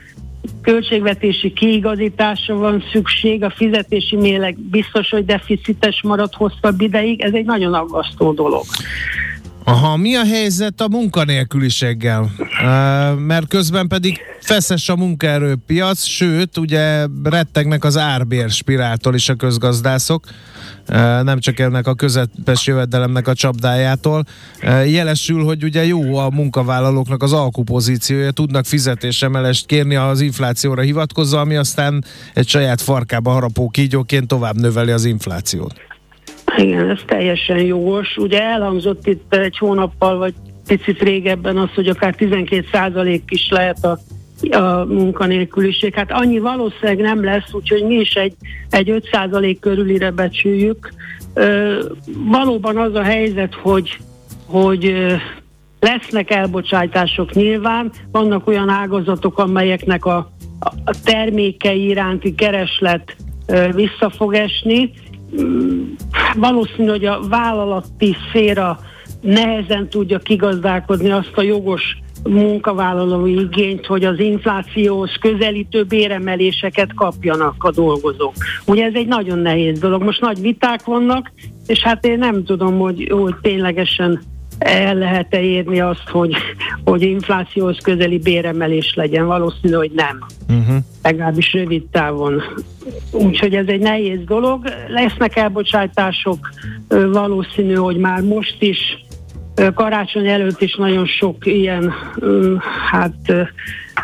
költségvetési 0.61 1.53
kiigazításra 1.53 2.55
van 2.55 2.83
szükség, 2.91 3.43
a 3.43 3.49
fizetési 3.49 4.15
mérleg 4.15 4.59
biztos, 4.59 5.09
hogy 5.09 5.25
deficites 5.25 6.01
marad 6.01 6.33
hosszabb 6.33 6.81
ideig, 6.81 7.21
ez 7.21 7.33
egy 7.33 7.45
nagyon 7.45 7.73
aggasztó 7.73 8.31
dolog. 8.31 8.63
Aha, 9.63 9.97
mi 9.97 10.15
a 10.15 10.25
helyzet 10.25 10.81
a 10.81 10.87
munkanélküliséggel? 10.87 12.31
Mert 13.17 13.47
közben 13.47 13.87
pedig 13.87 14.19
feszes 14.39 14.89
a 14.89 14.95
munkaerőpiac, 14.95 16.03
sőt, 16.03 16.57
ugye 16.57 17.05
rettegnek 17.23 17.83
az 17.83 17.97
árbér 17.97 18.49
spiráltól 18.49 19.15
is 19.15 19.29
a 19.29 19.35
közgazdászok, 19.35 20.25
uh, 20.89 21.23
nem 21.23 21.39
csak 21.39 21.59
ennek 21.59 21.87
a 21.87 21.93
közepes 21.93 22.67
jövedelemnek 22.67 23.27
a 23.27 23.33
csapdájától. 23.33 24.23
Uh, 24.63 24.91
jelesül, 24.91 25.43
hogy 25.43 25.63
ugye 25.63 25.85
jó 25.85 26.17
a 26.17 26.29
munkavállalóknak 26.29 27.23
az 27.23 27.33
alkupozíciója, 27.33 28.31
tudnak 28.31 28.65
fizetésemelest 28.65 29.65
kérni 29.65 29.95
az 29.95 30.21
inflációra 30.21 30.81
hivatkozva, 30.81 31.39
ami 31.39 31.55
aztán 31.55 32.05
egy 32.33 32.47
saját 32.47 32.81
farkába 32.81 33.31
harapó 33.31 33.69
kígyóként 33.69 34.27
tovább 34.27 34.55
növeli 34.55 34.91
az 34.91 35.05
inflációt. 35.05 35.90
Igen, 36.57 36.89
ez 36.89 36.99
teljesen 37.05 37.57
jogos. 37.57 38.17
Ugye 38.17 38.41
elhangzott 38.41 39.07
itt 39.07 39.35
egy 39.35 39.57
hónappal, 39.57 40.17
vagy 40.17 40.33
picit 40.67 41.01
régebben 41.01 41.57
az, 41.57 41.69
hogy 41.75 41.87
akár 41.87 42.15
12% 42.17 43.21
is 43.27 43.49
lehet 43.49 43.85
a, 43.85 43.99
a 44.57 44.85
munkanélküliség. 44.85 45.93
Hát 45.93 46.11
annyi 46.11 46.39
valószínűleg 46.39 46.97
nem 46.97 47.23
lesz, 47.23 47.53
úgyhogy 47.53 47.83
mi 47.83 47.95
is 47.95 48.13
egy, 48.13 48.33
egy 48.69 49.03
5% 49.11 49.57
körülire 49.59 50.11
becsüljük. 50.11 50.93
Ö, 51.33 51.79
valóban 52.15 52.77
az 52.77 52.95
a 52.95 53.03
helyzet, 53.03 53.53
hogy, 53.53 53.97
hogy 54.45 54.95
lesznek 55.79 56.31
elbocsátások 56.31 57.33
nyilván, 57.33 57.91
vannak 58.11 58.47
olyan 58.47 58.69
ágazatok, 58.69 59.37
amelyeknek 59.37 60.05
a, 60.05 60.31
a 60.85 60.95
termékei 61.03 61.87
iránti 61.87 62.35
kereslet 62.35 63.15
vissza 63.73 64.09
fog 64.09 64.33
esni, 64.33 64.91
valószínű, 66.35 66.89
hogy 66.89 67.05
a 67.05 67.19
vállalati 67.29 68.15
szféra 68.27 68.79
nehezen 69.21 69.89
tudja 69.89 70.19
kigazdálkodni 70.19 71.11
azt 71.11 71.31
a 71.35 71.41
jogos 71.41 71.97
munkavállalói 72.23 73.39
igényt, 73.39 73.85
hogy 73.85 74.05
az 74.05 74.19
inflációhoz 74.19 75.11
közelítő 75.19 75.83
béremeléseket 75.83 76.93
kapjanak 76.93 77.63
a 77.63 77.71
dolgozók. 77.71 78.33
Ugye 78.65 78.85
ez 78.85 78.93
egy 78.93 79.07
nagyon 79.07 79.39
nehéz 79.39 79.79
dolog. 79.79 80.03
Most 80.03 80.21
nagy 80.21 80.41
viták 80.41 80.83
vannak, 80.83 81.31
és 81.67 81.79
hát 81.79 82.05
én 82.05 82.17
nem 82.17 82.43
tudom, 82.43 82.79
hogy, 82.79 83.11
hogy 83.11 83.35
ténylegesen 83.41 84.21
el 84.61 84.95
lehet-e 84.95 85.41
érni 85.41 85.79
azt, 85.79 86.09
hogy, 86.09 86.35
hogy 86.83 87.01
inflációhoz 87.01 87.77
közeli 87.83 88.19
béremelés 88.19 88.93
legyen? 88.95 89.25
Valószínű, 89.25 89.73
hogy 89.73 89.91
nem. 89.91 90.25
Uh-huh. 90.49 90.75
Legalábbis 91.03 91.53
rövid 91.53 91.83
távon. 91.91 92.41
Úgyhogy 93.11 93.55
ez 93.55 93.67
egy 93.67 93.79
nehéz 93.79 94.19
dolog. 94.25 94.63
Lesznek 94.87 95.35
elbocsátások, 95.35 96.49
valószínű, 97.11 97.73
hogy 97.73 97.97
már 97.97 98.21
most 98.21 98.55
is 98.59 98.79
karácsony 99.73 100.27
előtt 100.27 100.61
is 100.61 100.75
nagyon 100.75 101.05
sok 101.05 101.45
ilyen 101.45 101.93
hát 102.91 103.33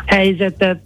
helyzetet 0.06 0.80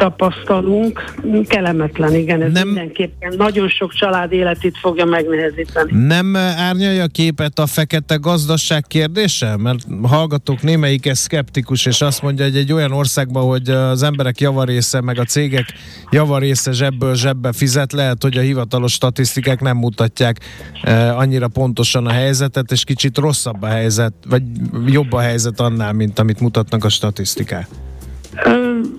tapasztalunk. 0.00 1.14
Kellemetlen, 1.46 2.14
igen, 2.14 2.42
ez 2.42 2.52
nem, 2.52 2.66
mindenképpen 2.66 3.34
nagyon 3.36 3.68
sok 3.68 3.92
család 3.92 4.32
életét 4.32 4.78
fogja 4.78 5.04
megnehezíteni. 5.04 6.06
Nem 6.06 6.36
árnyalja 6.36 7.02
a 7.02 7.06
képet 7.06 7.58
a 7.58 7.66
fekete 7.66 8.14
gazdaság 8.14 8.84
kérdése? 8.86 9.56
Mert 9.56 9.78
hallgatók 10.02 10.62
némelyik 10.62 11.10
szkeptikus, 11.12 11.86
és 11.86 12.00
azt 12.00 12.22
mondja, 12.22 12.44
hogy 12.44 12.56
egy 12.56 12.72
olyan 12.72 12.92
országban, 12.92 13.44
hogy 13.44 13.68
az 13.68 14.02
emberek 14.02 14.40
javarésze, 14.40 15.00
meg 15.00 15.18
a 15.18 15.24
cégek 15.24 15.66
javarésze 16.10 16.72
zsebből 16.72 17.14
zsebbe 17.14 17.52
fizet, 17.52 17.92
lehet, 17.92 18.22
hogy 18.22 18.36
a 18.36 18.40
hivatalos 18.40 18.92
statisztikák 18.92 19.60
nem 19.60 19.76
mutatják 19.76 20.40
eh, 20.82 21.18
annyira 21.18 21.48
pontosan 21.48 22.06
a 22.06 22.12
helyzetet, 22.12 22.72
és 22.72 22.84
kicsit 22.84 23.18
rosszabb 23.18 23.62
a 23.62 23.66
helyzet, 23.66 24.12
vagy 24.28 24.42
jobb 24.86 25.12
a 25.12 25.20
helyzet 25.20 25.60
annál, 25.60 25.92
mint 25.92 26.18
amit 26.18 26.40
mutatnak 26.40 26.84
a 26.84 26.88
statisztikák. 26.88 27.66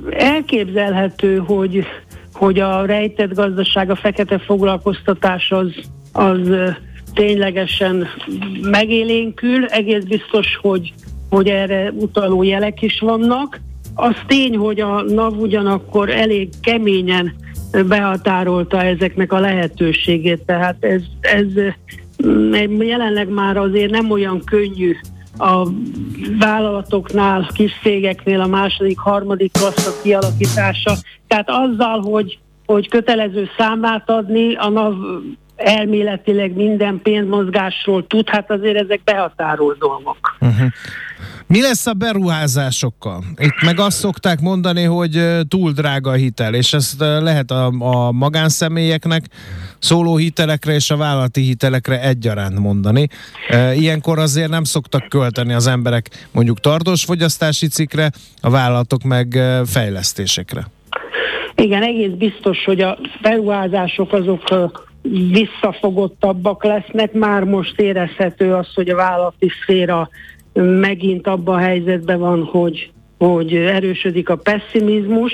Elképzelhető, 0.10 1.38
hogy, 1.38 1.86
hogy 2.34 2.60
a 2.60 2.86
rejtett 2.86 3.34
gazdaság, 3.34 3.90
a 3.90 3.96
fekete 3.96 4.40
foglalkoztatás 4.40 5.52
az, 5.52 5.72
az 6.12 6.40
ténylegesen 7.14 8.08
megélénkül. 8.62 9.66
Egész 9.66 10.04
biztos, 10.04 10.58
hogy, 10.62 10.94
hogy 11.30 11.48
erre 11.48 11.92
utaló 11.92 12.44
jelek 12.44 12.82
is 12.82 13.00
vannak. 13.00 13.60
Az 13.96 14.16
tény, 14.28 14.58
hogy 14.58 14.80
a 14.80 15.02
NAV 15.02 15.40
ugyanakkor 15.40 16.10
elég 16.10 16.50
keményen 16.62 17.34
behatárolta 17.88 18.84
ezeknek 18.84 19.34
a 19.34 19.40
lehetőségét, 19.40 20.46
tehát 20.46 20.76
ez, 20.80 21.02
ez 21.22 21.46
mm, 22.28 22.82
jelenleg 22.82 23.30
már 23.30 23.58
azért 23.58 23.92
nem 23.92 24.12
olyan 24.12 24.42
könnyű 24.44 24.96
a 25.38 25.68
vállalatoknál, 26.40 27.50
kis 27.54 27.72
cégeknél 27.82 28.42
a 28.42 28.48
második, 28.48 29.00
harmadik 29.00 29.52
klasszak 29.52 30.02
kialakítása. 30.02 30.94
Tehát 31.28 31.50
azzal, 31.50 32.00
hogy, 32.00 32.40
hogy 32.66 32.90
kötelező 32.90 33.50
számát 33.58 34.10
adni, 34.10 34.56
a 34.56 34.70
NAV 34.70 34.94
elméletileg 35.56 36.56
minden 36.56 37.00
pénzmozgásról 37.04 38.08
tud, 38.08 38.30
hát 38.30 38.52
azért 38.52 38.78
ezek 38.78 39.02
behatárolt 39.04 39.78
dolgok. 39.78 40.38
Uh-huh. 40.40 40.68
Mi 41.52 41.62
lesz 41.62 41.88
a 41.88 41.94
beruházásokkal? 41.94 43.24
Itt 43.38 43.62
meg 43.66 43.80
azt 43.80 43.98
szokták 43.98 44.40
mondani, 44.40 44.84
hogy 44.84 45.22
túl 45.48 45.72
drága 45.72 46.10
a 46.10 46.14
hitel, 46.14 46.54
és 46.54 46.74
ezt 46.74 47.00
lehet 47.00 47.52
a, 47.52 47.72
a 47.80 48.12
magánszemélyeknek 48.12 49.24
szóló 49.80 50.16
hitelekre 50.18 50.74
és 50.74 50.90
a 50.90 50.98
vállalati 50.98 51.42
hitelekre 51.42 52.02
egyaránt 52.02 52.60
mondani. 52.60 53.08
Ilyenkor 53.76 54.20
azért 54.20 54.50
nem 54.50 54.64
szoktak 54.64 55.10
költeni 55.10 55.54
az 55.54 55.68
emberek 55.68 56.28
mondjuk 56.32 56.60
tartós 56.60 57.04
fogyasztási 57.04 57.68
cikre, 57.68 58.12
a 58.42 58.50
vállalatok 58.50 59.04
meg 59.04 59.40
fejlesztésekre. 59.66 60.68
Igen, 61.56 61.84
egész 61.84 62.12
biztos, 62.18 62.64
hogy 62.66 62.82
a 62.82 62.98
beruházások 63.22 64.14
azok 64.14 64.90
visszafogottabbak 65.32 66.64
lesznek. 66.64 67.14
Már 67.14 67.44
most 67.44 67.80
érezhető 67.80 68.54
az, 68.54 68.68
hogy 68.74 68.90
a 68.90 68.96
vállalati 68.96 69.52
szféra 69.62 70.10
megint 70.54 71.28
abban 71.28 71.56
a 71.56 71.62
helyzetben 71.62 72.20
van, 72.20 72.44
hogy, 72.44 72.92
hogy 73.18 73.56
erősödik 73.56 74.30
a 74.30 74.36
pessimizmus, 74.36 75.34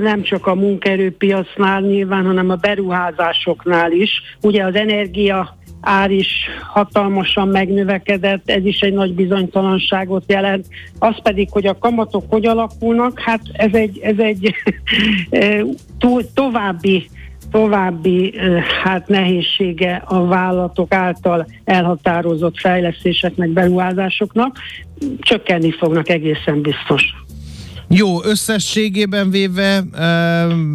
nem 0.00 0.22
csak 0.22 0.46
a 0.46 0.54
munkaerőpiacnál 0.54 1.80
nyilván, 1.80 2.24
hanem 2.24 2.50
a 2.50 2.54
beruházásoknál 2.54 3.92
is. 3.92 4.10
Ugye 4.40 4.64
az 4.64 4.74
energia 4.74 5.56
ár 5.80 6.10
is 6.10 6.28
hatalmasan 6.72 7.48
megnövekedett, 7.48 8.50
ez 8.50 8.64
is 8.64 8.80
egy 8.80 8.92
nagy 8.92 9.14
bizonytalanságot 9.14 10.24
jelent. 10.26 10.66
Az 10.98 11.22
pedig, 11.22 11.48
hogy 11.50 11.66
a 11.66 11.78
kamatok 11.78 12.24
hogy 12.28 12.46
alakulnak, 12.46 13.20
hát 13.20 13.40
ez 13.52 13.74
egy, 13.74 13.98
ez 13.98 14.18
egy 14.18 14.54
további 16.34 17.08
további 17.54 18.34
hát 18.82 19.08
nehézsége 19.08 20.02
a 20.06 20.26
vállalatok 20.26 20.94
által 20.94 21.46
elhatározott 21.64 22.58
fejlesztéseknek, 22.58 23.48
beruházásoknak. 23.48 24.56
Csökkenni 25.18 25.72
fognak 25.72 26.08
egészen 26.08 26.60
biztos. 26.60 27.02
Jó, 27.88 28.24
összességében 28.24 29.30
véve, 29.30 29.82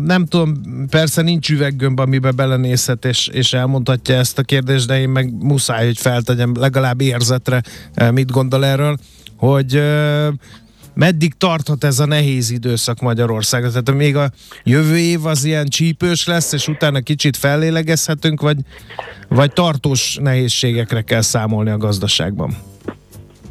nem 0.06 0.26
tudom, 0.26 0.54
persze 0.90 1.22
nincs 1.22 1.50
üveggömb, 1.50 2.00
amiben 2.00 2.36
belenézhet 2.36 3.06
és, 3.06 3.28
és 3.28 3.54
elmondhatja 3.54 4.16
ezt 4.16 4.40
a 4.40 4.44
kérdést, 4.44 4.88
de 4.88 5.00
én 5.00 5.10
meg 5.10 5.34
muszáj, 5.40 5.86
hogy 5.86 5.98
feltegyem 5.98 6.52
legalább 6.60 7.02
érzetre, 7.02 7.62
mit 8.12 8.32
gondol 8.32 8.66
erről, 8.66 8.98
hogy 9.38 9.82
meddig 11.00 11.34
tarthat 11.34 11.84
ez 11.84 12.00
a 12.00 12.06
nehéz 12.06 12.52
időszak 12.52 13.00
Magyarországon? 13.00 13.70
Tehát 13.70 13.94
még 13.94 14.16
a 14.16 14.30
jövő 14.64 14.98
év 14.98 15.26
az 15.26 15.44
ilyen 15.44 15.68
csípős 15.68 16.28
lesz, 16.28 16.54
és 16.54 16.68
utána 16.68 17.00
kicsit 17.00 17.38
fellélegezhetünk, 17.38 18.42
vagy, 18.42 18.58
vagy 19.28 19.54
tartós 19.54 20.18
nehézségekre 20.22 21.02
kell 21.02 21.22
számolni 21.22 21.70
a 21.70 21.78
gazdaságban? 21.78 22.58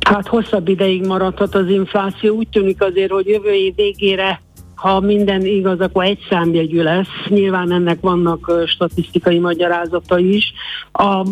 Hát 0.01 0.27
hosszabb 0.27 0.69
ideig 0.69 1.07
maradhat 1.07 1.55
az 1.55 1.69
infláció. 1.69 2.37
Úgy 2.37 2.49
tűnik 2.49 2.83
azért, 2.83 3.11
hogy 3.11 3.27
jövő 3.27 3.53
év 3.53 3.75
végére 3.75 4.41
ha 4.75 5.01
minden 5.01 5.45
igaz, 5.45 5.81
akkor 5.81 6.05
egy 6.05 6.19
számjegyű 6.31 6.83
lesz. 6.83 7.09
Nyilván 7.29 7.73
ennek 7.73 8.01
vannak 8.01 8.53
statisztikai 8.67 9.39
magyarázatai 9.39 10.37
is. 10.37 10.53
A 10.93 11.27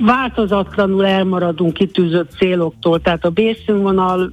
változatlanul 0.00 1.06
elmaradunk 1.06 1.72
kitűzött 1.72 2.30
céloktól, 2.38 3.00
tehát 3.00 3.24
a 3.24 3.30
bérszínvonal 3.30 4.32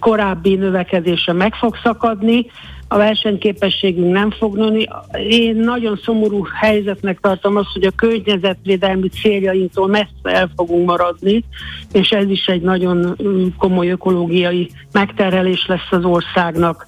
korábbi 0.00 0.54
növekedése 0.54 1.32
meg 1.32 1.54
fog 1.54 1.76
szakadni, 1.82 2.46
a 2.88 2.96
versenyképességünk 2.96 4.12
nem 4.12 4.30
fog 4.30 4.56
nőni. 4.56 4.88
Én 5.28 5.56
nagyon 5.56 6.00
szomorú 6.04 6.46
helyzetnek 6.60 7.20
tartom 7.20 7.56
azt, 7.56 7.72
hogy 7.72 7.84
a 7.84 7.90
környezetvédelmi 7.96 9.08
céljainktól 9.08 9.88
messze 9.88 10.08
el 10.22 10.50
fogunk 10.56 10.86
maradni, 10.86 11.44
és 11.92 12.10
ez 12.10 12.28
is 12.28 12.46
egy 12.46 12.62
nagyon 12.62 13.16
mm, 13.22 13.46
komoly 13.58 13.90
ökológiai 13.90 14.70
megterhelés 14.92 15.66
lesz 15.66 15.90
az 15.90 16.04
országnak. 16.04 16.84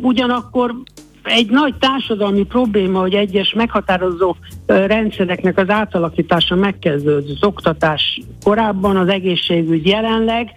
Ugyanakkor 0.00 0.74
egy 1.22 1.50
nagy 1.50 1.74
társadalmi 1.78 2.44
probléma, 2.44 3.00
hogy 3.00 3.14
egyes 3.14 3.52
meghatározó 3.52 4.36
rendszereknek 4.66 5.58
az 5.58 5.68
átalakítása 5.68 6.54
megkezdődött. 6.54 7.30
Az 7.30 7.44
oktatás 7.44 8.20
korábban, 8.44 8.96
az 8.96 9.08
egészségügy 9.08 9.86
jelenleg, 9.86 10.50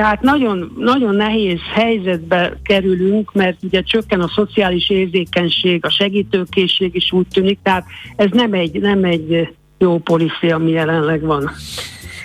tehát 0.00 0.22
nagyon, 0.22 0.72
nagyon 0.76 1.14
nehéz 1.14 1.58
helyzetbe 1.74 2.56
kerülünk, 2.62 3.32
mert 3.32 3.56
ugye 3.62 3.82
csökken 3.82 4.20
a 4.20 4.30
szociális 4.34 4.90
érzékenység, 4.90 5.84
a 5.84 5.90
segítőkészség 5.90 6.94
is 6.94 7.12
úgy 7.12 7.26
tűnik, 7.32 7.58
tehát 7.62 7.84
ez 8.16 8.28
nem 8.32 8.52
egy, 8.52 8.80
nem 8.80 9.04
egy 9.04 9.48
jó 9.78 9.98
policy, 9.98 10.50
ami 10.50 10.70
jelenleg 10.70 11.20
van. 11.20 11.50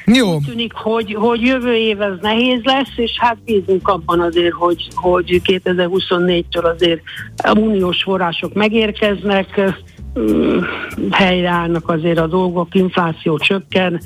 Jó, 0.06 0.40
tűnik, 0.40 0.74
hogy, 0.74 1.14
hogy 1.14 1.42
jövő 1.42 1.74
év 1.74 2.02
ez 2.02 2.14
nehéz 2.22 2.62
lesz, 2.64 2.94
és 2.96 3.12
hát 3.18 3.38
bízunk 3.46 3.88
abban 3.88 4.20
azért, 4.20 4.54
hogy, 4.54 4.88
hogy 4.94 5.42
2024-től 5.46 6.74
azért 6.74 7.02
uniós 7.58 8.04
források 8.04 8.54
megérkeznek, 8.54 9.62
helyreállnak 11.12 11.90
azért 11.90 12.20
a 12.20 12.28
dolgok, 12.28 12.76
infláció 12.76 13.38
csökken, 13.38 14.02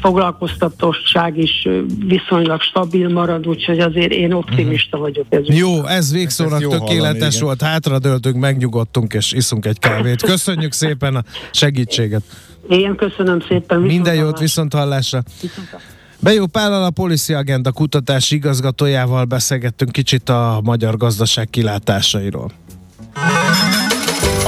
foglalkoztatottság 0.00 1.38
is 1.38 1.68
viszonylag 2.06 2.60
stabil 2.60 3.08
marad, 3.08 3.46
úgyhogy 3.46 3.78
azért 3.78 4.12
én 4.12 4.32
optimista 4.32 4.98
vagyok. 4.98 5.26
Ez 5.28 5.44
jó, 5.46 5.86
ez 5.86 6.12
végszónak 6.12 6.62
Ez 6.62 6.68
tökéletes 6.68 7.18
hallani, 7.18 7.40
volt. 7.40 7.62
Hátradöltünk, 7.62 8.36
megnyugodtunk, 8.36 9.12
és 9.14 9.32
iszunk 9.32 9.66
egy 9.66 9.78
kávét. 9.78 10.22
Köszönjük 10.22 10.72
szépen 10.72 11.16
a 11.16 11.22
segítséget. 11.50 12.22
Én 12.68 12.96
köszönöm 12.96 13.40
szépen. 13.48 13.80
Minden 13.80 14.14
jót, 14.14 14.38
viszont 14.38 14.72
hallásra. 14.72 15.22
Viszonthallásra. 15.40 15.96
Bejó 16.20 16.46
Pállal 16.46 16.84
a 16.84 16.90
Policy 16.90 17.34
Agenda 17.34 17.72
kutatási 17.72 18.34
igazgatójával 18.34 19.24
beszélgettünk 19.24 19.92
kicsit 19.92 20.28
a 20.28 20.60
magyar 20.64 20.96
gazdaság 20.96 21.50
kilátásairól. 21.50 22.50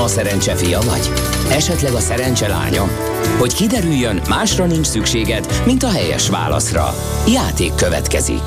A 0.02 0.06
szerencse 0.08 0.54
fia 0.54 0.80
vagy? 0.80 1.10
Esetleg 1.50 1.92
a 1.92 2.00
szerencse 2.00 2.48
lánya? 2.48 2.88
Hogy 3.38 3.54
kiderüljön, 3.54 4.20
másra 4.28 4.66
nincs 4.66 4.86
szükséged, 4.86 5.62
mint 5.66 5.82
a 5.82 5.90
helyes 5.90 6.28
válaszra. 6.28 6.94
Játék 7.28 7.74
következik. 7.74 8.42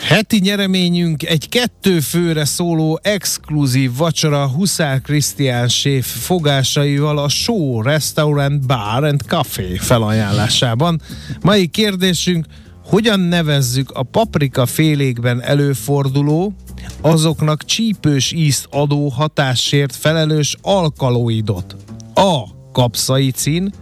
Heti 0.00 0.38
nyereményünk 0.38 1.22
egy 1.22 1.48
kettő 1.48 2.00
főre 2.00 2.44
szóló 2.44 2.98
exkluzív 3.02 3.96
vacsora 3.96 4.48
Huszár 4.48 5.00
Krisztián 5.00 5.68
séf 5.68 6.06
fogásaival 6.06 7.18
a 7.18 7.28
Show 7.28 7.82
Restaurant 7.82 8.66
Bar 8.66 9.04
and 9.04 9.20
Café 9.26 9.76
felajánlásában. 9.76 11.00
Mai 11.42 11.66
kérdésünk, 11.66 12.46
hogyan 12.84 13.20
nevezzük 13.20 13.90
a 13.90 14.02
paprika 14.02 14.66
félékben 14.66 15.42
előforduló, 15.42 16.54
azoknak 17.00 17.64
csípős 17.64 18.32
ízt 18.32 18.66
adó 18.70 19.08
hatásért 19.08 19.94
felelős 19.96 20.56
alkaloidot? 20.62 21.76
A. 22.14 22.54
Kapszaicin, 22.72 23.74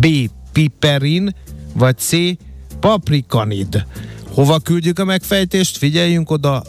B. 0.00 0.06
Piperin, 0.52 1.34
vagy 1.74 1.98
C. 1.98 2.12
Paprikanid. 2.80 3.86
Hova 4.30 4.58
küldjük 4.58 4.98
a 4.98 5.04
megfejtést? 5.04 5.76
Figyeljünk 5.76 6.30
oda, 6.30 6.62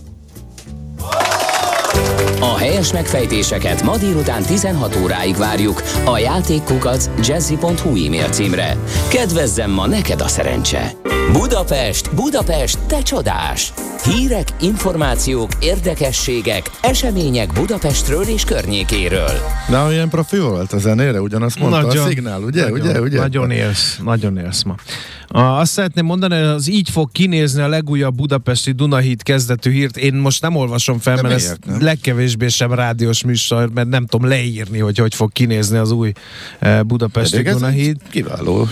A 2.54 2.58
helyes 2.58 2.94
megfejtéseket 2.94 3.84
ma 3.84 3.98
délután 3.98 4.44
16 4.44 4.96
óráig 5.04 5.36
várjuk 5.36 5.82
a 6.06 6.18
játékkukac 6.18 7.10
jazzy.hu 7.28 8.06
e-mail 8.06 8.30
címre. 8.30 8.78
Kedvezzem 9.10 9.72
ma 9.72 9.88
neked 9.88 10.22
a 10.22 10.28
szerencse! 10.28 10.92
Budapest, 11.32 12.16
Budapest, 12.16 12.80
te 12.88 13.02
csodás! 13.02 13.74
Hírek, 14.04 14.48
információk, 14.62 15.52
érdekességek, 15.60 16.72
események 16.82 17.54
Budapestről 17.54 18.24
és 18.24 18.44
környékéről. 18.44 19.32
De 19.70 19.78
olyan 19.78 20.10
profi 20.10 20.40
volt 20.40 20.74
a 20.74 20.78
zenére, 20.78 21.22
ugyanazt 21.22 21.60
mondta 21.60 21.82
Nagyon. 21.82 22.04
a 22.04 22.08
szignál, 22.08 22.42
ugye? 22.42 22.62
Nagyon, 22.70 22.80
ugye, 22.80 23.02
ugye? 23.02 23.20
Nagyon 23.20 23.52
élsz, 23.52 24.00
nagyon 24.04 24.38
élsz 24.38 24.64
ma. 24.64 24.76
A, 25.28 25.40
azt 25.40 25.72
szeretném 25.72 26.06
mondani, 26.06 26.36
hogy 26.36 26.44
az 26.44 26.70
így 26.70 26.90
fog 26.90 27.12
kinézni 27.12 27.62
a 27.62 27.68
legújabb 27.68 28.16
budapesti 28.16 28.72
Dunahíd 28.72 29.24
kezdetű 29.24 29.72
hírt. 29.72 29.98
Én 29.98 30.14
most 30.14 30.42
nem 30.42 30.56
olvasom 30.56 31.00
fel, 31.00 31.16
De 31.16 31.22
mert 31.22 31.36
miért 31.36 31.52
ez 31.52 31.58
nem? 31.66 31.80
Legkevésbé 32.36 32.48
sem 32.48 32.74
rádiós 32.74 33.24
műsor, 33.24 33.70
mert 33.74 33.88
nem 33.88 34.06
tudom 34.06 34.28
leírni, 34.28 34.80
hogy 34.80 34.98
hogy 34.98 35.16
fog 35.16 35.32
kinézni 35.32 35.78
az 35.78 35.92
új 35.92 36.12
eh, 36.60 36.84
budapesti 36.84 37.42
Dunahíd. 37.42 37.98
kiváló. 38.10 38.68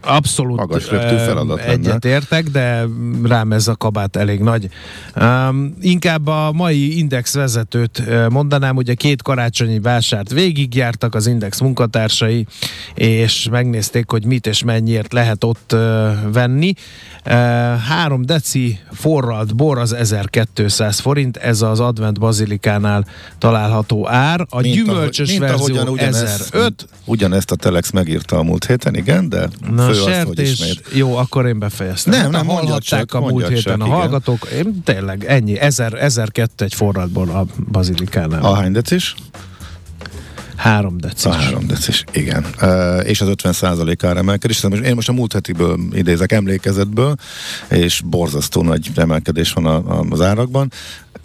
Abszolút 0.00 0.56
Magas 0.56 0.90
röptű 0.90 1.14
eh, 1.14 1.26
feladat 1.26 1.58
lenne. 1.58 1.70
egyetértek, 1.70 2.44
de 2.44 2.84
rám 3.22 3.52
ez 3.52 3.68
a 3.68 3.76
kabát 3.76 4.16
elég 4.16 4.40
nagy. 4.40 4.68
Um, 5.20 5.76
inkább 5.80 6.26
a 6.26 6.52
mai 6.52 6.98
Index 6.98 7.34
vezetőt 7.34 7.98
eh, 7.98 8.28
mondanám, 8.28 8.76
ugye 8.76 8.94
két 8.94 9.22
karácsonyi 9.22 9.80
vásárt 9.80 10.32
végigjártak 10.32 11.14
az 11.14 11.26
Index 11.26 11.60
munkatársai, 11.60 12.46
és 12.94 13.48
megnézték, 13.50 14.10
hogy 14.10 14.24
mit 14.24 14.46
és 14.46 14.62
mennyiért 14.62 15.12
lehet 15.12 15.44
ott 15.44 15.72
eh, 15.72 15.80
venni. 16.32 16.74
Eh, 17.22 17.36
Három 17.88 18.24
deci 18.24 18.78
forralt 18.90 19.56
bor 19.56 19.78
az 19.78 19.92
1200 19.92 20.98
forint, 20.98 21.36
ez 21.36 21.62
az 21.62 21.80
Advent 21.80 22.18
Bazilikánál 22.18 23.01
található 23.38 24.08
ár. 24.08 24.46
A 24.50 24.60
Mint 24.60 24.74
gyümölcsös 24.74 25.28
ahogy- 25.28 25.40
verzió 25.40 25.92
ugyanezt, 25.92 26.22
1005, 26.22 26.86
Ugyanezt 27.04 27.50
a 27.50 27.56
Telex 27.56 27.90
megírta 27.90 28.38
a 28.38 28.42
múlt 28.42 28.64
héten, 28.66 28.94
igen, 28.94 29.28
de 29.28 29.48
Na, 29.70 29.82
fő 29.84 29.90
az, 29.90 29.98
hogy 29.98 30.12
sertés, 30.12 30.50
ismét. 30.52 30.82
jó, 30.94 31.16
akkor 31.16 31.46
én 31.46 31.58
befejeztem. 31.58 32.20
Nem, 32.20 32.30
nem, 32.30 32.46
hallhatták 32.46 32.80
csak, 32.82 33.14
a 33.14 33.20
múlt 33.20 33.48
héten 33.48 33.78
csak, 33.78 33.88
a 33.88 33.90
hallgatók, 33.90 34.48
én 34.56 34.82
tényleg 34.84 35.24
ennyi, 35.24 35.58
1000, 35.58 35.94
1002 35.94 36.62
egy 36.64 36.74
forradból 36.74 37.28
a 37.28 37.46
bazilikánál. 37.70 38.42
A 38.44 38.54
hány 38.54 38.72
decis? 38.72 39.14
Három 40.56 40.98
decis. 40.98 41.24
A 41.24 41.32
három 41.32 41.66
decis, 41.66 42.04
igen. 42.12 42.46
Uh, 42.62 43.08
és 43.08 43.20
az 43.20 43.28
50 43.28 43.54
ára 44.00 44.18
emelkedés. 44.18 44.64
Én 44.84 44.94
most 44.94 45.08
a 45.08 45.12
múlt 45.12 45.32
hetiből 45.32 45.78
idézek 45.92 46.32
emlékezetből, 46.32 47.14
és 47.68 48.02
borzasztó 48.04 48.62
nagy 48.62 48.90
emelkedés 48.94 49.52
van 49.52 49.66
a, 49.66 49.98
a, 49.98 50.04
az 50.10 50.20
árakban. 50.20 50.72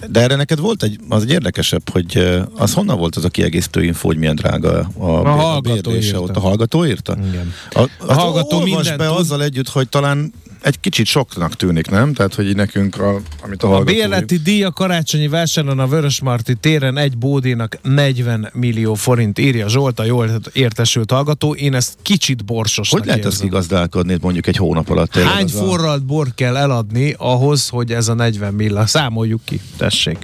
De 0.09 0.21
erre 0.21 0.35
neked 0.35 0.59
volt 0.59 0.83
egy, 0.83 0.99
az 1.09 1.21
egy 1.21 1.31
érdekesebb, 1.31 1.89
hogy 1.89 2.37
az 2.55 2.73
honnan 2.73 2.97
volt 2.97 3.15
az 3.15 3.25
a 3.25 3.29
kiegészítő 3.29 3.83
info, 3.83 4.07
hogy 4.07 4.17
milyen 4.17 4.35
drága 4.35 4.89
a, 4.97 5.05
a, 5.05 5.21
bér- 5.21 5.35
hallgató 5.35 5.91
írta. 5.91 6.21
ott? 6.21 6.35
A 6.35 6.39
hallgató 6.39 6.85
írta? 6.85 7.17
Igen. 7.29 7.53
A, 7.69 7.89
a 7.97 8.13
hallgató 8.13 8.61
mindent 8.61 8.97
be 8.97 9.07
tud. 9.07 9.17
azzal 9.17 9.43
együtt, 9.43 9.69
hogy 9.69 9.89
talán 9.89 10.33
egy 10.67 10.79
kicsit 10.79 11.05
soknak 11.05 11.55
tűnik, 11.55 11.89
nem? 11.89 12.13
Tehát, 12.13 12.33
hogy 12.35 12.55
nekünk, 12.55 12.99
a, 12.99 13.19
amit 13.43 13.63
a 13.63 13.67
A 13.67 13.69
hallgató 13.69 13.93
bérleti 13.97 14.37
díj 14.37 14.63
a 14.63 14.71
karácsonyi 14.71 15.27
vásáron 15.27 15.79
a 15.79 15.87
Vörösmarty 15.87 16.51
téren 16.59 16.97
egy 16.97 17.17
bódénak 17.17 17.77
40 17.81 18.49
millió 18.53 18.93
forint 18.93 19.39
írja 19.39 19.69
Zsolt, 19.69 19.99
a 19.99 20.03
jól 20.03 20.41
értesült 20.53 21.11
hallgató. 21.11 21.53
Én 21.55 21.73
ezt 21.73 21.97
kicsit 22.01 22.45
borsosnak 22.45 22.99
Hogy 22.99 23.07
lehet 23.07 23.25
ezt 23.25 23.33
érzem. 23.33 23.47
kigazdálkodni 23.47 24.17
mondjuk 24.21 24.47
egy 24.47 24.57
hónap 24.57 24.89
alatt? 24.89 25.15
Hány 25.17 25.45
a- 25.45 25.47
forralt 25.47 26.05
bor 26.05 26.27
kell 26.35 26.57
eladni 26.57 27.15
ahhoz, 27.17 27.67
hogy 27.69 27.91
ez 27.91 28.07
a 28.07 28.13
40 28.13 28.53
milla? 28.53 28.85
Számoljuk 28.85 29.41
ki, 29.45 29.61
tessék. 29.77 30.17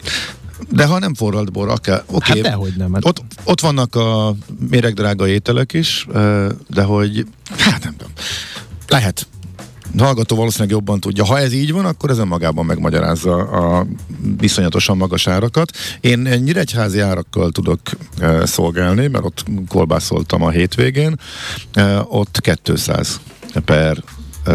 De 0.70 0.86
ha 0.86 1.00
nem 1.00 1.14
forralt 1.14 1.52
bor, 1.52 1.70
akár... 1.70 2.04
Okay. 2.06 2.42
Hát 2.42 2.50
dehogy 2.52 2.74
nem, 2.78 2.94
hát- 2.94 3.06
Ott, 3.06 3.22
ott 3.44 3.60
vannak 3.60 3.96
a 3.96 4.36
méregdrága 4.70 5.28
ételek 5.28 5.74
is, 5.74 6.08
de 6.70 6.84
hogy... 6.84 7.26
Hát 7.58 7.84
nem 7.84 7.96
tudom. 7.98 8.14
Lehet. 8.88 9.28
Hallgató 9.98 10.36
valószínűleg 10.36 10.74
jobban 10.74 11.00
tudja. 11.00 11.26
Ha 11.26 11.40
ez 11.40 11.54
így 11.54 11.72
van, 11.72 11.86
akkor 11.86 12.10
ez 12.10 12.18
önmagában 12.18 12.66
megmagyarázza 12.66 13.36
a 13.36 13.86
viszonyatosan 14.38 14.98
magas 14.98 15.28
árakat. 15.28 15.72
Én 16.02 16.20
nyíregyházi 16.20 17.00
árakkal 17.00 17.52
tudok 17.52 17.80
e, 18.20 18.46
szolgálni, 18.46 19.08
mert 19.08 19.26
ott 19.26 19.46
kolbászoltam 19.68 20.44
a 20.44 20.50
hétvégén. 20.50 21.20
E, 21.74 22.06
ott 22.08 22.52
200 22.64 23.20
per 23.66 24.04
e, 24.44 24.52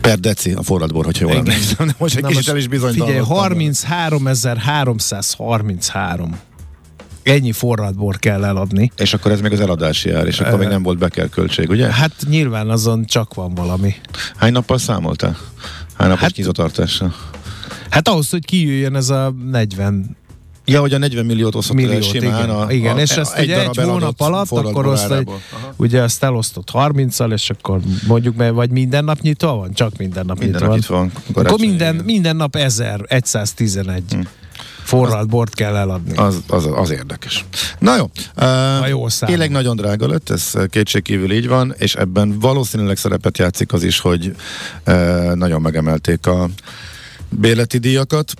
per 0.00 0.18
deci 0.18 0.52
a 0.52 0.62
forradbor, 0.62 1.04
hogyha 1.04 1.28
jól 1.28 1.36
emlékszem. 1.36 1.86
De 1.86 1.94
most 1.98 2.16
egy 2.16 2.22
Na 2.22 2.28
kicsit 2.28 2.42
most 2.42 2.54
el 2.54 2.60
is 2.60 2.68
bizonytalanodtam. 2.68 3.24
Figyelj, 3.24 4.08
33.333. 4.08 6.28
Ennyi 7.24 7.52
forradbor 7.52 8.18
kell 8.18 8.44
eladni. 8.44 8.92
És 8.96 9.14
akkor 9.14 9.30
ez 9.30 9.40
még 9.40 9.52
az 9.52 9.60
eladási 9.60 10.10
ár, 10.10 10.26
és 10.26 10.40
akkor 10.40 10.58
még 10.58 10.68
nem 10.68 10.82
volt 10.82 10.98
bekelköltség, 10.98 11.68
ugye? 11.68 11.92
Hát 11.92 12.12
nyilván 12.28 12.70
azon 12.70 13.04
csak 13.04 13.34
van 13.34 13.54
valami. 13.54 13.94
Hány 14.36 14.52
nappal 14.52 14.78
számoltál? 14.78 15.36
Hány 15.94 16.08
napos 16.08 16.22
Hát- 16.22 16.32
kizotartással? 16.32 17.14
Hát 17.90 18.08
ahhoz, 18.08 18.30
hogy 18.30 18.44
kijöjjön 18.44 18.96
ez 18.96 19.10
a 19.10 19.34
40 19.50 20.16
Ja, 20.66 20.80
hogy 20.80 20.92
a 20.92 20.98
40 20.98 21.24
milliót 21.24 21.54
osztott 21.54 21.78
el 21.78 21.84
milliót, 21.84 22.02
simán 22.04 22.44
igen, 22.44 22.50
a, 22.56 22.70
igen. 22.72 22.96
a, 22.96 23.00
és 23.00 23.10
ezt 23.10 23.34
egy 23.34 23.50
egy 23.50 23.76
hónap 23.76 24.20
alatt, 24.20 24.50
akkor. 24.50 24.86
Aha. 24.86 25.24
ugye 25.76 26.02
azt 26.02 26.22
elosztott 26.22 26.68
30-al, 26.72 27.32
és 27.32 27.50
akkor 27.50 27.80
mondjuk, 28.06 28.36
mert 28.36 28.52
vagy 28.54 28.70
minden 28.70 29.04
nap 29.04 29.20
nyitva 29.20 29.54
van? 29.56 29.72
Csak 29.72 29.96
minden 29.96 30.24
nap 30.26 30.38
Minden 30.38 30.68
nyitva 30.70 30.74
nap 30.76 30.86
van. 30.86 31.06
itt 31.28 31.34
van. 31.34 31.44
Akkor 31.44 31.58
minden, 31.58 31.92
igen. 31.94 32.04
minden 32.04 32.36
nap 32.36 32.56
1000, 32.56 33.06
111 33.22 34.02
Hm. 34.10 34.20
Forralt 34.84 35.28
bort 35.28 35.54
kell 35.54 35.76
eladni. 35.76 36.16
Az, 36.16 36.42
az, 36.46 36.68
az 36.74 36.90
érdekes. 36.90 37.44
Na 37.78 37.96
jó. 37.96 38.10
Uh, 38.36 38.88
jó 38.88 39.08
számol. 39.08 39.34
tényleg 39.34 39.50
nagyon 39.50 39.76
drága 39.76 40.08
lett, 40.08 40.30
ez 40.30 40.52
kétségkívül 40.70 41.32
így 41.32 41.48
van, 41.48 41.74
és 41.78 41.94
ebben 41.94 42.38
valószínűleg 42.38 42.96
szerepet 42.96 43.38
játszik 43.38 43.72
az 43.72 43.82
is, 43.82 44.00
hogy 44.00 44.34
uh, 44.86 45.34
nagyon 45.34 45.60
megemelték 45.60 46.26
a 46.26 46.48
bérleti 47.28 47.78
díjakat. 47.78 48.34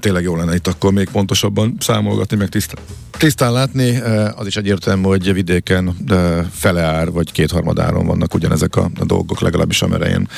Tényleg 0.00 0.22
jó 0.22 0.36
lenne 0.36 0.54
itt 0.54 0.66
akkor 0.66 0.92
még 0.92 1.08
pontosabban 1.08 1.76
számolgatni, 1.78 2.36
meg 2.36 2.48
tisztán, 2.48 2.84
tisztán 3.18 3.52
látni. 3.52 3.96
Az 4.36 4.46
is 4.46 4.56
egyértelmű, 4.56 5.02
hogy 5.02 5.32
vidéken 5.32 5.96
fele 6.52 6.82
ár, 6.82 7.10
vagy 7.10 7.32
kétharmadáron 7.32 8.06
vannak 8.06 8.34
ugyanezek 8.34 8.76
a, 8.76 8.90
dolgok, 9.04 9.40
legalábbis 9.40 9.82
amire 9.82 10.06
én 10.06 10.28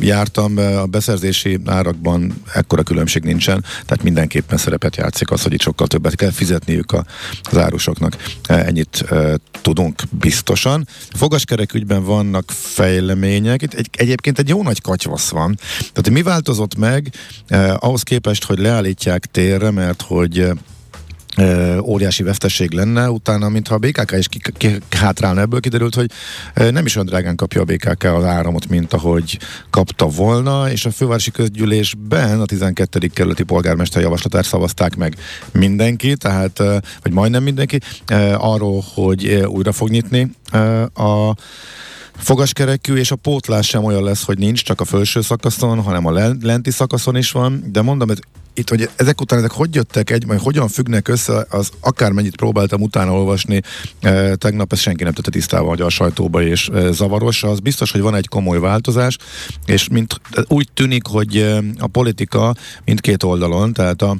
jártam. 0.00 0.56
A 0.56 0.86
beszerzési 0.86 1.58
árakban 1.66 2.42
ekkora 2.54 2.82
különbség 2.82 3.22
nincsen, 3.22 3.64
tehát 3.86 4.02
mindenképpen 4.02 4.58
szerepet 4.58 4.96
játszik 4.96 5.30
az, 5.30 5.42
hogy 5.42 5.52
itt 5.52 5.60
sokkal 5.60 5.86
többet 5.86 6.14
kell 6.14 6.30
fizetniük 6.30 6.92
az 7.50 7.56
árusoknak. 7.56 8.16
Ennyit 8.46 9.04
tudunk 9.62 10.02
biztosan. 10.10 10.86
Fogaskerek 11.14 11.74
ügyben 11.74 12.04
vannak 12.04 12.50
fejlemények. 12.50 13.62
Itt 13.62 13.74
egy, 13.74 13.88
egyébként 13.92 14.38
egy 14.38 14.48
jó 14.48 14.62
nagy 14.62 14.80
katyvasz 14.80 15.28
van. 15.28 15.58
Tehát 15.78 16.10
mi 16.10 16.22
változott 16.22 16.76
meg 16.76 17.12
eh, 17.46 17.84
ahhoz 17.84 18.02
képest, 18.02 18.31
hogy 18.40 18.58
leállítják 18.58 19.26
térre, 19.26 19.70
mert 19.70 20.02
hogy 20.02 20.52
óriási 21.82 22.22
veszteség 22.22 22.72
lenne, 22.72 23.10
utána, 23.10 23.48
mintha 23.48 23.74
a 23.74 23.78
BKK 23.78 24.12
is 24.12 24.28
hátrálna 24.90 25.40
ebből, 25.40 25.60
kiderült, 25.60 25.94
hogy 25.94 26.10
nem 26.54 26.86
is 26.86 26.94
olyan 26.94 27.06
drágán 27.06 27.36
kapja 27.36 27.60
a 27.60 27.64
BKK 27.64 28.04
az 28.04 28.24
áramot, 28.24 28.68
mint 28.68 28.92
ahogy 28.92 29.38
kapta 29.70 30.06
volna, 30.06 30.70
és 30.70 30.84
a 30.84 30.90
fővárosi 30.90 31.30
közgyűlésben 31.30 32.40
a 32.40 32.44
12. 32.44 33.06
kerületi 33.06 33.42
polgármester 33.42 34.02
javaslatát 34.02 34.44
szavazták 34.44 34.96
meg 34.96 35.16
mindenki, 35.52 36.16
tehát, 36.16 36.58
vagy 37.02 37.12
majdnem 37.12 37.42
mindenki, 37.42 37.78
arról, 38.34 38.84
hogy 38.94 39.26
újra 39.46 39.72
fog 39.72 39.88
nyitni 39.88 40.30
a 40.94 41.34
fogaskerekű, 42.16 42.94
és 42.94 43.10
a 43.10 43.16
pótlás 43.16 43.66
sem 43.66 43.84
olyan 43.84 44.02
lesz, 44.02 44.24
hogy 44.24 44.38
nincs 44.38 44.62
csak 44.62 44.80
a 44.80 44.84
felső 44.84 45.20
szakaszon, 45.20 45.82
hanem 45.82 46.06
a 46.06 46.34
lenti 46.40 46.70
szakaszon 46.70 47.16
is 47.16 47.30
van, 47.30 47.64
de 47.72 47.82
mondom, 47.82 48.08
hogy 48.08 48.20
itt, 48.54 48.68
hogy 48.68 48.90
ezek 48.96 49.20
után 49.20 49.38
ezek 49.38 49.50
hogy 49.50 49.74
jöttek 49.74 50.10
egy, 50.10 50.26
majd 50.26 50.40
hogyan 50.40 50.68
függnek 50.68 51.08
össze, 51.08 51.46
az 51.50 51.70
akármennyit 51.80 52.36
próbáltam 52.36 52.80
utána 52.80 53.12
olvasni, 53.12 53.60
e, 54.00 54.34
tegnap 54.34 54.72
ezt 54.72 54.82
senki 54.82 55.04
nem 55.04 55.12
tette 55.12 55.30
tisztában, 55.30 55.68
hogy 55.68 55.80
a 55.80 55.88
sajtóba 55.88 56.42
és 56.42 56.68
e, 56.68 56.90
zavaros, 56.90 57.42
az 57.42 57.60
biztos, 57.60 57.90
hogy 57.90 58.00
van 58.00 58.14
egy 58.14 58.28
komoly 58.28 58.58
változás, 58.58 59.16
és 59.66 59.88
mint 59.88 60.20
úgy 60.48 60.68
tűnik, 60.74 61.06
hogy 61.06 61.60
a 61.78 61.86
politika 61.86 62.54
mindkét 62.84 63.22
oldalon, 63.22 63.72
tehát 63.72 64.02
a 64.02 64.16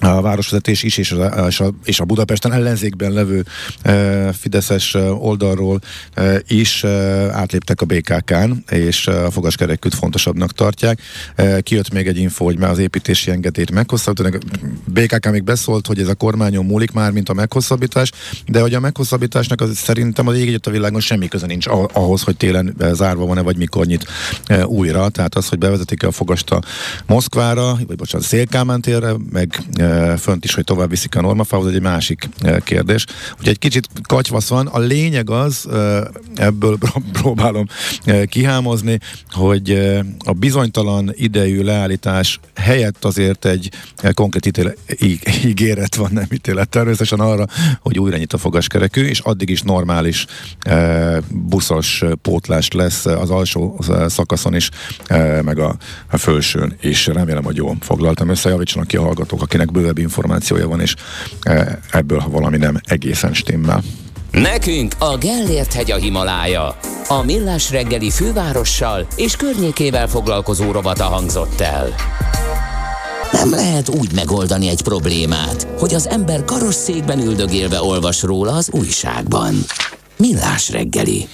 a 0.00 0.20
városvezetés 0.20 0.82
is, 0.82 0.96
és 0.96 1.12
a, 1.12 1.46
és 1.46 1.60
a, 1.60 1.74
és 1.84 2.00
a 2.00 2.04
Budapesten 2.04 2.52
ellenzékben 2.52 3.12
levő 3.12 3.44
e, 3.82 4.32
Fideszes 4.32 4.94
oldalról 5.18 5.80
e, 6.14 6.42
is 6.48 6.84
e, 6.84 6.88
átléptek 7.32 7.80
a 7.80 7.84
BKK-n, 7.84 8.74
és 8.74 9.06
a 9.06 9.30
fogaskerekűt 9.30 9.94
fontosabbnak 9.94 10.52
tartják. 10.52 11.00
E, 11.34 11.60
kijött 11.60 11.92
még 11.92 12.06
egy 12.06 12.18
info, 12.18 12.44
hogy 12.44 12.58
már 12.58 12.70
az 12.70 12.78
építési 12.78 13.30
engedélyt 13.30 13.70
meghosszabbították. 13.70 14.42
BKK 14.84 15.30
még 15.30 15.44
beszólt, 15.44 15.86
hogy 15.86 15.98
ez 15.98 16.08
a 16.08 16.14
kormányon 16.14 16.64
múlik 16.64 16.92
már, 16.92 17.10
mint 17.10 17.28
a 17.28 17.34
meghosszabbítás, 17.34 18.10
de 18.46 18.60
hogy 18.60 18.74
a 18.74 18.80
meghosszabbításnak 18.80 19.60
az 19.60 19.76
szerintem 19.76 20.26
az 20.26 20.36
ég 20.36 20.60
a 20.62 20.70
világon 20.70 21.00
semmi 21.00 21.28
köze 21.28 21.46
nincs 21.46 21.66
ahhoz, 21.92 22.22
hogy 22.22 22.36
télen 22.36 22.76
zárva 22.92 23.26
van-e, 23.26 23.40
vagy 23.40 23.56
mikor 23.56 23.86
nyit 23.86 24.06
e, 24.46 24.66
újra. 24.66 25.08
Tehát 25.08 25.34
az, 25.34 25.48
hogy 25.48 25.58
bevezetik-e 25.58 26.06
a 26.06 26.10
fogast 26.10 26.50
a 26.50 26.60
Moszkvára, 27.06 27.78
vagy 27.86 27.96
bocsánat, 27.96 28.26
Szélkámán 28.26 28.80
térre, 28.80 29.12
meg 29.30 29.62
e, 29.72 29.83
fönt 30.18 30.44
is, 30.44 30.54
hogy 30.54 30.64
tovább 30.64 30.90
viszik 30.90 31.16
a 31.16 31.20
normafához, 31.20 31.74
egy 31.74 31.80
másik 31.80 32.28
kérdés. 32.64 33.06
Ugye 33.40 33.50
egy 33.50 33.58
kicsit 33.58 33.88
katyvasz 34.02 34.48
van, 34.48 34.66
a 34.66 34.78
lényeg 34.78 35.30
az, 35.30 35.68
ebből 36.36 36.78
próbálom 37.12 37.66
kihámozni, 38.26 38.98
hogy 39.30 39.70
a 40.24 40.32
bizonytalan 40.32 41.12
idejű 41.14 41.62
leállítás 41.62 42.40
helyett 42.54 43.04
azért 43.04 43.44
egy 43.44 43.70
konkrét 44.14 44.46
ítéle, 44.46 44.72
ígéret 45.44 45.94
van, 45.94 46.10
nem 46.12 46.26
ítélet. 46.32 46.68
Természetesen 46.68 47.20
arra, 47.20 47.46
hogy 47.80 47.98
újra 47.98 48.16
nyit 48.16 48.32
a 48.32 48.38
fogaskerekű, 48.38 49.04
és 49.04 49.18
addig 49.18 49.50
is 49.50 49.62
normális 49.62 50.26
buszos 51.28 52.04
pótlás 52.22 52.70
lesz 52.70 53.06
az 53.06 53.30
alsó 53.30 53.80
szakaszon 54.06 54.54
is, 54.54 54.70
meg 55.42 55.58
a, 55.58 55.76
a 56.10 56.16
felsőn, 56.16 56.76
és 56.80 57.06
remélem, 57.06 57.44
hogy 57.44 57.56
jól 57.56 57.76
foglaltam 57.80 58.28
össze, 58.28 58.48
javítsanak 58.48 58.86
ki 58.86 58.96
a 58.96 59.02
hallgatók, 59.02 59.42
akinek 59.42 59.70
bővebb 59.74 59.98
információja 59.98 60.68
van, 60.68 60.80
és 60.80 60.94
e, 61.42 61.78
ebből, 61.90 62.18
ha 62.18 62.28
valami 62.30 62.56
nem 62.56 62.80
egészen 62.84 63.34
stimmel. 63.34 63.82
Nekünk 64.30 64.94
a 64.98 65.16
Gellért 65.16 65.72
hegy 65.72 65.90
a 65.90 65.96
Himalája. 65.96 66.76
A 67.08 67.22
Millás 67.22 67.70
reggeli 67.70 68.10
fővárossal 68.10 69.06
és 69.16 69.36
környékével 69.36 70.08
foglalkozó 70.08 70.72
rovata 70.72 71.04
hangzott 71.04 71.60
el. 71.60 71.94
Nem 73.32 73.50
lehet 73.50 73.88
úgy 73.88 74.12
megoldani 74.14 74.68
egy 74.68 74.82
problémát, 74.82 75.66
hogy 75.78 75.94
az 75.94 76.08
ember 76.08 76.44
karosszékben 76.44 77.20
üldögélve 77.20 77.82
olvas 77.82 78.22
róla 78.22 78.52
az 78.52 78.68
újságban. 78.72 79.54
Millás 80.24 80.70
reggeli. 80.70 81.26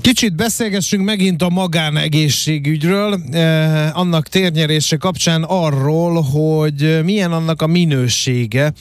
Kicsit 0.00 0.36
beszélgessünk 0.36 1.04
megint 1.04 1.42
a 1.42 1.48
magánegészségügyről, 1.48 3.20
eh, 3.30 3.98
annak 3.98 4.28
térnyerése 4.28 4.96
kapcsán 4.96 5.42
arról, 5.42 6.22
hogy 6.22 7.00
milyen 7.04 7.32
annak 7.32 7.62
a 7.62 7.66
minősége. 7.66 8.72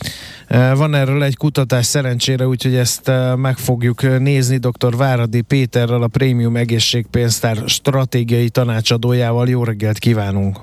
Eh, 0.47 0.75
van 0.75 0.95
erről 0.95 1.23
egy 1.23 1.37
kutatás 1.37 1.85
szerencsére, 1.85 2.47
úgyhogy 2.47 2.75
ezt 2.75 3.07
eh, 3.07 3.35
meg 3.35 3.57
fogjuk 3.57 4.19
nézni 4.19 4.57
dr. 4.57 4.95
Váradi 4.97 5.41
Péterrel, 5.41 6.01
a 6.01 6.07
Prémium 6.07 6.55
Egészségpénztár 6.55 7.57
stratégiai 7.65 8.49
tanácsadójával. 8.49 9.49
Jó 9.49 9.63
reggelt 9.63 9.97
kívánunk! 9.97 10.57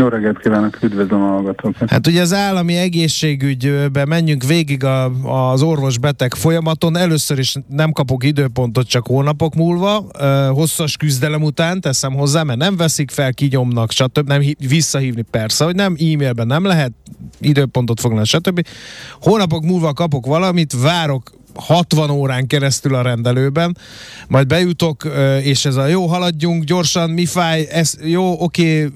Jó 0.00 0.08
reggelt 0.08 0.38
kívánok, 0.38 0.82
üdvözlöm 0.82 1.22
a 1.22 1.26
hallgatókat. 1.26 1.90
Hát 1.90 2.06
ugye 2.06 2.20
az 2.20 2.32
állami 2.32 2.76
egészségügyben 2.76 4.08
menjünk 4.08 4.44
végig 4.44 4.84
a, 4.84 5.04
az 5.50 5.62
orvos-beteg 5.62 6.34
folyamaton. 6.34 6.96
Először 6.96 7.38
is 7.38 7.54
nem 7.68 7.92
kapok 7.92 8.24
időpontot 8.24 8.88
csak 8.88 9.06
hónapok 9.06 9.54
múlva, 9.54 10.04
hosszas 10.52 10.96
küzdelem 10.96 11.42
után 11.42 11.80
teszem 11.80 12.12
hozzá, 12.14 12.42
mert 12.42 12.58
nem 12.58 12.76
veszik 12.76 13.10
fel, 13.10 13.34
kinyomnak, 13.34 13.90
stb. 13.90 14.28
Nem 14.28 14.42
visszahívni 14.68 15.22
persze, 15.22 15.64
hogy 15.64 15.74
nem, 15.74 15.92
e-mailben 15.92 16.46
nem 16.46 16.64
lehet, 16.64 16.92
időpontot 17.40 18.00
fognak, 18.00 18.24
stb. 18.24 18.66
Hónapok 19.20 19.64
múlva 19.64 19.92
kapok 19.92 20.26
valamit, 20.26 20.80
várok 20.82 21.32
60 21.54 22.10
órán 22.10 22.46
keresztül 22.46 22.94
a 22.94 23.02
rendelőben, 23.02 23.76
majd 24.28 24.46
bejutok, 24.46 25.08
és 25.42 25.64
ez 25.64 25.76
a 25.76 25.86
jó, 25.86 26.06
haladjunk 26.06 26.64
gyorsan, 26.64 27.10
mi 27.10 27.26
fáj, 27.26 27.66
ez 27.70 27.94
jó, 28.02 28.42
oké, 28.42 28.88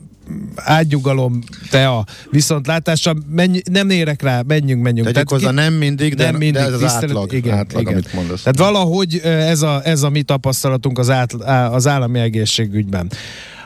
átnyugalom, 0.55 1.39
te 1.70 1.89
a 1.89 2.05
viszontlátásra, 2.31 3.14
menj, 3.31 3.61
nem 3.70 3.91
érek 3.91 4.23
rá, 4.23 4.43
menjünk, 4.47 4.83
menjünk. 4.83 5.11
Tegyük 5.11 5.29
hozzá, 5.29 5.49
ki, 5.49 5.55
nem 5.55 5.75
mindig, 5.75 6.14
de, 6.14 6.25
nem 6.25 6.35
mindig, 6.35 6.62
de 6.62 6.66
ez 6.66 6.73
az 6.73 6.83
átlag, 6.83 7.33
igen, 7.33 7.59
átlag 7.59 7.83
igen. 7.83 7.93
amit 7.93 8.12
mondasz. 8.12 8.43
Tehát 8.43 8.59
valahogy 8.59 9.20
ez 9.25 9.62
a, 9.62 9.81
ez 9.85 10.03
a 10.03 10.11
mi 10.11 10.23
tapasztalatunk 10.23 10.99
az, 10.99 11.11
át, 11.11 11.33
az 11.73 11.87
állami 11.87 12.18
egészségügyben. 12.18 13.11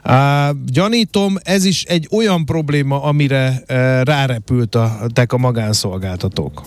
Uh, 0.04 0.12
gyanítom, 0.66 1.36
ez 1.42 1.64
is 1.64 1.82
egy 1.82 2.08
olyan 2.10 2.44
probléma, 2.44 3.02
amire 3.02 3.48
uh, 3.48 3.66
rárepültek 4.02 5.32
a 5.32 5.36
magánszolgáltatók. 5.36 6.62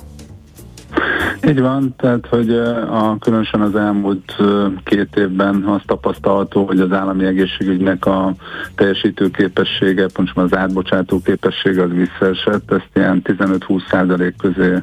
Így 1.48 1.62
van, 1.62 1.96
tehát 1.98 2.28
hogy 2.28 2.50
a, 2.90 3.18
különösen 3.20 3.62
az 3.62 3.76
elmúlt 3.76 4.36
két 4.84 5.16
évben 5.16 5.64
azt 5.64 5.86
tapasztalható, 5.86 6.66
hogy 6.66 6.80
az 6.80 6.92
állami 6.92 7.26
egészségügynek 7.26 8.06
a 8.06 8.34
teljesítő 8.76 9.30
képessége, 9.30 10.06
pontosan 10.14 10.44
az 10.44 10.56
átbocsátó 10.56 11.22
képessége 11.22 11.82
az 11.84 11.90
visszaesett, 11.92 12.72
ezt 12.72 12.90
ilyen 12.94 13.22
15-20 13.24 13.88
százalék 13.90 14.36
közé 14.38 14.76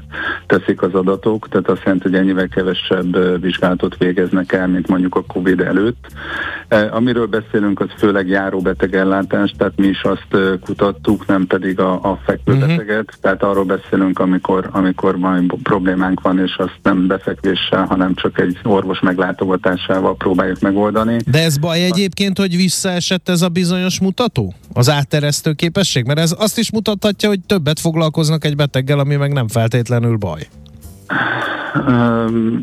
teszik 0.47 0.83
az 0.83 0.95
adatok, 0.95 1.49
tehát 1.49 1.69
azt 1.69 1.83
jelenti, 1.85 2.09
hogy 2.09 2.19
ennyivel 2.19 2.49
kevesebb 2.49 3.41
vizsgálatot 3.41 3.97
végeznek 3.97 4.53
el, 4.53 4.69
mint 4.69 4.89
mondjuk 4.89 5.15
a 5.15 5.25
Covid 5.27 5.61
előtt. 5.61 6.07
Amiről 6.91 7.27
beszélünk, 7.27 7.81
az 7.81 7.89
főleg 7.97 8.29
járóbetegellátás, 8.29 9.55
tehát 9.59 9.77
mi 9.77 9.87
is 9.87 10.03
azt 10.03 10.61
kutattuk, 10.65 11.27
nem 11.27 11.47
pedig 11.47 11.81
a, 11.81 11.93
a 11.93 12.19
fekvőbeteget, 12.25 13.05
uh-huh. 13.05 13.21
tehát 13.21 13.43
arról 13.43 13.65
beszélünk, 13.65 14.19
amikor, 14.19 14.69
amikor 14.73 15.17
majd 15.17 15.53
problémánk 15.63 16.21
van, 16.21 16.39
és 16.47 16.57
azt 16.57 16.79
nem 16.83 17.07
befekvéssel, 17.07 17.85
hanem 17.85 18.15
csak 18.15 18.41
egy 18.41 18.59
orvos 18.63 19.01
meglátogatásával 19.01 20.17
próbáljuk 20.17 20.61
megoldani. 20.61 21.17
De 21.31 21.43
ez 21.43 21.59
baj 21.59 21.85
egyébként, 21.85 22.39
hogy 22.39 22.57
visszaesett 22.57 23.29
ez 23.29 23.43
a 23.43 23.49
bizonyos 23.49 24.01
mutató? 24.01 24.55
Az 24.73 24.91
átteresztő 24.91 25.53
képesség? 25.53 26.05
Mert 26.05 26.19
ez 26.19 26.35
azt 26.39 26.59
is 26.59 26.71
mutathatja, 26.71 27.29
hogy 27.29 27.41
többet 27.41 27.81
foglalkoznak 27.81 28.45
egy 28.45 28.57
beteggel, 28.57 28.99
ami 28.99 29.17
meg 29.17 29.33
nem 29.33 29.49
feltétlenül 29.49 30.17
baj. 30.17 30.49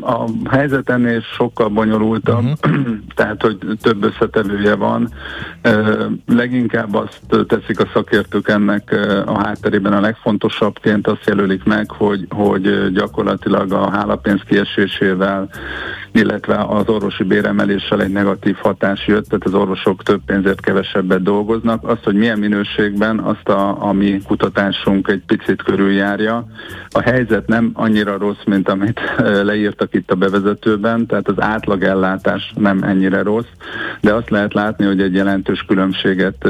A 0.00 0.24
helyzet 0.50 0.90
ennél 0.90 1.20
sokkal 1.20 1.68
bonyolultabb, 1.68 2.44
uh-huh. 2.44 2.96
tehát 3.16 3.42
hogy 3.42 3.58
több 3.82 4.04
összetevője 4.04 4.74
van. 4.74 5.08
Leginkább 6.26 6.94
azt 6.94 7.46
teszik 7.46 7.80
a 7.80 7.88
szakértők 7.92 8.48
ennek 8.48 8.96
a 9.26 9.38
hátterében 9.38 9.92
a 9.92 10.00
legfontosabbként 10.00 11.06
azt 11.06 11.26
jelölik 11.26 11.64
meg, 11.64 11.90
hogy, 11.90 12.26
hogy 12.30 12.92
gyakorlatilag 12.92 13.72
a 13.72 13.90
hálapénz 13.90 14.40
kiesésével 14.46 15.48
illetve 16.14 16.64
az 16.68 16.88
orvosi 16.88 17.22
béremeléssel 17.22 18.02
egy 18.02 18.12
negatív 18.12 18.56
hatás 18.56 19.06
jött, 19.06 19.28
tehát 19.28 19.44
az 19.44 19.54
orvosok 19.54 20.02
több 20.02 20.20
pénzért 20.26 20.60
kevesebbet 20.60 21.22
dolgoznak. 21.22 21.88
Azt, 21.88 22.04
hogy 22.04 22.14
milyen 22.14 22.38
minőségben, 22.38 23.18
azt 23.18 23.48
a, 23.48 23.88
a 23.88 23.92
mi 23.92 24.20
kutatásunk 24.26 25.08
egy 25.08 25.22
picit 25.26 25.62
körüljárja. 25.62 26.46
A 26.88 27.00
helyzet 27.00 27.46
nem 27.46 27.70
annyira 27.72 28.18
rossz, 28.18 28.44
mint 28.46 28.68
amit 28.68 29.00
leírtak 29.42 29.94
itt 29.94 30.10
a 30.10 30.14
bevezetőben, 30.14 31.06
tehát 31.06 31.28
az 31.28 31.40
átlagellátás 31.40 32.52
nem 32.56 32.82
ennyire 32.82 33.22
rossz, 33.22 33.50
de 34.00 34.12
azt 34.12 34.30
lehet 34.30 34.54
látni, 34.54 34.84
hogy 34.84 35.00
egy 35.00 35.14
jelentős 35.14 35.64
különbséget 35.68 36.48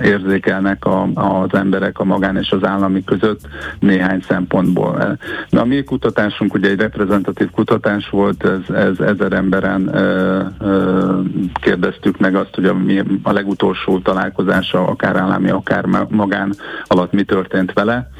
érzékelnek 0.00 0.84
a, 0.84 1.08
az 1.14 1.54
emberek 1.54 1.98
a 1.98 2.04
magán 2.04 2.36
és 2.36 2.50
az 2.50 2.64
állami 2.64 3.04
között 3.04 3.40
néhány 3.78 4.20
szempontból. 4.28 5.18
Na, 5.50 5.60
a 5.60 5.64
mi 5.64 5.82
kutatásunk 5.82 6.54
ugye 6.54 6.68
egy 6.68 6.80
reprezentatív 6.80 7.50
kutatás 7.50 7.95
volt, 8.10 8.44
ez, 8.44 8.74
ez 8.74 9.00
ezer 9.00 9.32
emberen 9.32 9.94
ö, 9.94 10.42
ö, 10.58 11.20
kérdeztük 11.54 12.18
meg 12.18 12.34
azt, 12.34 12.54
hogy 12.54 12.64
a, 12.64 12.76
a 13.22 13.32
legutolsó 13.32 13.98
találkozása, 13.98 14.86
akár 14.86 15.16
állami, 15.16 15.50
akár 15.50 15.84
magán 16.08 16.54
alatt 16.86 17.12
mi 17.12 17.22
történt 17.22 17.72
vele. 17.72 18.10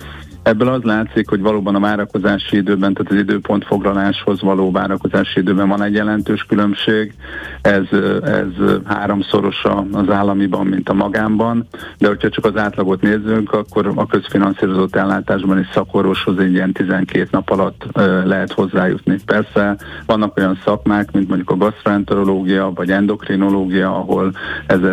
Ebből 0.47 0.69
az 0.69 0.83
látszik, 0.83 1.29
hogy 1.29 1.41
valóban 1.41 1.75
a 1.75 1.81
várakozási 1.81 2.57
időben, 2.57 2.95
tehát 2.95 3.13
az 3.13 3.19
időpont 3.19 3.65
foglaláshoz 3.65 4.41
való 4.41 4.71
várakozási 4.71 5.41
időben 5.41 5.69
van 5.69 5.83
egy 5.83 5.95
jelentős 5.95 6.43
különbség. 6.43 7.15
Ez, 7.61 7.83
ez 8.23 8.81
háromszoros 8.85 9.65
az 9.93 10.11
államiban, 10.11 10.67
mint 10.67 10.89
a 10.89 10.95
magánban, 10.95 11.67
de 11.99 12.09
hogyha 12.09 12.29
csak 12.29 12.45
az 12.45 12.57
átlagot 12.57 13.01
nézzünk, 13.01 13.53
akkor 13.53 13.93
a 13.95 14.07
közfinanszírozott 14.07 14.97
ellátásban 14.97 15.59
is 15.59 15.69
szakorvoshoz 15.73 16.39
egy 16.39 16.53
ilyen 16.53 16.73
12 16.73 17.29
nap 17.31 17.51
alatt 17.51 17.85
lehet 18.25 18.53
hozzájutni. 18.53 19.17
Persze 19.25 19.77
vannak 20.07 20.37
olyan 20.37 20.59
szakmák, 20.65 21.13
mint 21.13 21.29
mondjuk 21.29 21.51
a 21.51 21.57
gastroenterológia 21.57 22.73
vagy 22.75 22.91
endokrinológia, 22.91 23.97
ahol 23.97 24.33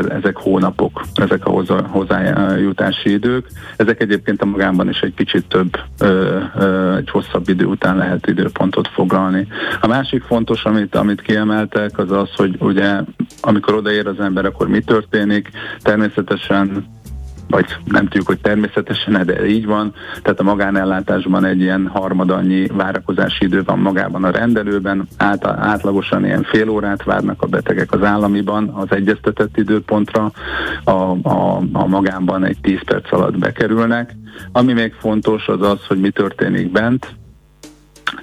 ezek 0.07 0.37
hónapok, 0.37 1.01
ezek 1.15 1.45
a 1.45 1.63
hozzájutási 1.87 3.11
idők. 3.11 3.47
Ezek 3.75 4.01
egyébként 4.01 4.41
a 4.41 4.45
magánban 4.45 4.89
is 4.89 4.99
egy 4.99 5.13
kicsit 5.13 5.41
több, 5.47 5.79
ö, 5.99 6.39
ö, 6.55 6.95
egy 6.95 7.09
hosszabb 7.09 7.49
idő 7.49 7.65
után 7.65 7.97
lehet 7.97 8.27
időpontot 8.27 8.87
foglalni. 8.87 9.47
A 9.81 9.87
másik 9.87 10.23
fontos, 10.23 10.63
amit, 10.63 10.95
amit 10.95 11.21
kiemeltek, 11.21 11.97
az 11.97 12.11
az, 12.11 12.29
hogy 12.35 12.55
ugye 12.59 12.99
amikor 13.41 13.73
odaér 13.73 14.07
az 14.07 14.19
ember, 14.19 14.45
akkor 14.45 14.67
mi 14.67 14.79
történik. 14.79 15.49
Természetesen 15.81 16.85
vagy 17.53 17.65
nem 17.85 18.03
tudjuk, 18.03 18.27
hogy 18.27 18.39
természetesen, 18.41 19.25
de 19.25 19.45
így 19.45 19.65
van. 19.65 19.93
Tehát 20.21 20.39
a 20.39 20.43
magánellátásban 20.43 21.45
egy 21.45 21.61
ilyen 21.61 21.87
harmadannyi 21.87 22.67
várakozási 22.67 23.45
idő 23.45 23.63
van 23.63 23.79
magában 23.79 24.23
a 24.23 24.31
rendelőben, 24.31 25.07
át, 25.17 25.45
átlagosan 25.45 26.25
ilyen 26.25 26.43
fél 26.43 26.69
órát 26.69 27.03
várnak 27.03 27.41
a 27.41 27.47
betegek 27.47 27.91
az 27.91 28.03
államiban 28.03 28.69
az 28.69 28.87
egyeztetett 28.89 29.57
időpontra, 29.57 30.31
a, 30.83 30.91
a, 30.91 31.61
a 31.71 31.87
magánban 31.87 32.45
egy 32.45 32.57
10 32.61 32.79
perc 32.85 33.13
alatt 33.13 33.37
bekerülnek. 33.37 34.15
Ami 34.51 34.73
még 34.73 34.93
fontos 34.93 35.47
az 35.47 35.61
az, 35.61 35.85
hogy 35.87 35.99
mi 35.99 36.09
történik 36.09 36.71
bent, 36.71 37.15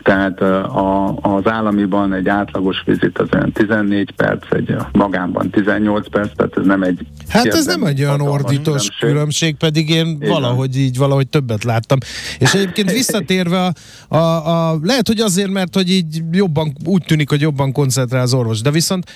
tehát 0.03 0.41
a, 0.41 1.17
az 1.23 1.47
államiban 1.47 2.13
egy 2.13 2.29
átlagos 2.29 2.83
vizit 2.85 3.19
az 3.19 3.29
olyan 3.33 3.53
14 3.53 4.11
perc, 4.11 4.53
egy 4.53 4.75
magánban 4.93 5.51
18 5.51 6.09
perc, 6.09 6.31
tehát 6.37 6.57
ez 6.57 6.65
nem 6.65 6.83
egy... 6.83 7.07
Hát 7.29 7.47
ez 7.47 7.67
nem 7.67 7.85
egy 7.85 8.01
olyan 8.01 8.21
ordítós 8.21 8.65
különbség, 8.65 8.99
különbség 8.99 9.57
pedig 9.57 9.91
én 9.91 10.07
Igen. 10.07 10.29
valahogy 10.29 10.77
így, 10.77 10.97
valahogy 10.97 11.29
többet 11.29 11.65
láttam. 11.65 11.99
És 12.39 12.55
egyébként 12.55 12.91
visszatérve 13.01 13.65
a, 13.65 14.17
a, 14.17 14.71
a, 14.71 14.79
lehet, 14.83 15.07
hogy 15.07 15.21
azért, 15.21 15.51
mert 15.51 15.75
hogy 15.75 15.91
így 15.91 16.23
jobban, 16.31 16.73
úgy 16.85 17.03
tűnik, 17.07 17.29
hogy 17.29 17.41
jobban 17.41 17.73
koncentrál 17.73 18.23
az 18.23 18.35
orvos, 18.35 18.61
de 18.61 18.71
viszont 18.71 19.11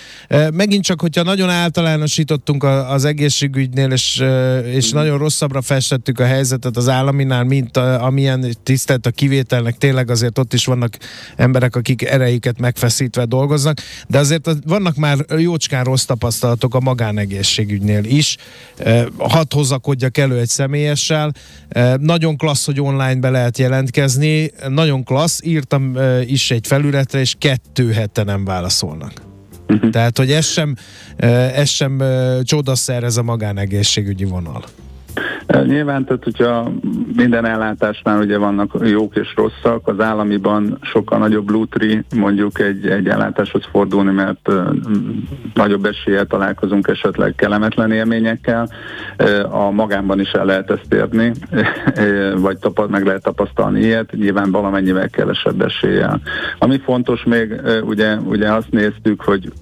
megint 0.52 0.84
csak, 0.84 1.00
hogyha 1.00 1.22
nagyon 1.22 1.50
általánosítottunk 1.50 2.64
az 2.64 3.04
egészségügynél, 3.04 3.90
és, 3.90 4.24
és 4.64 4.92
mm. 4.92 4.96
nagyon 4.96 5.18
rosszabbra 5.18 5.62
festettük 5.62 6.20
a 6.20 6.24
helyzetet 6.24 6.76
az 6.76 6.88
államinál, 6.88 7.44
mint 7.44 7.76
a, 7.76 8.04
amilyen 8.04 8.44
tisztelt 8.62 9.06
a 9.06 9.10
kivételnek, 9.10 9.78
tényleg 9.78 10.10
azért 10.10 10.38
ott 10.38 10.52
is 10.52 10.63
is 10.64 10.70
vannak 10.70 10.98
emberek, 11.36 11.76
akik 11.76 12.02
erejüket 12.02 12.58
megfeszítve 12.58 13.24
dolgoznak, 13.24 13.78
de 14.08 14.18
azért 14.18 14.50
vannak 14.66 14.96
már 14.96 15.18
jócskán 15.38 15.84
rossz 15.84 16.04
tapasztalatok 16.04 16.74
a 16.74 16.80
magánegészségügynél 16.80 18.04
is. 18.04 18.36
Hadd 19.18 19.54
hozakodjak 19.54 20.18
elő 20.18 20.38
egy 20.38 20.48
személyessel. 20.48 21.32
Nagyon 21.98 22.36
klassz, 22.36 22.64
hogy 22.64 22.80
online 22.80 23.14
be 23.14 23.30
lehet 23.30 23.58
jelentkezni. 23.58 24.50
Nagyon 24.68 25.04
klassz, 25.04 25.40
írtam 25.44 25.96
is 26.26 26.50
egy 26.50 26.66
felületre, 26.66 27.20
és 27.20 27.34
kettő 27.38 27.92
hete 27.92 28.22
nem 28.22 28.44
válaszolnak. 28.44 29.12
Uh-huh. 29.68 29.90
Tehát, 29.90 30.18
hogy 30.18 30.32
ez 30.32 30.46
sem, 30.46 30.74
ez 31.54 31.68
sem 31.68 32.02
csodaszer 32.42 33.02
ez 33.02 33.16
a 33.16 33.22
magánegészségügyi 33.22 34.24
vonal. 34.24 34.64
Nyilván, 35.46 36.04
tehát 36.04 36.24
hogyha 36.24 36.72
minden 37.16 37.44
ellátásnál 37.44 38.20
ugye 38.20 38.38
vannak 38.38 38.72
jók 38.82 39.16
és 39.16 39.32
rosszak, 39.36 39.88
az 39.88 40.00
államiban 40.00 40.78
sokkal 40.80 41.18
nagyobb 41.18 41.50
lútri 41.50 42.04
mondjuk 42.16 42.60
egy, 42.60 42.86
egy 42.86 43.08
ellátáshoz 43.08 43.62
fordulni, 43.70 44.12
mert 44.12 44.48
uh, 44.48 44.68
nagyobb 45.54 45.84
eséllyel 45.84 46.26
találkozunk 46.26 46.88
esetleg 46.88 47.34
kellemetlen 47.34 47.92
élményekkel. 47.92 48.68
Uh, 49.18 49.64
a 49.64 49.70
magánban 49.70 50.20
is 50.20 50.30
el 50.30 50.44
lehet 50.44 50.70
ezt 50.70 50.94
érni, 50.94 51.32
vagy 52.46 52.58
tapad, 52.58 52.90
meg 52.90 53.04
lehet 53.04 53.22
tapasztalni 53.22 53.80
ilyet, 53.80 54.12
nyilván 54.12 54.50
valamennyivel 54.50 55.08
kevesebb 55.08 55.60
eséllyel. 55.60 56.20
Ami 56.58 56.78
fontos 56.78 57.24
még, 57.24 57.60
ugye, 57.82 58.16
ugye 58.16 58.52
azt 58.52 58.70
néztük, 58.70 59.20
hogy 59.22 59.52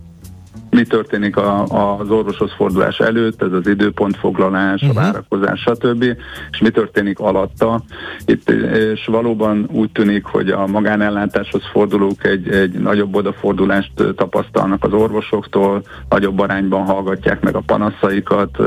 mi 0.77 0.83
történik 0.83 1.37
a, 1.37 1.63
az 1.99 2.11
orvoshoz 2.11 2.53
fordulás 2.57 2.99
előtt, 2.99 3.43
ez 3.43 3.53
az 3.53 3.67
időpontfoglalás, 3.67 4.83
uh-huh. 4.83 4.97
a 4.97 5.01
mhm. 5.01 5.11
várakozás, 5.13 5.61
stb. 5.61 6.05
És 6.51 6.59
mi 6.59 6.71
történik 6.71 7.19
alatta. 7.19 7.83
Itt, 8.27 8.51
és 8.51 9.07
valóban 9.07 9.69
úgy 9.73 9.91
tűnik, 9.93 10.25
hogy 10.25 10.51
a 10.51 10.67
magánellátáshoz 10.67 11.63
fordulók 11.73 12.25
egy, 12.25 12.49
egy 12.49 12.73
nagyobb 12.73 13.15
odafordulást 13.15 13.93
tapasztalnak 14.17 14.85
az 14.85 14.93
orvosoktól, 14.93 15.83
nagyobb 16.09 16.39
arányban 16.39 16.85
hallgatják 16.85 17.41
meg 17.41 17.57
a 17.57 17.63
panaszaikat, 17.67 18.59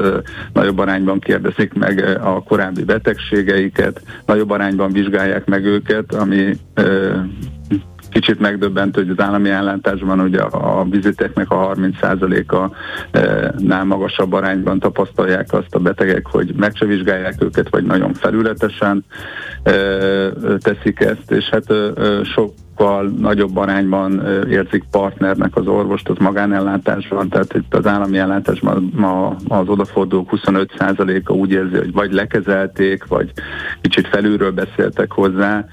nagyobb 0.53 0.79
arányban 0.79 1.19
kérdezik 1.19 1.73
meg 1.73 2.19
a 2.23 2.43
korábbi 2.43 2.83
betegségeiket, 2.83 4.01
nagyobb 4.25 4.49
arányban 4.49 4.91
vizsgálják 4.91 5.45
meg 5.45 5.65
őket, 5.65 6.13
ami 6.13 6.57
Kicsit 8.15 8.39
megdöbbentő, 8.39 9.01
hogy 9.01 9.15
az 9.17 9.25
állami 9.25 9.49
ellátásban 9.49 10.19
ugye 10.19 10.41
a 10.41 10.85
viziteknek 10.89 11.51
a 11.51 11.73
30%-a 11.75 12.75
e, 13.11 13.53
nál 13.57 13.83
magasabb 13.83 14.33
arányban 14.33 14.79
tapasztalják 14.79 15.53
azt 15.53 15.75
a 15.75 15.79
betegek, 15.79 16.27
hogy 16.27 16.53
meg 16.57 16.75
se 16.75 16.85
vizsgálják 16.85 17.43
őket, 17.43 17.69
vagy 17.69 17.83
nagyon 17.83 18.13
felületesen 18.13 19.05
e, 19.63 19.73
teszik 20.57 20.99
ezt, 20.99 21.31
és 21.31 21.45
hát 21.51 21.71
e, 21.71 21.93
sok 22.23 22.53
sokkal 22.77 23.13
nagyobb 23.17 23.57
arányban 23.57 24.25
érzik 24.49 24.83
partnernek 24.91 25.55
az 25.55 25.67
orvost 25.67 26.09
az 26.09 26.17
magánellátásban, 26.19 27.29
tehát 27.29 27.53
itt 27.53 27.75
az 27.75 27.87
állami 27.87 28.17
ellátásban 28.17 28.91
az 29.47 29.67
odafordulók 29.67 30.29
25%-a 30.31 31.33
úgy 31.33 31.51
érzi, 31.51 31.75
hogy 31.75 31.91
vagy 31.91 32.13
lekezelték, 32.13 33.07
vagy 33.07 33.31
kicsit 33.81 34.07
felülről 34.07 34.51
beszéltek 34.51 35.11
hozzá. 35.11 35.65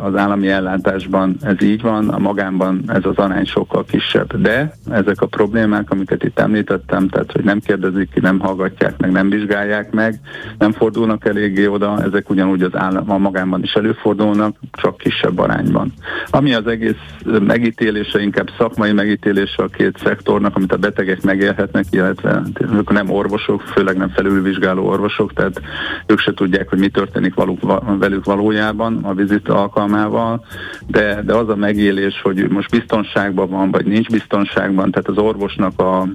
Az 0.00 0.16
állami 0.16 0.48
ellátásban 0.48 1.36
ez 1.40 1.62
így 1.62 1.82
van, 1.82 2.08
a 2.08 2.18
magánban 2.18 2.82
ez 2.86 3.04
az 3.04 3.16
arány 3.16 3.44
sokkal 3.44 3.84
kisebb. 3.84 4.40
De 4.40 4.72
ezek 4.90 5.20
a 5.20 5.26
problémák, 5.26 5.90
amiket 5.90 6.24
itt 6.24 6.38
említettem, 6.38 7.08
tehát 7.08 7.32
hogy 7.32 7.44
nem 7.44 7.60
kérdezik 7.60 8.10
ki, 8.12 8.20
nem 8.20 8.38
hallgatják 8.38 8.98
meg, 8.98 9.10
nem 9.10 9.28
vizsgálják 9.28 9.92
meg, 9.92 10.20
nem 10.58 10.72
fordulnak 10.72 11.26
eléggé 11.26 11.66
oda, 11.66 12.02
ezek 12.02 12.30
ugyanúgy 12.30 12.62
az 12.62 12.76
állam, 12.76 13.10
a 13.10 13.18
magánban 13.18 13.62
is 13.62 13.72
előfordulnak, 13.72 14.56
csak 14.72 14.96
kisebb 14.96 15.38
arányban. 15.38 15.92
Ami 16.36 16.54
az 16.54 16.66
egész 16.66 16.96
megítélése, 17.24 18.22
inkább 18.22 18.48
szakmai 18.58 18.92
megítélése 18.92 19.62
a 19.62 19.66
két 19.66 19.98
szektornak, 19.98 20.56
amit 20.56 20.72
a 20.72 20.76
betegek 20.76 21.22
megélhetnek, 21.22 21.84
illetve 21.90 22.42
ők 22.72 22.92
nem 22.92 23.10
orvosok, 23.10 23.60
főleg 23.60 23.96
nem 23.96 24.08
felülvizsgáló 24.08 24.86
orvosok, 24.86 25.32
tehát 25.32 25.60
ők 26.06 26.18
se 26.18 26.34
tudják, 26.34 26.68
hogy 26.68 26.78
mi 26.78 26.88
történik 26.88 27.34
valuk, 27.34 27.82
velük 27.98 28.24
valójában 28.24 29.04
a 29.04 29.14
vizit 29.14 29.48
alkalmával, 29.48 30.44
de, 30.86 31.22
de 31.22 31.34
az 31.34 31.48
a 31.48 31.56
megélés, 31.56 32.20
hogy 32.22 32.48
most 32.48 32.70
biztonságban 32.70 33.50
van, 33.50 33.70
vagy 33.70 33.86
nincs 33.86 34.08
biztonságban, 34.08 34.90
tehát 34.90 35.08
az 35.08 35.18
orvosnak 35.18 35.80
a 35.80 36.08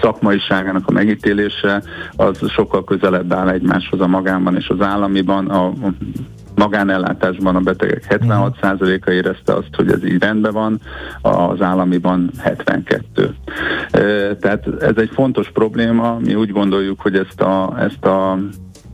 szakmaiságának 0.00 0.86
a 0.86 0.92
megítélése 0.92 1.82
az 2.16 2.50
sokkal 2.50 2.84
közelebb 2.84 3.32
áll 3.32 3.48
egymáshoz 3.48 4.00
a 4.00 4.06
magánban 4.06 4.56
és 4.56 4.68
az 4.68 4.80
államiban. 4.80 5.48
A 5.48 5.72
magánellátásban 6.60 7.56
a 7.56 7.60
betegek 7.60 8.04
76%-a 8.08 9.10
érezte 9.10 9.54
azt, 9.54 9.74
hogy 9.76 9.90
ez 9.90 10.04
így 10.04 10.22
rendben 10.22 10.52
van, 10.52 10.80
az 11.22 11.60
államiban 11.60 12.30
72. 12.38 13.34
Tehát 14.40 14.66
ez 14.80 14.96
egy 14.96 15.10
fontos 15.12 15.50
probléma, 15.50 16.18
mi 16.18 16.34
úgy 16.34 16.50
gondoljuk, 16.50 17.00
hogy 17.00 17.16
ezt 17.16 17.40
a, 17.40 17.74
ezt 17.78 18.04
a 18.04 18.38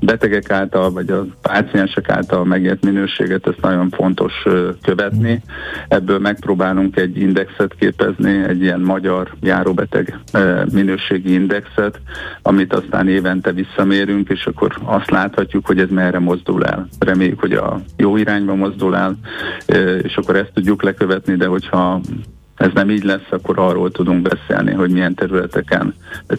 betegek 0.01 0.51
által, 0.51 0.91
vagy 0.91 1.11
a 1.11 1.27
páciensek 1.43 2.09
által 2.09 2.45
megért 2.45 2.85
minőséget, 2.85 3.47
ezt 3.47 3.61
nagyon 3.61 3.91
fontos 3.91 4.33
követni. 4.83 5.43
Ebből 5.89 6.19
megpróbálunk 6.19 6.97
egy 6.97 7.17
indexet 7.17 7.75
képezni, 7.79 8.45
egy 8.49 8.63
ilyen 8.63 8.81
magyar 8.81 9.35
járóbeteg 9.41 10.19
minőségi 10.73 11.33
indexet, 11.33 12.01
amit 12.43 12.73
aztán 12.73 13.09
évente 13.09 13.53
visszamérünk, 13.53 14.29
és 14.29 14.47
akkor 14.47 14.77
azt 14.85 15.11
láthatjuk, 15.11 15.67
hogy 15.67 15.79
ez 15.79 15.89
merre 15.91 16.19
mozdul 16.19 16.65
el. 16.65 16.89
Reméljük, 16.99 17.41
hogy 17.41 17.53
a 17.53 17.81
jó 17.97 18.17
irányba 18.17 18.55
mozdul 18.55 18.97
el, 18.97 19.17
és 20.03 20.17
akkor 20.17 20.37
ezt 20.37 20.53
tudjuk 20.55 20.83
lekövetni, 20.83 21.35
de 21.35 21.47
hogyha 21.47 22.01
ez 22.57 22.71
nem 22.75 22.91
így 22.91 23.05
lesz, 23.05 23.27
akkor 23.31 23.59
arról 23.59 23.91
tudunk 23.91 24.23
beszélni, 24.23 24.73
hogy 24.73 24.91
milyen 24.91 25.15
területeken 25.15 25.95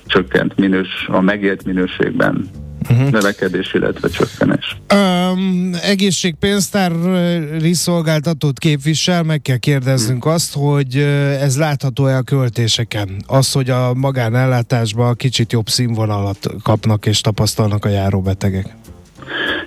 csökkent 0.05 0.57
minős, 0.57 1.07
a 1.11 1.21
megélt 1.21 1.65
minőségben 1.65 2.49
uh-huh. 2.89 3.09
növekedés, 3.09 3.73
illetve 3.73 4.09
csökkenés. 4.09 4.77
Um, 4.93 5.71
egészségpénztári 5.81 7.73
szolgáltatót 7.73 8.59
képvisel, 8.59 9.23
meg 9.23 9.41
kell 9.41 9.57
kérdeznünk 9.57 10.23
hmm. 10.23 10.33
azt, 10.33 10.53
hogy 10.53 10.95
ez 11.41 11.57
látható-e 11.57 12.17
a 12.17 12.21
költéseken? 12.21 13.09
Az, 13.27 13.51
hogy 13.51 13.69
a 13.69 13.93
magánellátásban 13.93 15.15
kicsit 15.15 15.51
jobb 15.51 15.67
színvonalat 15.67 16.47
kapnak 16.63 17.05
és 17.05 17.21
tapasztalnak 17.21 17.85
a 17.85 17.89
járóbetegek? 17.89 18.75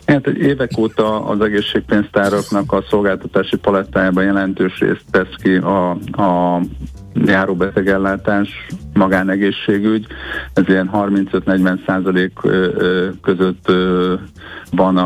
Hát 0.06 0.26
évek 0.26 0.78
óta 0.78 1.24
az 1.24 1.40
egészségpénztáraknak 1.40 2.72
a 2.72 2.84
szolgáltatási 2.90 3.56
palettájában 3.56 4.24
jelentős 4.24 4.78
részt 4.78 5.04
tesz 5.10 5.34
ki 5.42 5.54
a, 5.54 5.90
a 6.22 6.60
járóbetegellátás, 7.14 8.66
magánegészségügy, 8.92 10.06
ez 10.52 10.68
ilyen 10.68 10.90
35-40 10.92 11.86
százalék 11.86 12.32
között 13.22 13.72
van 14.70 14.96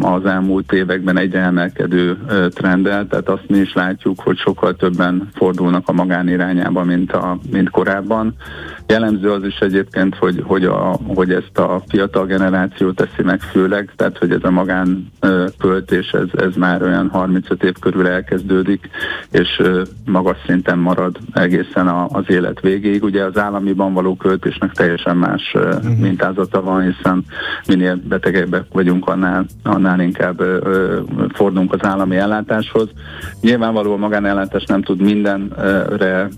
az 0.00 0.26
elmúlt 0.26 0.72
években 0.72 1.18
egy 1.18 1.34
emelkedő 1.34 2.18
trenddel, 2.48 3.06
tehát 3.06 3.28
azt 3.28 3.44
mi 3.48 3.58
is 3.58 3.72
látjuk, 3.72 4.20
hogy 4.20 4.36
sokkal 4.36 4.74
többen 4.76 5.28
fordulnak 5.34 5.88
a 5.88 5.92
magánirányába, 5.92 6.84
mint, 6.84 7.12
a, 7.12 7.38
mint 7.50 7.70
korábban. 7.70 8.34
Jellemző 8.86 9.30
az 9.30 9.44
is 9.44 9.58
egyébként, 9.58 10.14
hogy, 10.14 10.42
hogy, 10.46 10.64
a, 10.64 10.98
hogy 11.06 11.32
ezt 11.32 11.58
a 11.58 11.82
fiatal 11.88 12.26
generáció 12.26 12.92
teszi 12.92 13.22
meg 13.22 13.40
főleg, 13.40 13.92
tehát 13.96 14.18
hogy 14.18 14.30
ez 14.30 14.42
a 14.42 14.50
magán 14.50 15.12
költés, 15.58 16.10
ez, 16.10 16.40
ez 16.40 16.54
már 16.56 16.82
olyan 16.82 17.08
35 17.08 17.62
év 17.62 17.74
körül 17.80 18.06
elkezdődik, 18.06 18.88
és 19.30 19.62
magas 20.04 20.36
szinten 20.46 20.78
marad 20.78 21.16
egészen 21.32 21.88
az 21.88 22.24
élet 22.26 22.60
végéig. 22.60 23.02
Ugye 23.02 23.24
az 23.24 23.33
államiban 23.38 23.92
való 23.92 24.16
költésnek 24.16 24.72
teljesen 24.72 25.16
más 25.16 25.54
uh-huh. 25.54 25.98
mintázata 25.98 26.62
van, 26.62 26.82
hiszen 26.82 27.24
minél 27.66 28.00
betegebbek 28.08 28.64
vagyunk, 28.72 29.08
annál, 29.08 29.44
annál 29.62 30.00
inkább 30.00 30.40
ö, 30.40 31.00
fordulunk 31.32 31.72
az 31.72 31.84
állami 31.84 32.16
ellátáshoz. 32.16 32.88
Nyilvánvalóan 33.40 33.96
a 33.96 34.00
magánellátás 34.00 34.64
nem 34.64 34.82
tud 34.82 35.00
mindenre 35.00 36.28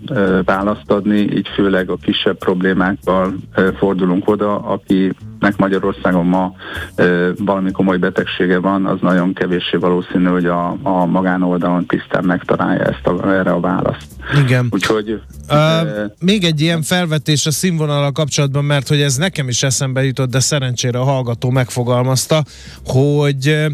választ 0.44 0.90
adni, 0.90 1.18
így 1.18 1.48
főleg 1.54 1.90
a 1.90 1.96
kisebb 1.96 2.38
problémákkal 2.38 3.34
fordulunk 3.76 4.28
oda, 4.28 4.58
aki 4.58 5.12
nek 5.40 5.56
Magyarországon 5.56 6.26
ma 6.26 6.52
ö, 6.94 7.30
valami 7.38 7.70
komoly 7.70 7.96
betegsége 7.96 8.58
van, 8.58 8.86
az 8.86 8.98
nagyon 9.00 9.32
kevéssé 9.32 9.76
valószínű, 9.76 10.24
hogy 10.24 10.46
a, 10.46 10.76
a 10.82 11.04
magánoldalon 11.04 11.86
tisztán 11.86 12.24
megtalálja 12.24 12.82
ezt 12.82 13.06
a, 13.06 13.32
erre 13.32 13.50
a 13.50 13.60
választ. 13.60 14.06
Igen. 14.44 14.66
Úgyhogy... 14.70 15.20
Uh, 15.48 15.56
e, 15.56 16.14
még 16.18 16.44
egy 16.44 16.60
ilyen 16.60 16.82
felvetés 16.82 17.46
a 17.46 17.50
színvonalal 17.50 18.12
kapcsolatban, 18.12 18.64
mert 18.64 18.88
hogy 18.88 19.00
ez 19.00 19.16
nekem 19.16 19.48
is 19.48 19.62
eszembe 19.62 20.04
jutott, 20.04 20.30
de 20.30 20.40
szerencsére 20.40 20.98
a 20.98 21.04
hallgató 21.04 21.50
megfogalmazta, 21.50 22.44
hogy, 22.86 23.66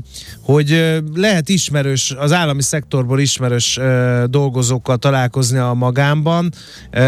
hogy 0.42 1.00
lehet 1.14 1.48
ismerős, 1.48 2.14
az 2.18 2.32
állami 2.32 2.62
szektorból 2.62 3.20
ismerős 3.20 3.80
dolgozókkal 4.26 4.96
találkozni 4.96 5.58
a 5.58 5.74
magánban, 5.74 6.52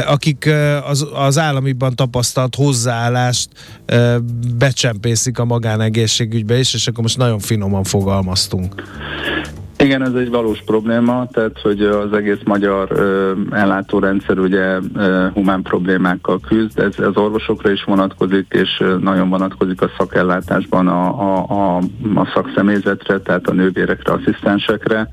akik 0.07 0.51
az, 0.89 1.07
az 1.15 1.39
államiban 1.39 1.97
tapasztalt 1.97 2.55
hozzáállást 2.55 3.49
becsempészik 4.45 5.39
a 5.39 5.45
magánegészségügybe 5.45 6.59
is, 6.59 6.75
és 6.75 6.87
akkor 6.87 7.03
most 7.03 7.19
nagyon 7.19 7.39
finoman 7.39 7.85
fogalmaztunk. 7.85 8.75
Igen, 9.79 10.03
ez 10.03 10.15
egy 10.15 10.31
valós 10.31 10.63
probléma, 10.65 11.27
tehát 11.33 11.61
hogy 11.63 11.83
az 11.83 12.13
egész 12.13 12.39
magyar 12.45 12.89
ö, 12.91 13.33
ellátórendszer 13.51 14.39
ugye 14.39 14.79
ö, 14.95 15.27
humán 15.35 15.63
problémákkal 15.63 16.41
küzd, 16.41 16.79
ez 16.79 16.99
az 16.99 17.17
orvosokra 17.17 17.71
is 17.71 17.85
vonatkozik, 17.85 18.47
és 18.49 18.83
nagyon 19.01 19.29
vonatkozik 19.29 19.83
a 19.83 19.91
szakellátásban 19.99 20.89
a, 20.89 21.21
a, 21.21 21.47
a, 21.49 21.77
a 22.15 22.31
szakszemélyzetre, 22.35 23.21
tehát 23.21 23.47
a 23.47 23.53
nővérekre, 23.53 24.13
asszisztensekre, 24.13 25.11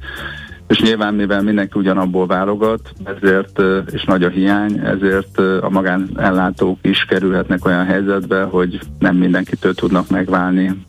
és 0.71 0.79
nyilván 0.79 1.13
mivel 1.13 1.41
mindenki 1.41 1.79
ugyanabból 1.79 2.27
válogat, 2.27 2.93
ezért, 3.03 3.61
és 3.91 4.03
nagy 4.03 4.23
a 4.23 4.29
hiány, 4.29 4.79
ezért 4.83 5.37
a 5.37 5.69
magánellátók 5.69 6.79
is 6.81 7.05
kerülhetnek 7.05 7.65
olyan 7.65 7.85
helyzetbe, 7.85 8.43
hogy 8.43 8.79
nem 8.99 9.15
mindenkitől 9.15 9.73
tudnak 9.73 10.09
megválni 10.09 10.85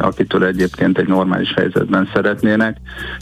akitől 0.00 0.44
egyébként 0.44 0.98
egy 0.98 1.08
normális 1.08 1.52
helyzetben 1.56 2.08
szeretnének. 2.14 2.76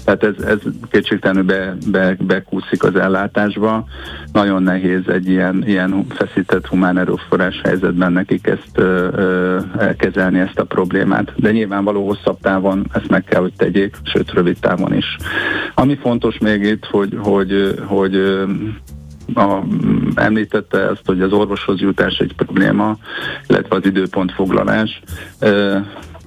Tehát 0.05 0.22
ez, 0.22 0.45
ez 0.45 0.59
kétségtelenül 0.91 1.43
be, 1.43 1.76
be, 1.91 2.16
bekúszik 2.20 2.82
az 2.82 2.97
ellátásba. 2.97 3.84
Nagyon 4.32 4.62
nehéz 4.62 5.09
egy 5.09 5.28
ilyen, 5.28 5.62
ilyen 5.66 6.07
feszített 6.09 6.66
humán 6.66 6.99
erőforrás 6.99 7.61
helyzetben 7.64 8.12
nekik 8.12 8.47
ezt 8.47 8.70
ö, 8.74 9.09
ö, 9.12 9.59
kezelni 9.97 10.39
ezt 10.39 10.59
a 10.59 10.64
problémát. 10.64 11.32
De 11.36 11.51
nyilvánvaló 11.51 12.07
hosszabb 12.07 12.39
távon 12.41 12.86
ezt 12.93 13.09
meg 13.09 13.24
kell, 13.24 13.41
hogy 13.41 13.53
tegyék, 13.57 13.97
sőt 14.03 14.32
rövid 14.32 14.57
távon 14.61 14.95
is. 14.95 15.16
Ami 15.74 15.97
fontos 15.97 16.39
még 16.39 16.62
itt, 16.62 16.84
hogy, 16.84 17.18
hogy, 17.22 17.74
hogy 17.86 18.14
a, 19.34 19.62
említette 20.14 20.78
ezt, 20.78 21.03
hogy 21.05 21.20
az 21.20 21.32
orvoshoz 21.32 21.80
jutás 21.80 22.18
egy 22.18 22.34
probléma, 22.36 22.97
illetve 23.47 23.76
az 23.76 23.84
időpontfoglalás. 23.84 25.01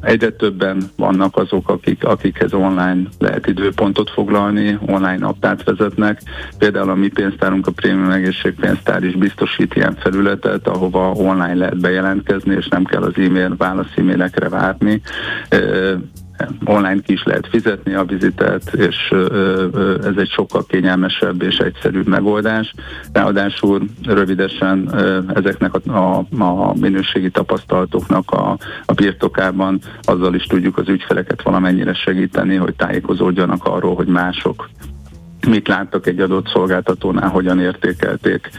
Egyre 0.02 0.30
többen 0.30 0.84
vannak 0.95 1.38
azok, 1.38 1.70
akik, 1.70 2.04
akikhez 2.04 2.54
online 2.54 3.02
lehet 3.20 3.47
időpontot 3.47 4.10
foglalni, 4.10 4.78
online 4.86 5.18
naptárt 5.18 5.64
vezetnek. 5.64 6.22
Például 6.58 6.89
a 6.89 6.95
mi 6.95 7.08
pénztárunk, 7.08 7.68
a 7.68 7.72
Prémium 7.72 8.12
Egészségpénztár 8.12 9.04
is 9.04 9.16
biztosít 9.16 9.76
ilyen 9.76 9.95
felületet, 9.99 10.68
ahova 10.68 11.12
online 11.12 11.56
lehet 11.56 11.80
bejelentkezni, 11.80 12.56
és 12.56 12.68
nem 12.68 12.84
kell 12.84 13.02
az 13.02 13.14
e-mail, 13.16 13.56
válasz 13.58 13.93
e-mailekre 13.95 14.49
várni 14.49 15.02
online 16.66 17.02
ki 17.02 17.14
is 17.14 17.24
lehet 17.24 17.48
fizetni 17.48 17.94
a 17.94 18.04
vizitet, 18.04 18.74
és 18.74 19.14
ez 20.04 20.16
egy 20.18 20.30
sokkal 20.30 20.66
kényelmesebb 20.68 21.42
és 21.42 21.58
egyszerűbb 21.58 22.08
megoldás. 22.08 22.74
Ráadásul 23.14 23.82
rövidesen 24.04 24.96
ezeknek 25.34 25.74
a, 25.74 25.92
a, 25.94 26.26
a 26.38 26.74
minőségi 26.80 27.30
tapasztalatoknak 27.30 28.32
a, 28.32 28.58
a 28.86 28.94
birtokában 28.94 29.80
azzal 30.02 30.36
is 30.36 30.44
tudjuk 30.44 30.78
az 30.78 30.89
ügyfeleket 30.89 31.42
valamennyire 31.42 31.94
segíteni, 31.94 32.56
hogy 32.56 32.76
tájékozódjanak 32.76 33.66
arról, 33.66 33.96
hogy 33.96 34.08
mások 34.08 34.70
mit 35.48 35.68
láttak 35.68 36.08
egy 36.08 36.20
adott 36.20 36.48
szolgáltatónál, 36.48 37.30
hogyan 37.30 37.60
értékelték 37.60 38.50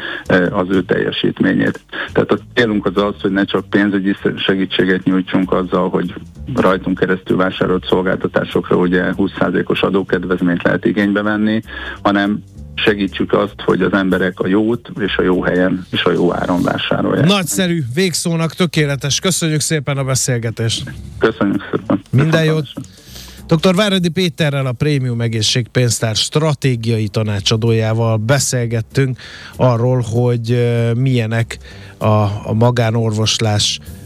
az 0.50 0.66
ő 0.68 0.82
teljesítményét. 0.82 1.80
Tehát 2.12 2.32
a 2.32 2.38
célunk 2.54 2.86
az 2.86 3.02
az, 3.02 3.20
hogy 3.20 3.30
ne 3.30 3.44
csak 3.44 3.70
pénzügyi 3.70 4.16
segítséget 4.36 5.04
nyújtsunk 5.04 5.52
azzal, 5.52 5.88
hogy 5.88 6.14
rajtunk 6.54 6.98
keresztül 6.98 7.36
vásárolt 7.36 7.86
szolgáltatásokra 7.86 8.76
ugye 8.76 9.12
20%-os 9.16 9.82
adókedvezményt 9.82 10.62
lehet 10.62 10.84
igénybe 10.84 11.22
venni, 11.22 11.62
hanem 12.02 12.42
segítsük 12.74 13.32
azt, 13.32 13.54
hogy 13.64 13.82
az 13.82 13.92
emberek 13.92 14.40
a 14.40 14.46
jót 14.46 14.90
és 14.98 15.16
a 15.16 15.22
jó 15.22 15.42
helyen 15.42 15.86
és 15.90 16.04
a 16.04 16.12
jó 16.12 16.34
áron 16.34 16.62
vásárolják. 16.62 17.26
Nagyszerű, 17.26 17.82
végszónak 17.94 18.54
tökéletes. 18.54 19.20
Köszönjük 19.20 19.60
szépen 19.60 19.98
a 19.98 20.04
beszélgetést. 20.04 20.92
Köszönjük 21.18 21.62
szépen. 21.70 22.02
Minden 22.10 22.44
jót. 22.44 22.66
Dr. 23.46 23.74
Váradi 23.74 24.08
Péterrel, 24.08 24.66
a 24.66 24.72
Prémium 24.72 25.20
Egészségpénztár 25.20 26.16
stratégiai 26.16 27.08
tanácsadójával 27.08 28.16
beszélgettünk 28.16 29.18
arról, 29.56 30.04
hogy 30.12 30.72
milyenek 30.96 31.58
a, 31.98 32.06
a 32.44 32.52
magánorvoslás 32.52 33.78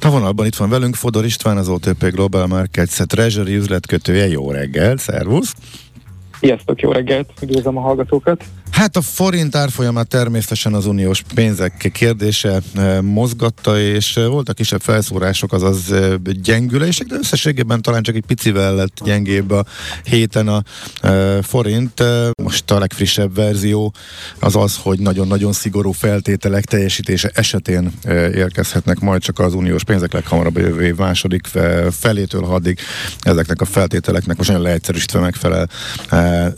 A 0.00 0.10
vonalban 0.10 0.46
itt 0.46 0.56
van 0.56 0.68
velünk 0.68 0.94
Fodor 0.94 1.24
István, 1.24 1.56
az 1.56 1.68
OTP 1.68 2.10
Global 2.10 2.46
Markets 2.46 3.02
Treasury 3.02 3.56
üzletkötője. 3.56 4.28
Jó 4.28 4.50
reggel, 4.50 4.96
szervusz! 4.96 5.54
Sziasztok, 6.40 6.80
jó 6.80 6.92
reggelt, 6.92 7.32
üdvözlöm 7.42 7.76
a 7.76 7.80
hallgatókat! 7.80 8.44
Hát 8.74 8.96
a 8.96 9.00
forint 9.00 9.56
árfolyamát 9.56 10.08
természetesen 10.08 10.74
az 10.74 10.86
uniós 10.86 11.22
pénzek 11.34 11.90
kérdése 11.92 12.60
e, 12.74 13.00
mozgatta, 13.00 13.80
és 13.80 14.16
e, 14.16 14.26
voltak 14.26 14.54
kisebb 14.54 14.80
felszórások, 14.80 15.52
azaz 15.52 15.92
e, 15.92 16.16
gyengülések, 16.42 17.06
de 17.06 17.14
összességében 17.14 17.82
talán 17.82 18.02
csak 18.02 18.14
egy 18.14 18.24
picivel 18.26 18.74
lett 18.74 19.00
gyengébb 19.04 19.50
a 19.50 19.64
héten 20.04 20.48
a 20.48 20.62
forint. 21.42 22.02
Most 22.42 22.70
a 22.70 22.78
legfrissebb 22.78 23.34
verzió 23.34 23.94
az 24.38 24.56
az, 24.56 24.76
hogy 24.82 24.98
nagyon-nagyon 24.98 25.52
szigorú 25.52 25.92
feltételek 25.92 26.64
teljesítése 26.64 27.30
esetén 27.34 27.92
érkezhetnek 28.34 29.00
majd 29.00 29.22
csak 29.22 29.38
az 29.38 29.54
uniós 29.54 29.84
pénzek 29.84 30.12
leghamarabb 30.12 30.58
jövő 30.58 30.82
év 30.82 30.96
második 30.96 31.46
felétől, 31.90 32.44
addig 32.44 32.78
ezeknek 33.20 33.60
a 33.60 33.64
feltételeknek 33.64 34.36
most 34.36 34.48
nagyon 34.48 34.64
leegyszerűsítve 34.64 35.20
megfelel 35.20 35.68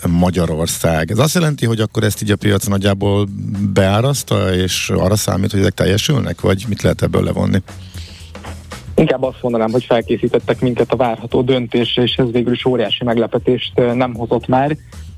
Magyarország. 0.07 1.11
Ez 1.11 1.19
azt 1.19 1.35
jelenti, 1.35 1.67
hogy 1.67 1.81
akkor 1.81 2.05
ezt 2.07 2.23
így 2.23 2.31
a 2.31 2.37
piac 2.37 2.67
nagyjából 2.67 3.27
beáraszta, 3.73 4.55
és 4.55 4.91
arra 4.91 5.17
számít, 5.17 5.51
hogy 5.51 5.61
ezek 5.61 5.75
teljesülnek, 5.75 6.41
vagy 6.41 6.65
mit 6.69 6.83
lehet 6.83 7.03
ebből 7.03 7.23
levonni? 7.23 7.63
Inkább 8.95 9.23
azt 9.23 9.43
mondanám, 9.43 9.71
hogy 9.71 9.85
felkészítettek 9.85 10.61
minket 10.61 10.93
a 10.93 10.97
várható 10.97 11.43
döntésre, 11.43 12.03
és 12.03 12.15
ez 12.15 12.31
végül 12.33 12.53
is 12.53 12.65
óriási 12.65 13.05
meglepetést 13.05 13.73
nem 13.95 14.15
hozott 14.15 14.47
már. 14.47 14.69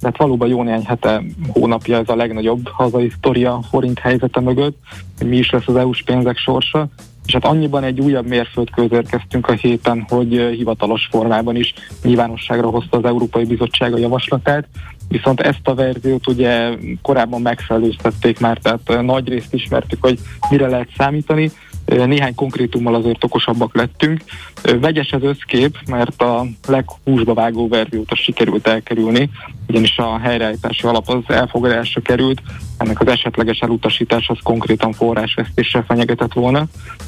De 0.01 0.07
hát 0.07 0.17
valóban 0.17 0.49
jó 0.49 0.63
néhány 0.63 0.85
hete, 0.85 1.23
hónapja 1.49 1.97
ez 1.97 2.09
a 2.09 2.17
legnagyobb 2.17 2.69
hazai 2.69 3.13
sztoria 3.17 3.61
forint 3.71 3.99
helyzete 3.99 4.41
mögött, 4.41 4.77
hogy 5.19 5.29
mi 5.29 5.37
is 5.37 5.51
lesz 5.51 5.67
az 5.67 5.77
EU-s 5.77 6.03
pénzek 6.03 6.37
sorsa. 6.37 6.89
És 7.27 7.33
hát 7.33 7.45
annyiban 7.45 7.85
egy 7.85 8.01
újabb 8.01 8.27
mérföldkőz 8.27 8.93
érkeztünk 8.93 9.49
a 9.49 9.53
héten, 9.53 10.07
hogy 10.09 10.29
hivatalos 10.57 11.09
formában 11.11 11.57
is 11.57 11.75
nyilvánosságra 12.03 12.69
hozta 12.69 12.97
az 12.97 13.05
Európai 13.05 13.45
Bizottság 13.45 13.93
a 13.93 13.99
javaslatát, 13.99 14.69
viszont 15.09 15.41
ezt 15.41 15.69
a 15.69 15.75
verziót 15.75 16.27
ugye 16.27 16.71
korábban 17.03 17.41
megfelelőztették 17.41 18.41
már, 18.41 18.59
tehát 18.59 19.03
nagy 19.03 19.29
részt 19.29 19.55
ismertük, 19.55 20.03
hogy 20.03 20.19
mire 20.51 20.67
lehet 20.67 20.89
számítani, 20.97 21.51
néhány 21.85 22.35
konkrétummal 22.35 22.95
azért 22.95 23.25
okosabbak 23.25 23.75
lettünk. 23.75 24.21
Vegyes 24.81 25.13
az 25.13 25.23
összkép, 25.23 25.79
mert 25.87 26.23
a 26.23 26.47
leghúsba 26.67 27.35
vágó 27.35 27.69
verziót 27.69 28.13
azt 28.13 28.23
sikerült 28.23 28.67
elkerülni, 28.67 29.31
ugyanis 29.69 29.99
a 29.99 30.19
helyreállítási 30.19 30.87
alap 30.87 31.09
az 31.09 31.23
elfogadásra 31.27 32.01
került, 32.01 32.43
ennek 32.77 33.01
az 33.01 33.07
esetleges 33.07 33.59
elutasítás 33.59 34.29
az 34.29 34.39
konkrétan 34.43 34.93
forrásvesztéssel 34.93 35.85
fenyegetett 35.89 36.33
volna. 36.33 36.65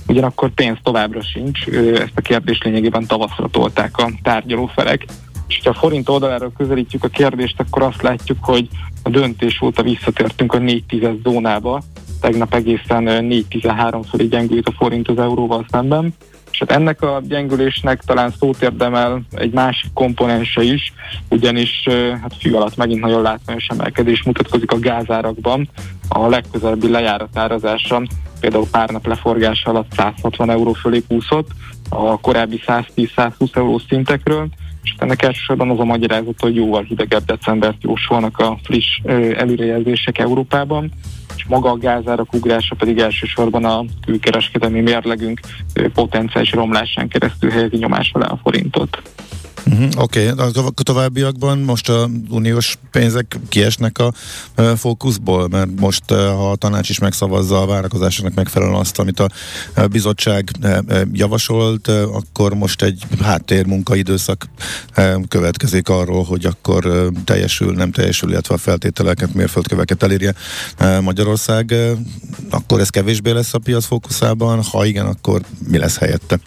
Ugyanakkor 0.06 0.50
pénz 0.50 0.76
továbbra 0.82 1.22
sincs, 1.22 1.66
ezt 1.94 2.12
a 2.14 2.20
kérdést 2.20 2.64
lényegében 2.64 3.06
tavaszra 3.06 3.48
tolták 3.48 3.98
a 3.98 4.10
tárgyalófelek. 4.22 5.04
És 5.50 5.60
ha 5.64 5.70
a 5.70 5.74
forint 5.74 6.08
oldaláról 6.08 6.52
közelítjük 6.56 7.04
a 7.04 7.08
kérdést, 7.08 7.60
akkor 7.60 7.82
azt 7.82 8.02
látjuk, 8.02 8.38
hogy 8.40 8.68
a 9.02 9.08
döntés 9.08 9.60
óta 9.62 9.82
visszatértünk 9.82 10.52
a 10.52 10.58
4 10.58 10.84
tízes 10.84 11.14
zónába, 11.22 11.82
tegnap 12.20 12.54
egészen 12.54 13.04
4-13 13.06 14.04
fölé 14.10 14.26
gyengült 14.26 14.68
a 14.68 14.72
forint 14.72 15.08
az 15.08 15.18
euróval 15.18 15.66
szemben, 15.70 16.14
és 16.50 16.58
hát 16.58 16.70
ennek 16.70 17.02
a 17.02 17.20
gyengülésnek 17.24 18.00
talán 18.00 18.32
szót 18.38 18.62
érdemel 18.62 19.22
egy 19.30 19.52
másik 19.52 19.92
komponense 19.92 20.62
is, 20.62 20.92
ugyanis 21.28 21.88
hát 22.22 22.34
fű 22.38 22.52
alatt 22.52 22.76
megint 22.76 23.00
nagyon 23.00 23.22
látványos 23.22 23.66
emelkedés 23.66 24.22
mutatkozik 24.22 24.72
a 24.72 24.78
gázárakban. 24.78 25.68
A 26.08 26.28
legközelebbi 26.28 26.90
lejáratárazása 26.90 28.02
például 28.40 28.66
pár 28.70 28.88
nap 28.88 29.06
leforgása 29.06 29.70
alatt 29.70 29.92
160 29.96 30.50
euró 30.50 30.72
fölé 30.72 31.02
kúszott, 31.08 31.48
a 31.88 32.20
korábbi 32.20 32.60
110-120 32.66 33.56
euró 33.56 33.78
szintekről, 33.88 34.48
és 34.82 34.94
ennek 34.98 35.22
elsősorban 35.22 35.70
az 35.70 35.78
a 35.78 35.84
magyarázat, 35.84 36.40
hogy 36.40 36.54
jóval 36.54 36.82
hidegebb 36.82 37.24
decembert 37.24 37.82
jósolnak 37.82 38.38
a 38.38 38.58
friss 38.62 39.00
előrejelzések 39.34 40.18
Európában, 40.18 40.90
és 41.36 41.44
maga 41.48 41.70
a 41.70 41.78
gázárak 41.78 42.32
ugrása 42.32 42.74
pedig 42.74 42.98
elsősorban 42.98 43.64
a 43.64 43.84
külkereskedelmi 44.06 44.80
mérlegünk 44.80 45.40
potenciális 45.94 46.52
romlásán 46.52 47.08
keresztül 47.08 47.50
helyezi 47.50 47.76
nyomás 47.76 48.10
alá 48.12 48.26
a 48.26 48.40
forintot. 48.42 49.02
Uh-huh, 49.66 49.88
Oké, 49.96 50.30
okay. 50.30 50.48
a 50.54 50.70
továbbiakban 50.82 51.58
most 51.58 51.88
a 51.88 52.10
uniós 52.28 52.78
pénzek 52.90 53.38
kiesnek 53.48 53.98
a 53.98 54.12
uh, 54.56 54.72
fókuszból, 54.76 55.48
mert 55.48 55.80
most 55.80 56.10
uh, 56.10 56.18
ha 56.18 56.50
a 56.50 56.56
tanács 56.56 56.88
is 56.88 56.98
megszavazza 56.98 57.62
a 57.62 57.66
várakozásoknak 57.66 58.34
megfelelően 58.34 58.78
azt, 58.78 58.98
amit 58.98 59.20
a 59.20 59.28
uh, 59.76 59.86
bizottság 59.86 60.50
uh, 60.62 61.00
javasolt, 61.12 61.88
uh, 61.88 62.02
akkor 62.14 62.54
most 62.54 62.82
egy 62.82 63.02
háttérmunkaidőszak 63.20 64.48
uh, 64.96 65.22
következik 65.28 65.88
arról, 65.88 66.24
hogy 66.24 66.44
akkor 66.44 66.86
uh, 66.86 67.06
teljesül, 67.24 67.74
nem 67.74 67.90
teljesül, 67.90 68.30
illetve 68.30 68.54
a 68.54 68.58
feltételeket, 68.58 69.34
mérföldköveket 69.34 70.02
elérje 70.02 70.34
uh, 70.80 71.00
Magyarország. 71.00 71.70
Uh, 71.70 71.98
akkor 72.50 72.80
ez 72.80 72.88
kevésbé 72.88 73.30
lesz 73.30 73.54
a 73.54 73.58
piac 73.58 73.84
fókuszában, 73.84 74.62
ha 74.62 74.84
igen, 74.84 75.06
akkor 75.06 75.40
mi 75.68 75.78
lesz 75.78 75.98
helyette? 75.98 76.38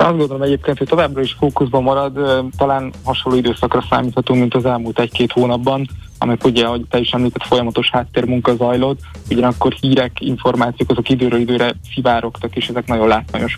Azt 0.00 0.16
gondolom 0.16 0.42
egyébként, 0.42 0.78
hogy 0.78 0.86
továbbra 0.88 1.20
is 1.20 1.32
fókuszban 1.38 1.82
marad, 1.82 2.44
talán 2.56 2.92
hasonló 3.04 3.38
időszakra 3.38 3.84
számíthatunk, 3.90 4.40
mint 4.40 4.54
az 4.54 4.64
elmúlt 4.64 4.98
egy-két 4.98 5.32
hónapban, 5.32 5.88
amikor 6.18 6.50
ugye, 6.50 6.64
ahogy 6.64 6.84
te 6.88 6.98
is 6.98 7.10
említett, 7.10 7.46
folyamatos 7.46 7.90
háttérmunka 7.90 8.54
zajlott, 8.56 9.00
ugyanakkor 9.30 9.72
hírek, 9.72 10.20
információk 10.20 10.90
azok 10.90 11.08
időről 11.08 11.40
időre 11.40 11.74
szivárogtak, 11.94 12.56
és 12.56 12.68
ezek 12.68 12.86
nagyon 12.86 13.08
látványos 13.08 13.56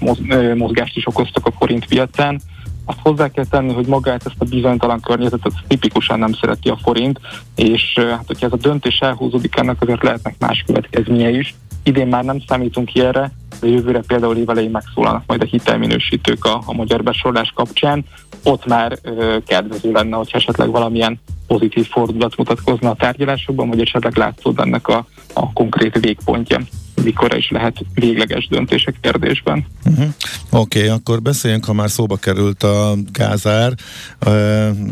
mozgást 0.54 0.96
is 0.96 1.06
okoztak 1.06 1.46
a 1.46 1.52
forint 1.58 1.86
piacán. 1.86 2.40
Azt 2.84 2.98
hozzá 3.02 3.28
kell 3.28 3.46
tenni, 3.46 3.72
hogy 3.72 3.86
magát 3.86 4.26
ezt 4.26 4.36
a 4.38 4.44
bizonytalan 4.44 5.00
környezetet 5.00 5.52
tipikusan 5.68 6.18
nem 6.18 6.32
szereti 6.32 6.68
a 6.68 6.78
forint, 6.82 7.20
és 7.56 7.98
hát 7.98 8.26
hogyha 8.26 8.46
ez 8.46 8.52
a 8.52 8.56
döntés 8.56 8.98
elhúzódik, 8.98 9.56
ennek 9.56 9.82
azért 9.82 10.02
lehetnek 10.02 10.34
más 10.38 10.62
következménye 10.66 11.30
is. 11.30 11.54
Idén 11.82 12.06
már 12.06 12.24
nem 12.24 12.42
számítunk 12.48 12.94
ilyenre, 12.94 13.32
de 13.60 13.68
jövőre 13.68 14.00
például 14.06 14.36
évelején 14.36 14.70
megszólalnak 14.70 15.22
majd 15.26 15.42
a 15.42 15.44
hitelminősítők 15.44 16.44
a, 16.44 16.62
a 16.66 16.72
magyar 16.72 17.02
besorolás 17.02 17.52
kapcsán. 17.54 18.04
Ott 18.42 18.66
már 18.66 18.98
ö, 19.02 19.36
kedvező 19.46 19.92
lenne, 19.92 20.16
hogy 20.16 20.30
esetleg 20.32 20.70
valamilyen 20.70 21.20
pozitív 21.46 21.88
fordulat 21.88 22.36
mutatkozna 22.36 22.90
a 22.90 22.94
tárgyalásokban, 22.94 23.68
vagy 23.68 23.80
esetleg 23.80 24.16
látszód 24.16 24.58
ennek 24.58 24.88
a, 24.88 25.06
a 25.32 25.52
konkrét 25.52 25.98
végpontja 25.98 26.60
mikor 27.02 27.36
is 27.36 27.50
lehet 27.50 27.76
végleges 27.94 28.48
döntések 28.48 28.96
kérdésben. 29.00 29.66
Uh-huh. 29.84 30.06
Oké, 30.50 30.78
okay, 30.78 30.90
akkor 30.90 31.22
beszéljünk, 31.22 31.64
ha 31.64 31.72
már 31.72 31.90
szóba 31.90 32.16
került 32.16 32.62
a 32.62 32.94
gázár. 33.12 33.72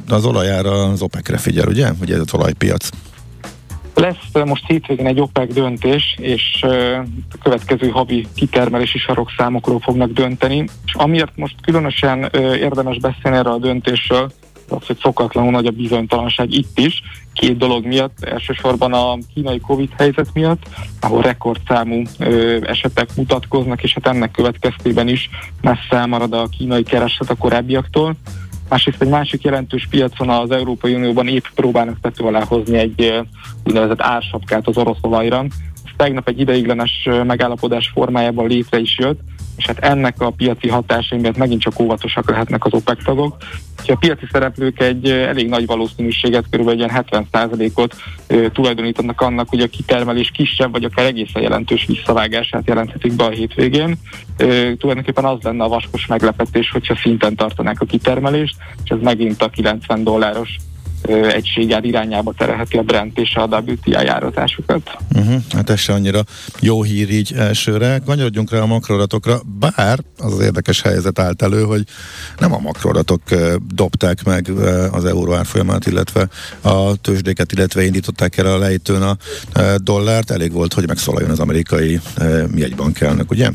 Az 0.08 0.24
olajára 0.24 0.84
az 0.84 1.02
OPEC-re 1.02 1.36
figyel, 1.36 1.68
ugye? 1.68 1.90
Ugye 2.00 2.14
ez 2.14 2.20
az 2.20 2.34
olajpiac. 2.34 2.88
Lesz 3.94 4.44
most 4.44 4.66
hétvégén 4.66 5.06
egy 5.06 5.20
OPEC 5.20 5.54
döntés, 5.54 6.16
és 6.18 6.62
a 7.32 7.38
következő 7.42 7.88
havi 7.88 8.26
kitermelési 8.34 8.98
sarokszámokról 8.98 9.80
fognak 9.80 10.12
dönteni, 10.12 10.64
és 10.86 10.94
amiért 10.94 11.36
most 11.36 11.54
különösen 11.62 12.30
érdemes 12.34 12.98
beszélni 12.98 13.36
erre 13.36 13.50
a 13.50 13.58
döntésről, 13.58 14.30
az, 14.68 14.86
hogy 14.86 14.98
szokatlanul 15.02 15.50
nagy 15.50 15.66
a 15.66 15.70
bizonytalanság 15.70 16.52
itt 16.52 16.78
is, 16.78 17.02
két 17.32 17.56
dolog 17.56 17.86
miatt, 17.86 18.24
elsősorban 18.24 18.92
a 18.92 19.18
kínai 19.34 19.60
Covid 19.60 19.90
helyzet 19.96 20.28
miatt, 20.34 20.62
ahol 21.00 21.22
rekordszámú 21.22 22.02
ö, 22.18 22.58
esetek 22.62 23.08
mutatkoznak, 23.16 23.82
és 23.82 23.94
hát 23.94 24.14
ennek 24.14 24.30
következtében 24.30 25.08
is 25.08 25.30
messze 25.60 25.96
elmarad 25.96 26.32
a 26.32 26.48
kínai 26.58 26.82
kereslet 26.82 27.30
a 27.30 27.34
korábbiaktól. 27.34 28.16
Másrészt 28.70 29.02
egy 29.02 29.08
másik 29.08 29.42
jelentős 29.42 29.86
piacon 29.90 30.28
az 30.28 30.50
Európai 30.50 30.94
Unióban 30.94 31.28
épp 31.28 31.44
próbálnak 31.54 32.00
tető 32.00 32.24
alá 32.24 32.44
hozni 32.44 32.78
egy 32.78 33.22
úgynevezett 33.64 34.00
ársapkát 34.00 34.66
az 34.66 34.76
orosz 34.76 34.98
olajra. 35.00 35.44
Ez 35.84 35.92
tegnap 35.96 36.28
egy 36.28 36.40
ideiglenes 36.40 37.08
megállapodás 37.26 37.90
formájában 37.94 38.46
létre 38.46 38.78
is 38.78 38.98
jött, 38.98 39.20
és 39.60 39.66
hát 39.66 39.78
ennek 39.78 40.20
a 40.20 40.30
piaci 40.30 40.68
hatásai 40.68 41.18
miatt 41.18 41.36
megint 41.36 41.60
csak 41.60 41.80
óvatosak 41.80 42.30
lehetnek 42.30 42.64
az 42.64 42.72
OPEC 42.72 43.04
tagok. 43.04 43.36
A 43.86 43.94
piaci 43.94 44.26
szereplők 44.32 44.80
egy 44.80 45.10
elég 45.10 45.48
nagy 45.48 45.66
valószínűséget, 45.66 46.44
kb. 46.50 46.68
egy 46.68 46.78
ilyen 46.78 47.04
70%-ot 47.10 47.94
tulajdonítanak 48.52 49.20
annak, 49.20 49.48
hogy 49.48 49.60
a 49.60 49.66
kitermelés 49.66 50.30
kisebb, 50.30 50.72
vagy 50.72 50.84
akár 50.84 51.06
egészen 51.06 51.42
jelentős 51.42 51.86
visszavágását 51.86 52.66
jelenthetik 52.66 53.16
be 53.16 53.24
a 53.24 53.30
hétvégén. 53.30 53.96
Tulajdonképpen 54.78 55.24
az 55.24 55.38
lenne 55.42 55.64
a 55.64 55.68
vaskos 55.68 56.06
meglepetés, 56.06 56.70
hogyha 56.70 56.96
szinten 56.96 57.36
tartanák 57.36 57.80
a 57.80 57.84
kitermelést, 57.84 58.56
és 58.84 58.90
ez 58.90 58.98
megint 59.00 59.42
a 59.42 59.48
90 59.48 60.04
dolláros 60.04 60.56
egységgel 61.08 61.84
irányába 61.84 62.34
terelheti 62.38 62.76
a 62.76 62.82
Brent 62.82 63.18
és 63.18 63.34
a 63.34 63.46
WTI 63.46 63.90
járatásukat. 63.90 64.96
Uh-huh, 65.14 65.42
hát 65.50 65.70
ez 65.70 65.78
se 65.78 65.92
annyira 65.92 66.20
jó 66.60 66.82
hír 66.82 67.10
így 67.10 67.32
elsőre. 67.36 68.00
Kanyarodjunk 68.06 68.50
rá 68.50 68.60
a 68.60 68.66
makroadatokra, 68.66 69.40
bár 69.58 69.98
az 70.18 70.32
az 70.32 70.40
érdekes 70.40 70.80
helyzet 70.80 71.18
állt 71.18 71.42
elő, 71.42 71.62
hogy 71.62 71.84
nem 72.38 72.52
a 72.52 72.58
makroadatok 72.58 73.22
dobták 73.74 74.24
meg 74.24 74.50
az 74.92 75.04
euró 75.04 75.34
árfolyamát, 75.34 75.86
illetve 75.86 76.28
a 76.60 76.96
tőzsdéket, 76.96 77.52
illetve 77.52 77.84
indították 77.84 78.36
el 78.36 78.46
a 78.46 78.58
lejtőn 78.58 79.02
a 79.02 79.16
dollárt. 79.76 80.30
Elég 80.30 80.52
volt, 80.52 80.74
hogy 80.74 80.86
megszólaljon 80.86 81.30
az 81.30 81.40
amerikai 81.40 82.00
jegybankelnök, 82.54 83.30
ugye? 83.30 83.50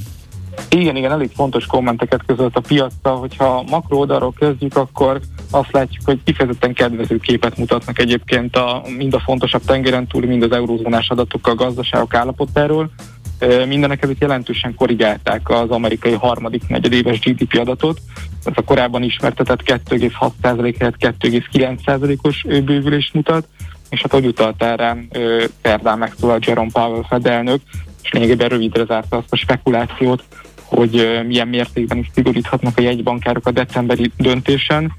Igen, 0.70 0.96
igen, 0.96 1.12
elég 1.12 1.32
fontos 1.36 1.66
kommenteket 1.66 2.22
közölt 2.26 2.56
a 2.56 2.60
piacra, 2.60 3.12
hogyha 3.12 3.64
makro 3.70 3.98
oldalról 3.98 4.34
kezdjük, 4.40 4.78
akkor 4.78 5.22
azt 5.56 5.72
látjuk, 5.72 6.06
hogy 6.06 6.20
kifejezetten 6.24 6.74
kedvező 6.74 7.18
képet 7.18 7.58
mutatnak 7.58 8.00
egyébként 8.00 8.56
a, 8.56 8.84
mind 8.98 9.14
a 9.14 9.20
fontosabb 9.20 9.62
tengeren 9.66 10.08
túli, 10.08 10.28
mind 10.28 10.44
az 10.44 10.52
eurózónás 10.52 11.10
adatok 11.10 11.48
a 11.48 11.56
gazdaságok 11.56 12.14
állapotáról. 12.14 12.90
Mindenek 13.68 14.04
előtt 14.04 14.22
jelentősen 14.22 14.76
korrigálták 14.76 15.50
az 15.50 15.70
amerikai 15.70 16.14
harmadik 16.14 16.68
negyedéves 16.68 17.20
GDP 17.20 17.60
adatot. 17.60 18.00
Ez 18.44 18.54
a 18.56 18.62
korábban 18.62 19.04
ismertetett 19.04 19.62
2,6% 19.62 20.76
helyett 20.80 20.96
2,9%-os 21.00 22.44
bővülést 22.44 23.14
mutat, 23.14 23.48
és 23.90 24.02
hát 24.02 24.12
hogy 24.12 24.26
utaltál 24.26 24.78
rám, 24.78 25.08
perdán 25.62 25.98
megszólalt 25.98 26.46
Jerome 26.46 26.72
Powell 26.74 27.04
fedelnök, 27.10 27.62
és 28.04 28.12
lényegében 28.12 28.50
rövidre 28.50 28.86
zárta 28.86 29.18
azt 29.18 29.34
a 29.34 29.36
spekulációt, 29.36 30.24
hogy 30.66 31.24
milyen 31.28 31.48
mértékben 31.48 31.98
is 31.98 32.10
szigoríthatnak 32.14 32.78
a 32.78 32.82
jegybankárok 32.82 33.48
a 33.48 33.52
decemberi 33.52 34.12
döntésen. 34.18 34.94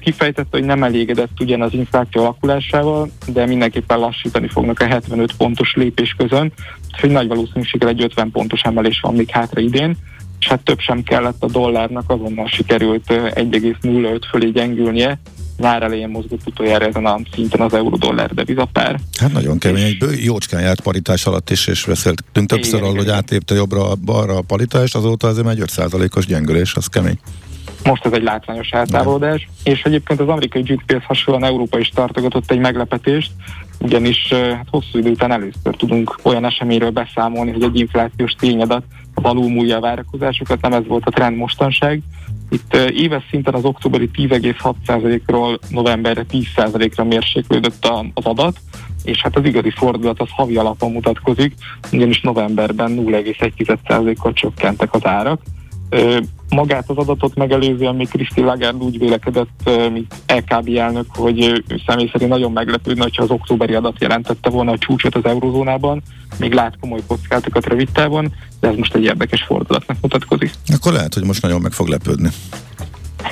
Kifejtette, 0.00 0.48
hogy 0.50 0.64
nem 0.64 0.82
elégedett 0.82 1.40
ugyan 1.40 1.62
az 1.62 1.72
infláció 1.72 2.22
alakulásával, 2.22 3.10
de 3.26 3.46
mindenképpen 3.46 3.98
lassítani 3.98 4.48
fognak 4.48 4.80
a 4.80 4.86
75 4.86 5.32
pontos 5.36 5.74
lépés 5.74 6.14
közön, 6.18 6.52
hogy 7.00 7.10
nagy 7.10 7.28
valószínűséggel 7.28 7.88
egy 7.88 8.02
50 8.02 8.30
pontos 8.30 8.60
emelés 8.60 9.00
van 9.00 9.14
még 9.14 9.30
hátra 9.30 9.60
idén, 9.60 9.96
és 10.40 10.46
hát 10.48 10.60
több 10.60 10.78
sem 10.78 11.02
kellett 11.02 11.42
a 11.42 11.46
dollárnak, 11.46 12.10
azonnal 12.10 12.48
sikerült 12.48 13.04
1,05 13.06 14.20
fölé 14.30 14.50
gyengülnie, 14.50 15.20
nyár 15.58 15.82
elején 15.82 16.08
mozgott 16.08 16.40
utoljára 16.46 16.86
ezen 16.86 17.06
a 17.06 17.20
szinten 17.34 17.60
az 17.60 17.74
euró-dollár 17.74 18.34
devizapár. 18.34 19.00
Hát 19.20 19.32
nagyon 19.32 19.58
kemény, 19.58 19.96
egy 20.00 20.24
jócskán 20.24 20.60
járt 20.60 20.80
paritás 20.80 21.26
alatt 21.26 21.50
is, 21.50 21.66
és 21.66 21.84
beszéltünk 21.84 22.48
többször 22.48 22.82
arról, 22.82 22.96
hogy 22.96 23.08
átépte 23.08 23.54
jobbra-balra 23.54 24.36
a 24.36 24.42
paritást, 24.42 24.94
azóta 24.94 25.28
azért 25.28 25.48
egy 25.48 25.62
5%-os 25.66 26.26
gyengülés, 26.26 26.74
az 26.74 26.86
kemény. 26.86 27.18
Most 27.84 28.04
ez 28.04 28.12
egy 28.12 28.22
látványos 28.22 28.70
eltávolodás, 28.70 29.48
és 29.64 29.82
egyébként 29.82 30.20
az 30.20 30.28
amerikai 30.28 30.62
GDP-hez 30.62 31.02
hasonlóan 31.02 31.44
Európa 31.44 31.78
is 31.78 31.88
tartogatott 31.88 32.50
egy 32.50 32.58
meglepetést, 32.58 33.30
ugyanis 33.80 34.32
hát 34.32 34.66
hosszú 34.70 34.98
idő 34.98 35.10
után 35.10 35.32
először 35.32 35.76
tudunk 35.76 36.18
olyan 36.22 36.44
eseményről 36.44 36.90
beszámolni, 36.90 37.52
hogy 37.52 37.62
egy 37.62 37.78
inflációs 37.78 38.32
tényadat 38.32 38.84
alulmúlja 39.14 39.76
a 39.76 39.80
várakozásokat, 39.80 40.60
nem 40.60 40.72
ez 40.72 40.86
volt 40.86 41.06
a 41.06 41.10
trend 41.10 41.36
mostanság. 41.36 42.00
Itt 42.50 42.74
éves 42.74 43.24
szinten 43.30 43.54
az 43.54 43.64
októberi 43.64 44.10
10,6%-ról 44.14 45.58
novemberre 45.68 46.24
10%-ra 46.30 47.04
mérséklődött 47.04 47.86
az 48.14 48.24
adat, 48.24 48.56
és 49.04 49.22
hát 49.22 49.36
az 49.36 49.44
igazi 49.44 49.70
fordulat 49.70 50.20
az 50.20 50.28
havi 50.30 50.56
alapon 50.56 50.92
mutatkozik, 50.92 51.54
ugyanis 51.92 52.20
novemberben 52.20 52.92
0,1%-kal 52.96 54.32
csökkentek 54.32 54.94
az 54.94 55.06
árak 55.06 55.40
magát 56.48 56.90
az 56.90 56.96
adatot 56.96 57.34
megelőzően 57.34 57.94
még 57.94 58.08
Kriszti 58.08 58.40
Lagarde 58.40 58.84
úgy 58.84 58.98
vélekedett, 58.98 59.70
mint 59.92 60.14
LKB 60.26 60.76
elnök, 60.76 61.06
hogy 61.08 61.44
ő 61.44 61.64
személy 61.86 62.08
szerint 62.12 62.30
nagyon 62.30 62.52
meglepődne, 62.52 63.02
hogyha 63.02 63.22
az 63.22 63.30
októberi 63.30 63.74
adat 63.74 64.00
jelentette 64.00 64.50
volna 64.50 64.72
a 64.72 64.78
csúcsot 64.78 65.14
az 65.14 65.24
eurozónában, 65.24 66.02
még 66.38 66.52
lát 66.52 66.74
komoly 66.80 67.00
kockázatokat 67.06 67.66
rövid 67.66 67.88
távon, 67.92 68.34
de 68.60 68.68
ez 68.68 68.76
most 68.76 68.94
egy 68.94 69.04
érdekes 69.04 69.42
fordulatnak 69.42 69.96
mutatkozik. 70.00 70.52
Akkor 70.74 70.92
lehet, 70.92 71.14
hogy 71.14 71.24
most 71.24 71.42
nagyon 71.42 71.60
meg 71.60 71.72
fog 71.72 71.88
lepődni. 71.88 72.28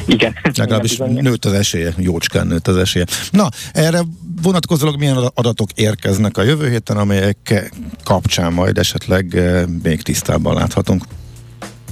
Igen. 0.07 0.35
Legalábbis 0.55 0.97
nőtt 0.97 1.45
az 1.45 1.53
esélye, 1.53 1.95
jócskán 1.97 2.47
nőtt 2.47 2.69
az 2.69 2.77
esélye. 2.77 3.07
Na, 3.31 3.49
erre 3.73 4.01
vonatkozólag 4.43 4.99
milyen 4.99 5.17
adatok 5.35 5.71
érkeznek 5.75 6.37
a 6.37 6.43
jövő 6.43 6.69
héten, 6.69 6.97
amelyek 6.97 7.71
kapcsán 8.05 8.53
majd 8.53 8.79
esetleg 8.79 9.41
még 9.83 10.03
tisztábban 10.03 10.55
láthatunk? 10.55 11.05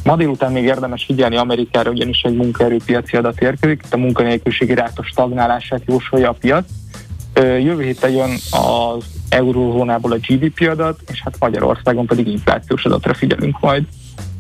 Ma 0.07 0.17
délután 0.17 0.53
még 0.53 0.65
érdemes 0.65 1.05
figyelni 1.05 1.37
Amerikára, 1.37 1.91
ugyanis 1.91 2.23
egy 2.23 2.37
munkaerőpiaci 2.37 3.17
adat 3.17 3.41
érkezik, 3.41 3.83
itt 3.85 3.93
a 3.93 3.97
munkanélküliségi 3.97 4.75
ráta 4.75 5.03
stagnálását 5.03 5.83
jósolja 5.87 6.29
a 6.29 6.33
piac. 6.33 6.65
Jövő 7.35 7.83
héten 7.83 8.11
jön 8.11 8.31
az 8.51 9.05
eurózónából 9.29 10.13
a 10.13 10.17
GDP 10.17 10.69
adat, 10.71 11.01
és 11.13 11.21
hát 11.25 11.37
Magyarországon 11.39 12.07
pedig 12.07 12.27
inflációs 12.27 12.85
adatra 12.85 13.15
figyelünk 13.15 13.61
majd. 13.61 13.85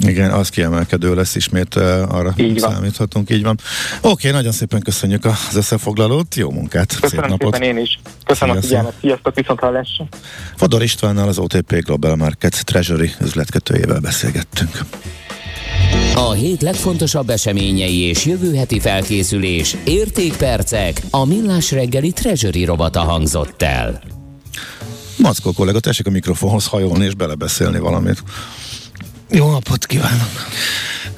Igen, 0.00 0.30
az 0.30 0.48
kiemelkedő 0.48 1.14
lesz 1.14 1.34
ismét, 1.34 1.74
arra 1.74 2.32
így 2.36 2.60
van. 2.60 2.72
számíthatunk, 2.72 3.30
így 3.30 3.42
van. 3.42 3.58
Oké, 4.00 4.30
nagyon 4.30 4.52
szépen 4.52 4.80
köszönjük 4.80 5.24
az 5.24 5.56
összefoglalót, 5.56 6.34
jó 6.34 6.50
munkát, 6.50 7.00
Köszönöm 7.00 7.24
szép 7.24 7.38
napot. 7.38 7.54
szépen 7.54 7.68
én 7.76 7.82
is. 7.82 7.98
Köszönöm 8.24 8.56
a 8.56 8.60
figyelmet, 8.60 8.94
sziasztok, 9.00 9.34
viszont 9.34 9.60
hallásra. 9.60 10.06
Fodor 10.56 10.82
Istvánnal 10.82 11.28
az 11.28 11.38
OTP 11.38 11.84
Global 11.84 12.16
Markets 12.16 12.60
Treasury 12.60 13.10
üzletkötőjével 13.20 14.00
beszélgettünk. 14.00 14.70
A 16.18 16.32
hét 16.32 16.62
legfontosabb 16.62 17.30
eseményei 17.30 17.98
és 17.98 18.24
jövő 18.24 18.54
heti 18.54 18.80
felkészülés, 18.80 19.76
értékpercek, 19.84 21.02
a 21.10 21.24
millás 21.24 21.70
reggeli 21.70 22.10
Treasury 22.10 22.64
robata 22.64 23.00
hangzott 23.00 23.62
el. 23.62 24.02
Mackó 25.18 25.52
kollega, 25.52 25.80
tessék 25.80 26.06
a 26.06 26.10
mikrofonhoz 26.10 26.66
hajolni 26.66 27.04
és 27.04 27.14
belebeszélni 27.14 27.78
valamit. 27.78 28.22
Jó 29.30 29.50
napot 29.50 29.86
kívánok! 29.86 30.30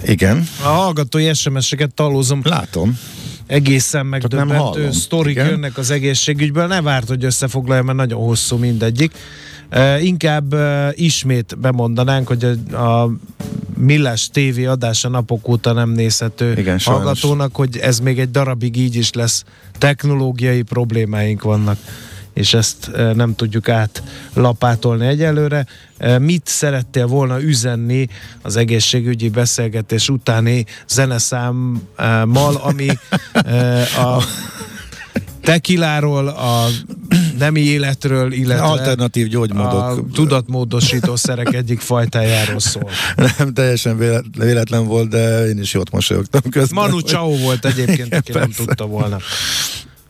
Igen. 0.05 0.49
A 0.63 0.69
hallgatói 0.69 1.35
SMS-eket 1.35 1.95
talózom. 1.95 2.41
Látom. 2.45 2.99
Egészen 3.47 4.07
megdöbbentő 4.07 4.91
sztorik 4.91 5.35
Igen. 5.35 5.49
jönnek 5.49 5.79
az 5.79 5.91
egészségügyből. 5.91 6.67
Ne 6.67 6.83
várt, 6.83 7.09
hogy 7.09 7.25
összefoglalja, 7.25 7.83
mert 7.83 7.99
nagyon 7.99 8.21
hosszú 8.21 8.57
mindegyik. 8.57 9.13
Uh, 9.73 10.05
inkább 10.05 10.55
uh, 10.55 10.89
ismét 10.93 11.59
bemondanánk, 11.59 12.27
hogy 12.27 12.45
a, 12.73 12.77
a 12.77 13.11
Millás 13.81 14.29
TV 14.33 14.69
adása 14.69 15.09
napok 15.09 15.49
óta 15.49 15.73
nem 15.73 15.91
nézhető 15.91 16.55
Igen, 16.57 16.79
hallgatónak, 16.85 17.57
hogy 17.57 17.77
ez 17.77 17.99
még 17.99 18.19
egy 18.19 18.31
darabig 18.31 18.77
így 18.77 18.95
is 18.95 19.13
lesz. 19.13 19.45
Technológiai 19.79 20.63
problémáink 20.63 21.43
vannak 21.43 21.79
és 22.39 22.55
ezt 22.55 22.91
nem 23.15 23.35
tudjuk 23.35 23.69
átlapátolni 23.69 25.07
egyelőre. 25.07 25.67
Mit 26.19 26.47
szerettél 26.47 27.07
volna 27.07 27.43
üzenni 27.43 28.09
az 28.43 28.57
egészségügyi 28.57 29.29
beszélgetés 29.29 30.09
utáni 30.09 30.65
zeneszámmal, 30.89 32.55
ami 32.63 32.89
a 33.97 34.23
tekiláról, 35.43 36.29
a 36.29 36.67
nemi 37.39 37.61
életről, 37.61 38.33
illetve 38.33 38.65
alternatív 38.65 39.27
gyógymódok. 39.27 39.83
A 39.83 40.05
tudatmódosító 40.13 41.17
szerek 41.17 41.55
egyik 41.55 41.81
fajtájáról 41.81 42.61
szól. 42.61 42.91
Nem 43.39 43.53
teljesen 43.53 43.99
véletlen 44.39 44.87
volt, 44.87 45.09
de 45.09 45.47
én 45.49 45.59
is 45.59 45.73
jót 45.73 45.91
mosolyogtam 45.91 46.41
közben. 46.51 46.85
Manu 46.85 46.99
Chao 46.99 47.37
volt 47.37 47.65
egyébként, 47.65 48.15
aki 48.15 48.33
nem 48.33 48.51
tudta 48.51 48.87
volna. 48.87 49.19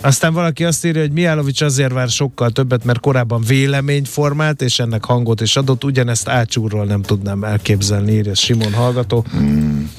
Aztán 0.01 0.33
valaki 0.33 0.65
azt 0.65 0.85
írja, 0.85 1.01
hogy 1.01 1.13
Miálovics 1.13 1.61
azért 1.61 1.93
vár 1.93 2.09
sokkal 2.09 2.51
többet, 2.51 2.85
mert 2.85 3.01
korábban 3.01 3.43
véleményt 3.43 4.09
formált, 4.09 4.63
és 4.63 4.79
ennek 4.79 5.05
hangot 5.05 5.41
is 5.41 5.57
adott. 5.57 5.85
Ugyanezt 5.85 6.29
Ácsúrról 6.29 6.85
nem 6.85 7.03
tudnám 7.03 7.45
elképzelni, 7.45 8.13
írja 8.13 8.35
Simon 8.35 8.73
hallgató. 8.73 9.25
Hmm. 9.31 9.91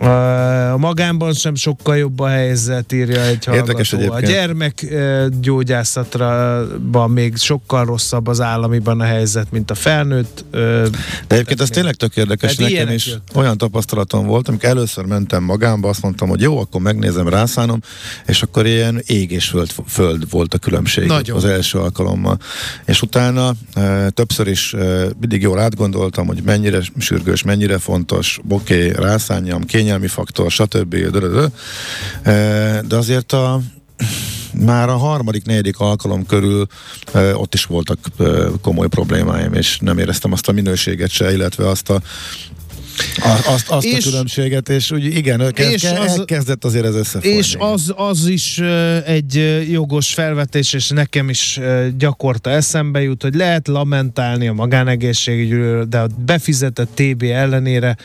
A 0.00 0.76
magánban 0.76 1.32
sem 1.32 1.54
sokkal 1.54 1.96
jobb 1.96 2.20
a 2.20 2.28
helyzet, 2.28 2.92
írja 2.92 3.22
egy 3.22 3.48
Érdekes 3.52 3.90
hallgató. 3.90 4.14
A 4.14 4.20
gyermekgyógyászatra 4.20 6.66
még 7.06 7.36
sokkal 7.36 7.84
rosszabb 7.84 8.26
az 8.26 8.40
államiban 8.40 9.00
a 9.00 9.04
helyzet, 9.04 9.50
mint 9.50 9.70
a 9.70 9.74
felnőtt. 9.74 10.44
De 10.50 10.90
egyébként 11.28 11.60
ez 11.60 11.68
tényleg 11.68 11.94
tök 11.94 12.16
érdekes, 12.16 12.56
hát 12.56 12.70
nekem 12.70 12.90
is 12.90 13.06
jött. 13.06 13.30
olyan 13.34 13.58
tapasztalatom 13.58 14.26
volt, 14.26 14.48
amikor 14.48 14.68
először 14.68 15.04
mentem 15.04 15.42
magánba, 15.42 15.88
azt 15.88 16.02
mondtam, 16.02 16.28
hogy 16.28 16.40
jó, 16.40 16.58
akkor 16.58 16.80
megnézem, 16.80 17.28
rászánom, 17.28 17.80
és 18.26 18.42
akkor 18.42 18.66
ilyen 18.66 19.02
ég 19.06 19.30
és 19.30 19.48
föld, 19.48 19.70
föld 19.86 20.30
volt 20.30 20.54
a 20.54 20.58
különbség 20.58 21.06
Nagyon. 21.06 21.36
az 21.36 21.44
első 21.44 21.78
alkalommal. 21.78 22.38
És 22.86 23.02
utána 23.02 23.52
többször 24.08 24.46
is 24.46 24.74
mindig 25.20 25.42
jól 25.42 25.58
átgondoltam, 25.58 26.26
hogy 26.26 26.42
mennyire 26.44 26.80
sürgős, 26.98 27.42
mennyire 27.42 27.78
fontos, 27.78 28.40
oké, 28.48 28.90
rászánjam, 28.90 29.64
kény 29.64 29.87
kényelmi 29.88 30.08
faktor, 30.08 30.50
stb. 30.50 30.96
De 32.86 32.96
azért 32.96 33.32
a 33.32 33.60
már 34.64 34.88
a 34.88 34.96
harmadik, 34.96 35.44
negyedik 35.44 35.78
alkalom 35.78 36.26
körül 36.26 36.66
ott 37.32 37.54
is 37.54 37.64
voltak 37.64 37.98
komoly 38.60 38.88
problémáim, 38.88 39.52
és 39.52 39.78
nem 39.80 39.98
éreztem 39.98 40.32
azt 40.32 40.48
a 40.48 40.52
minőséget 40.52 41.10
se, 41.10 41.32
illetve 41.32 41.68
azt 41.68 41.90
a 41.90 42.00
azt, 43.46 43.68
azt 43.68 43.84
és, 43.84 44.06
a 44.06 44.10
különbséget, 44.10 44.68
és 44.68 44.90
úgy 44.90 45.04
igen, 45.04 45.40
és 45.56 45.82
ke, 45.82 46.00
az, 46.00 46.18
elkezdett 46.18 46.64
azért 46.64 46.84
ez 46.84 46.94
összefogni. 46.94 47.36
És 47.36 47.56
az, 47.58 47.92
az 47.96 48.26
is 48.26 48.58
egy 49.04 49.64
jogos 49.70 50.14
felvetés, 50.14 50.72
és 50.72 50.88
nekem 50.88 51.28
is 51.28 51.60
gyakorta 51.98 52.50
eszembe 52.50 53.02
jut, 53.02 53.22
hogy 53.22 53.34
lehet 53.34 53.68
lamentálni 53.68 54.48
a 54.48 54.52
magánegészségügyről, 54.52 55.84
de 55.84 55.98
a 55.98 56.06
befizetett 56.24 56.88
TB 56.94 57.22
ellenére 57.22 57.96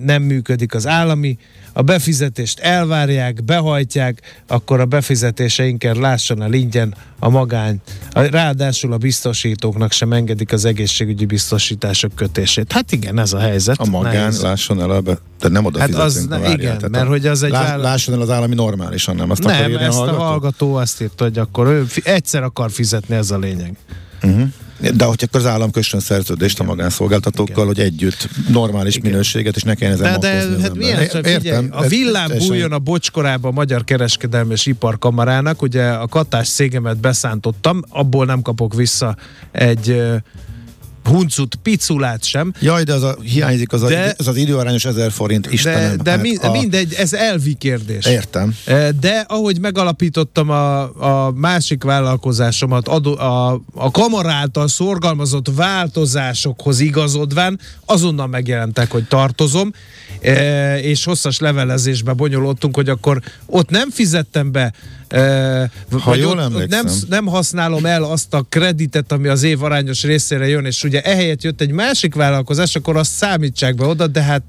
nem 0.00 0.22
működik 0.22 0.74
az 0.74 0.86
állami, 0.86 1.38
a 1.72 1.82
befizetést 1.82 2.58
elvárják, 2.58 3.44
behajtják, 3.44 4.20
akkor 4.46 4.80
a 4.80 4.84
befizetéseinken 4.84 5.96
lásson 5.96 6.42
el 6.42 6.52
ingyen 6.52 6.94
a 7.18 7.28
magány. 7.28 7.80
Ráadásul 8.12 8.92
a 8.92 8.96
biztosítóknak 8.96 9.92
sem 9.92 10.12
engedik 10.12 10.52
az 10.52 10.64
egészségügyi 10.64 11.24
biztosítások 11.24 12.14
kötését. 12.14 12.72
Hát 12.72 12.92
igen, 12.92 13.18
ez 13.18 13.32
a 13.32 13.38
helyzet. 13.38 13.78
A 13.78 13.84
magán 13.84 14.12
Nehéz. 14.14 14.42
lásson 14.42 14.80
el 14.80 14.90
a 14.90 15.00
be, 15.00 15.18
de 15.40 15.48
nem 15.48 15.64
oda 15.64 15.78
Hát 15.78 15.94
az, 15.94 16.26
ne, 16.26 16.36
igen, 16.36 16.58
tehát 16.58 16.88
mert 16.88 17.04
a- 17.04 17.08
hogy 17.08 17.26
az 17.26 17.42
egy 17.42 17.50
lá, 17.50 17.62
vállal- 17.62 17.82
Lásson 17.82 18.14
el 18.14 18.20
az 18.20 18.30
állami 18.30 18.54
normálisan, 18.54 19.16
nem? 19.16 19.30
Azt 19.30 19.42
nem, 19.42 19.76
ezt 19.76 19.96
a 19.98 20.00
a 20.00 20.04
hallgató? 20.04 20.18
hallgató 20.24 20.74
azt 20.74 21.02
írta, 21.02 21.24
hogy 21.24 21.38
akkor 21.38 21.66
ő 21.66 21.86
egyszer 22.04 22.42
akar 22.42 22.70
fizetni, 22.70 23.14
ez 23.14 23.30
a 23.30 23.38
lényeg. 23.38 23.76
Uh-huh. 24.22 24.48
De 24.94 25.04
hogy 25.04 25.22
akkor 25.26 25.40
az 25.40 25.46
állam 25.46 25.70
kössön 25.70 26.00
szerződést 26.00 26.60
a 26.60 26.64
magánszolgáltatókkal, 26.64 27.64
Igen. 27.64 27.66
hogy 27.66 27.80
együtt 27.80 28.28
normális 28.48 28.96
Igen. 28.96 29.10
minőséget, 29.10 29.56
és 29.56 29.62
ne 29.62 29.74
kelljen 29.74 30.00
ezen 30.00 30.20
De, 30.20 30.46
de 30.46 30.62
hát 30.62 30.74
milyen, 30.74 31.02
É- 31.02 31.10
csak 31.10 31.26
figyelj, 31.26 31.66
a 31.70 31.86
villám 31.86 32.30
bújjon 32.38 32.72
a 32.72 32.78
bocskorába 32.78 33.48
a 33.48 33.52
Magyar 33.52 33.84
Kereskedelmi 33.84 34.52
és 34.52 34.66
Iparkamarának, 34.66 35.62
ugye 35.62 35.88
a 35.88 36.06
katás 36.06 36.48
cégemet 36.48 36.96
beszántottam, 36.96 37.82
abból 37.88 38.26
nem 38.26 38.42
kapok 38.42 38.74
vissza 38.74 39.16
egy 39.52 40.02
huncut 41.08 41.54
piculát 41.62 42.24
sem, 42.24 42.52
Jaj, 42.60 42.82
de 42.82 42.92
az 42.92 43.02
a, 43.02 43.16
hiányzik 43.22 43.72
az, 43.72 43.82
De- 43.82 44.08
a, 44.08 44.14
az 44.16 44.28
az 44.28 44.36
időarányos 44.36 44.84
ezer 44.84 45.10
forint, 45.10 45.46
de, 45.46 45.52
Istenem. 45.52 45.96
de 46.02 46.10
hát 46.10 46.20
mi, 46.22 46.36
a, 46.36 46.50
mindegy, 46.50 46.94
ez 46.94 47.12
elvi 47.12 47.54
kérdés. 47.54 48.04
Értem. 48.04 48.56
De 49.00 49.24
ahogy 49.28 49.60
megalapítottam 49.60 50.50
a, 50.50 50.80
a 51.26 51.32
másik 51.32 51.84
vállalkozásomat, 51.84 52.88
adó, 52.88 53.18
a, 53.18 53.60
a 53.74 53.90
kamara 53.90 54.30
által 54.30 54.68
szorgalmazott 54.68 55.46
változásokhoz 55.54 56.80
igazodván, 56.80 57.60
azonnal 57.84 58.26
megjelentek, 58.26 58.90
hogy 58.90 59.04
tartozom, 59.04 59.72
és 60.80 61.04
hosszas 61.04 61.38
levelezésbe 61.38 62.12
bonyolódtunk, 62.12 62.74
hogy 62.74 62.88
akkor 62.88 63.20
ott 63.46 63.70
nem 63.70 63.90
fizettem 63.90 64.52
be, 64.52 64.72
vagy 66.04 66.18
jól 66.18 66.30
ott 66.30 66.36
nem, 66.36 66.54
emlékszem. 66.62 67.08
nem 67.08 67.26
használom 67.26 67.86
el 67.86 68.02
azt 68.02 68.34
a 68.34 68.46
kreditet, 68.48 69.12
ami 69.12 69.28
az 69.28 69.42
év 69.42 69.62
arányos 69.62 70.02
részére 70.02 70.48
jön, 70.48 70.64
és 70.64 70.84
ugye 70.84 71.00
ehelyett 71.00 71.42
jött 71.42 71.60
egy 71.60 71.70
másik 71.70 72.14
vállalkozás, 72.14 72.74
akkor 72.74 72.96
azt 72.96 73.12
számítsák 73.12 73.74
be 73.74 73.84
oda, 73.84 74.06
de 74.06 74.22
hát 74.22 74.42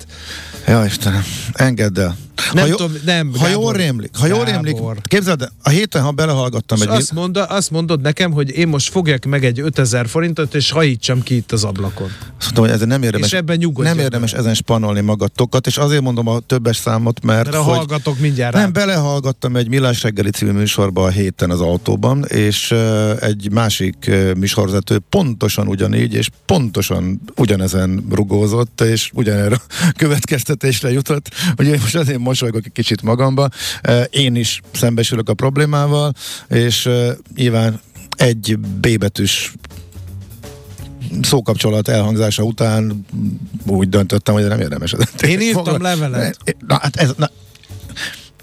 Ja, 0.68 0.86
Istenem, 0.86 1.23
engedd 1.53 1.99
el. 1.99 2.18
Nem 2.53 2.64
ha, 2.64 2.70
jó- 2.70 2.76
tudom, 2.76 2.95
nem, 3.06 3.32
ha 3.38 3.45
Gábor. 3.45 3.61
jól 3.61 3.74
rémlik, 3.74 4.10
ha 4.18 4.28
jól 4.28 4.45
rémlik, 4.45 4.78
képzeld, 5.03 5.41
el, 5.41 5.52
a 5.64 5.70
héten, 5.70 6.02
ha 6.02 6.11
belehallgattam 6.11 6.78
És 6.78 6.84
egy... 6.84 6.90
azt, 6.90 7.11
mondod, 7.11 7.45
azt 7.49 7.72
mondod 7.72 8.02
nekem, 8.02 8.32
hogy 8.32 8.49
én 8.49 8.68
most 8.68 8.90
fogjak 8.90 9.26
meg 9.26 9.45
egy 9.45 9.60
5000 9.60 10.07
forintot, 10.07 10.56
és 10.56 10.72
hajítsam 10.72 11.24
ki 11.24 11.36
itt 11.36 11.52
az 11.52 11.64
ablakon. 11.64 12.07
Azt 12.07 12.44
mondtam, 12.44 12.64
hogy 12.64 12.74
ez 12.74 12.88
nem 12.88 13.03
érdemes, 13.03 13.28
És 13.28 13.34
ebben 13.34 13.72
nem 13.76 13.99
érdemes 13.99 14.34
ezen 14.34 14.53
spanolni 14.53 15.02
magatokat, 15.02 15.68
és 15.68 15.78
azért 15.78 16.02
mondom 16.02 16.28
a 16.28 16.40
többes 16.40 16.78
számot, 16.78 17.24
mert, 17.24 17.56
hogy 17.56 17.76
hallgatok 17.76 18.20
mindjárt 18.20 18.53
nem, 18.53 18.61
rám. 18.61 18.74
belehallgattam 18.74 19.56
egy 19.56 19.68
Millás 19.68 20.03
reggeli 20.03 20.30
című 20.30 20.52
műsorba 20.52 21.03
a 21.03 21.10
héten 21.10 21.49
az 21.49 21.61
autóban, 21.61 22.26
és 22.26 22.72
uh, 22.72 23.11
egy 23.24 23.52
másik 23.52 23.95
uh, 24.07 24.34
műsorvezető 24.34 24.99
pontosan 25.10 25.68
ugyanígy, 25.68 26.14
és 26.14 26.30
pontosan 26.45 27.22
ugyanezen 27.36 28.06
rugózott, 28.11 28.82
és 28.82 29.11
ugyanerre 29.14 29.61
következtetésre 29.98 30.91
jutott, 30.91 31.30
hogy 31.56 31.66
én 31.66 31.80
most 31.82 31.95
azért 31.95 32.20
mosolygok 32.30 32.65
egy 32.65 32.72
kicsit 32.72 33.01
magamba. 33.01 33.49
Én 34.10 34.35
is 34.35 34.61
szembesülök 34.73 35.30
a 35.30 35.34
problémával, 35.34 36.14
és 36.49 36.89
nyilván 37.35 37.80
egy 38.18 38.60
B 38.60 38.97
betűs 38.97 39.53
szókapcsolat 41.22 41.88
elhangzása 41.88 42.43
után 42.43 43.06
úgy 43.65 43.89
döntöttem, 43.89 44.34
hogy 44.34 44.47
nem 44.47 44.60
érdemes. 44.60 44.95
Én 45.27 45.39
írtam 45.39 45.81
levelet. 45.81 46.38
Na, 46.68 46.80
hát 46.81 46.95
ez, 46.95 47.11
na, 47.18 47.30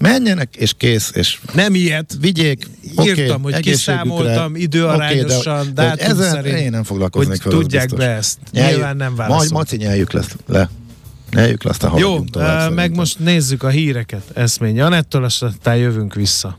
menjenek, 0.00 0.56
és 0.56 0.72
kész, 0.76 1.10
és 1.14 1.38
Nem 1.54 1.74
ilyet. 1.74 2.16
vigyék. 2.20 2.66
Írtam, 3.02 3.42
hogy 3.42 3.52
egészségükre. 3.52 3.72
kiszámoltam 3.72 4.56
időarányosan, 4.56 5.60
Oké, 5.60 5.70
de, 5.72 5.82
de 5.82 5.88
dátum 5.88 6.10
ezen 6.10 6.30
szerint, 6.30 6.58
én 6.58 6.70
nem 6.70 6.84
foglalkoznék 6.84 7.42
hogy 7.42 7.52
fel, 7.52 7.60
tudják 7.60 7.94
be 7.94 8.08
ezt. 8.08 8.38
Nyeljük. 8.50 8.72
Nyilván 8.74 8.96
nem 8.96 9.14
Majd 9.14 9.28
válaszol. 9.28 9.56
Maci 9.58 9.76
nyelljük 9.76 10.12
lesz 10.12 10.36
le. 10.46 10.70
Nyelljük 11.30 11.62
le, 11.62 11.70
aztán 11.70 11.98
Jó, 11.98 12.20
tovább, 12.24 12.58
meg 12.58 12.60
szerintem. 12.68 12.92
most 12.92 13.18
nézzük 13.18 13.62
a 13.62 13.68
híreket. 13.68 14.22
Eszmény 14.34 14.74
Janettől, 14.74 15.24
aztán 15.24 15.76
jövünk 15.76 16.14
vissza. 16.14 16.58